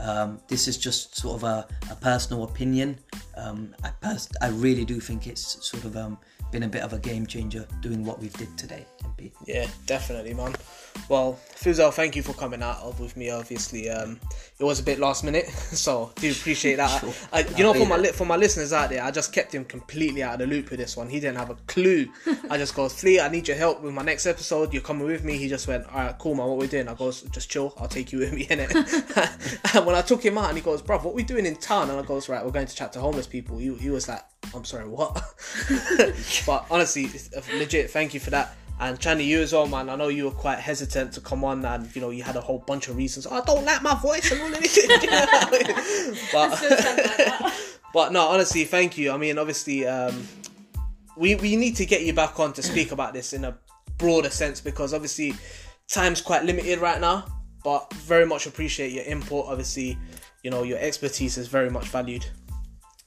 Um, 0.00 0.40
this 0.48 0.68
is 0.68 0.78
just 0.78 1.16
sort 1.16 1.36
of 1.36 1.44
a, 1.44 1.66
a 1.90 1.96
personal 1.96 2.44
opinion. 2.44 2.98
Um, 3.36 3.74
I, 3.82 3.90
pers- 4.00 4.28
I 4.40 4.48
really 4.48 4.84
do 4.84 5.00
think 5.00 5.26
it's 5.26 5.66
sort 5.68 5.84
of 5.84 5.96
um, 5.96 6.18
been 6.50 6.62
a 6.64 6.68
bit 6.68 6.82
of 6.82 6.92
a 6.92 6.98
game 6.98 7.26
changer 7.26 7.66
doing 7.80 8.04
what 8.04 8.18
we've 8.20 8.32
did 8.34 8.56
today 8.56 8.86
MP. 9.18 9.32
Yeah, 9.46 9.66
definitely, 9.86 10.34
man. 10.34 10.54
Well, 11.08 11.38
Fuzail, 11.54 11.92
thank 11.92 12.16
you 12.16 12.22
for 12.22 12.32
coming 12.32 12.62
out 12.62 12.98
with 12.98 13.16
me. 13.16 13.30
Obviously, 13.30 13.88
um, 13.88 14.18
it 14.58 14.64
was 14.64 14.80
a 14.80 14.82
bit 14.82 14.98
last 14.98 15.24
minute, 15.24 15.48
so 15.50 16.12
do 16.16 16.30
appreciate 16.30 16.76
that. 16.76 17.00
Sure. 17.00 17.12
I, 17.32 17.40
you 17.56 17.62
know, 17.62 17.74
for 17.74 17.86
my 17.86 17.96
li- 17.96 18.12
for 18.12 18.24
my 18.24 18.36
listeners 18.36 18.72
out 18.72 18.90
there, 18.90 19.02
I 19.02 19.10
just 19.10 19.32
kept 19.32 19.54
him 19.54 19.64
completely 19.64 20.22
out 20.22 20.34
of 20.34 20.40
the 20.40 20.46
loop 20.46 20.70
with 20.70 20.80
this 20.80 20.96
one. 20.96 21.08
He 21.08 21.20
didn't 21.20 21.36
have 21.36 21.50
a 21.50 21.56
clue. 21.66 22.08
I 22.50 22.58
just 22.58 22.74
goes, 22.74 22.92
Flea, 22.92 23.20
I 23.20 23.28
need 23.28 23.48
your 23.48 23.56
help 23.56 23.82
with 23.82 23.94
my 23.94 24.02
next 24.02 24.26
episode. 24.26 24.72
You're 24.72 24.82
coming 24.82 25.06
with 25.06 25.24
me. 25.24 25.36
He 25.36 25.48
just 25.48 25.68
went, 25.68 25.86
all 25.86 26.00
right, 26.00 26.18
cool, 26.18 26.34
man. 26.34 26.46
What 26.46 26.58
we 26.58 26.66
doing? 26.66 26.88
I 26.88 26.94
goes, 26.94 27.22
just 27.22 27.50
chill. 27.50 27.74
I'll 27.78 27.88
take 27.88 28.12
you 28.12 28.18
with 28.18 28.32
me 28.32 28.46
in 28.50 28.60
it. 28.60 28.74
and 29.74 29.86
when 29.86 29.94
I 29.94 30.02
took 30.02 30.24
him 30.24 30.38
out, 30.38 30.48
and 30.48 30.58
he 30.58 30.62
goes, 30.62 30.82
bro, 30.82 30.98
what 30.98 31.14
we 31.14 31.22
doing 31.22 31.46
in 31.46 31.56
town? 31.56 31.90
And 31.90 31.98
I 31.98 32.02
goes, 32.02 32.28
right, 32.28 32.44
we're 32.44 32.50
going 32.50 32.66
to 32.66 32.74
chat 32.74 32.92
to 32.94 33.00
homeless 33.00 33.26
people. 33.26 33.58
He, 33.58 33.72
he 33.74 33.90
was 33.90 34.08
like, 34.08 34.22
I'm 34.54 34.64
sorry, 34.64 34.88
what? 34.88 35.14
but 36.46 36.66
honestly, 36.70 37.08
legit, 37.54 37.90
thank 37.90 38.14
you 38.14 38.20
for 38.20 38.30
that. 38.30 38.56
And 38.80 38.98
Chandni, 38.98 39.26
you 39.26 39.40
as 39.40 39.52
well, 39.52 39.66
man. 39.66 39.88
I 39.88 39.96
know 39.96 40.06
you 40.06 40.26
were 40.26 40.30
quite 40.30 40.60
hesitant 40.60 41.12
to 41.14 41.20
come 41.20 41.42
on, 41.44 41.64
and 41.64 41.94
you 41.96 42.00
know 42.00 42.10
you 42.10 42.22
had 42.22 42.36
a 42.36 42.40
whole 42.40 42.60
bunch 42.60 42.88
of 42.88 42.96
reasons. 42.96 43.26
"Oh, 43.26 43.36
I 43.36 43.40
don't 43.44 43.64
like 43.64 43.82
my 43.82 43.94
voice 43.96 44.30
and 44.30 44.40
all 44.40 44.52
of 44.52 44.60
this. 44.60 44.76
You 44.86 44.88
know 44.88 45.26
what 45.26 45.30
I 45.32 45.50
mean? 45.50 46.16
but, 46.32 47.54
but 47.92 48.12
no, 48.12 48.28
honestly, 48.28 48.64
thank 48.64 48.96
you. 48.96 49.10
I 49.10 49.16
mean, 49.16 49.36
obviously, 49.36 49.84
um, 49.84 50.28
we 51.16 51.34
we 51.34 51.56
need 51.56 51.74
to 51.76 51.86
get 51.86 52.02
you 52.02 52.12
back 52.12 52.38
on 52.38 52.52
to 52.52 52.62
speak 52.62 52.92
about 52.92 53.14
this 53.14 53.32
in 53.32 53.44
a 53.44 53.58
broader 53.96 54.30
sense 54.30 54.60
because 54.60 54.94
obviously 54.94 55.34
time's 55.88 56.20
quite 56.20 56.44
limited 56.44 56.78
right 56.78 57.00
now. 57.00 57.24
But 57.64 57.92
very 57.94 58.26
much 58.26 58.46
appreciate 58.46 58.92
your 58.92 59.04
input. 59.04 59.46
Obviously, 59.46 59.98
you 60.44 60.52
know 60.52 60.62
your 60.62 60.78
expertise 60.78 61.36
is 61.36 61.48
very 61.48 61.68
much 61.68 61.86
valued. 61.86 62.24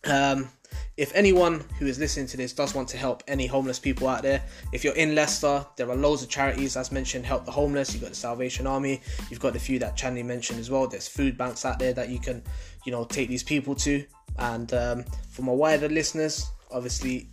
Um, 0.04 0.50
if 0.98 1.14
anyone 1.16 1.64
who 1.80 1.88
is 1.88 1.98
listening 2.00 2.28
to 2.28 2.38
this 2.38 2.54
does 2.54 2.76
want 2.76 2.88
to 2.90 2.98
help 2.98 3.24
any 3.28 3.48
homeless 3.48 3.80
people 3.80 4.08
out 4.08 4.22
there, 4.22 4.44
if 4.74 4.84
you're 4.84 4.96
in 4.96 5.16
Leicester, 5.16 5.66
there 5.78 5.90
are 5.90 5.96
loads 5.96 6.22
of 6.22 6.30
charities, 6.30 6.78
as 6.78 6.92
mentioned, 6.92 7.26
help 7.26 7.46
the 7.46 7.52
homeless. 7.52 7.94
You've 7.94 8.02
got 8.02 8.12
the 8.12 8.16
Salvation 8.16 8.68
Army, 8.68 9.02
you've 9.30 9.40
got 9.40 9.54
the 9.54 9.60
few 9.60 9.80
that 9.80 9.98
Chandni 9.98 10.24
mentioned 10.24 10.60
as 10.60 10.70
well. 10.70 10.88
There's 10.88 11.08
food 11.08 11.38
banks 11.38 11.66
out 11.66 11.80
there 11.80 11.94
that 11.94 12.10
you 12.10 12.20
can, 12.20 12.44
you 12.86 12.92
know, 12.92 13.06
take 13.06 13.30
these 13.30 13.44
people 13.44 13.76
to. 13.76 14.06
And 14.38 14.74
um, 14.74 15.06
for 15.30 15.42
my 15.44 15.54
wider 15.54 15.90
listeners, 15.90 16.50
obviously, 16.72 17.28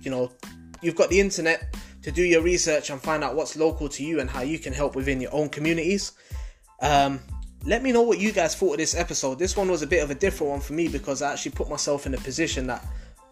you 0.00 0.10
know, 0.10 0.32
you've 0.80 0.96
got 0.96 1.10
the 1.10 1.20
internet 1.20 1.74
to 2.02 2.10
do 2.10 2.22
your 2.22 2.42
research 2.42 2.90
and 2.90 3.00
find 3.00 3.22
out 3.22 3.34
what's 3.34 3.56
local 3.56 3.88
to 3.88 4.04
you 4.04 4.20
and 4.20 4.28
how 4.28 4.42
you 4.42 4.58
can 4.58 4.72
help 4.72 4.96
within 4.96 5.20
your 5.20 5.32
own 5.32 5.48
communities. 5.48 6.12
Um, 6.80 7.20
let 7.64 7.82
me 7.82 7.92
know 7.92 8.02
what 8.02 8.18
you 8.18 8.32
guys 8.32 8.54
thought 8.54 8.72
of 8.72 8.78
this 8.78 8.94
episode. 8.94 9.38
This 9.38 9.56
one 9.56 9.70
was 9.70 9.82
a 9.82 9.86
bit 9.86 10.02
of 10.02 10.10
a 10.10 10.14
different 10.14 10.50
one 10.50 10.60
for 10.60 10.72
me 10.72 10.88
because 10.88 11.22
I 11.22 11.32
actually 11.32 11.52
put 11.52 11.68
myself 11.68 12.06
in 12.06 12.14
a 12.14 12.18
position 12.18 12.66
that 12.66 12.84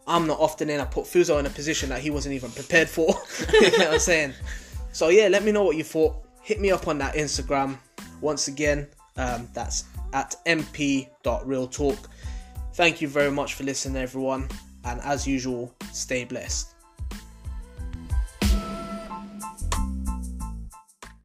I'm 0.06 0.26
not 0.26 0.38
often 0.38 0.70
in. 0.70 0.80
I 0.80 0.84
put 0.84 1.04
Fuzail 1.04 1.40
in 1.40 1.46
a 1.46 1.50
position 1.50 1.88
that 1.90 2.00
he 2.00 2.10
wasn't 2.10 2.34
even 2.34 2.50
prepared 2.50 2.88
for. 2.88 3.08
you 3.52 3.70
know 3.78 3.86
what 3.86 3.94
I'm 3.94 3.98
saying? 3.98 4.34
So 4.92 5.08
yeah, 5.08 5.28
let 5.28 5.42
me 5.42 5.52
know 5.52 5.64
what 5.64 5.76
you 5.76 5.84
thought. 5.84 6.16
Hit 6.42 6.60
me 6.60 6.70
up 6.70 6.88
on 6.88 6.98
that 6.98 7.14
Instagram. 7.14 7.76
Once 8.20 8.48
again, 8.48 8.88
um, 9.16 9.48
that's 9.52 9.84
at 10.12 10.36
mp.realtalk. 10.46 11.98
Thank 12.74 13.00
you 13.00 13.08
very 13.08 13.30
much 13.30 13.54
for 13.54 13.64
listening, 13.64 14.02
everyone. 14.02 14.48
And 14.84 15.00
as 15.02 15.26
usual, 15.26 15.74
stay 15.92 16.24
blessed. 16.24 16.74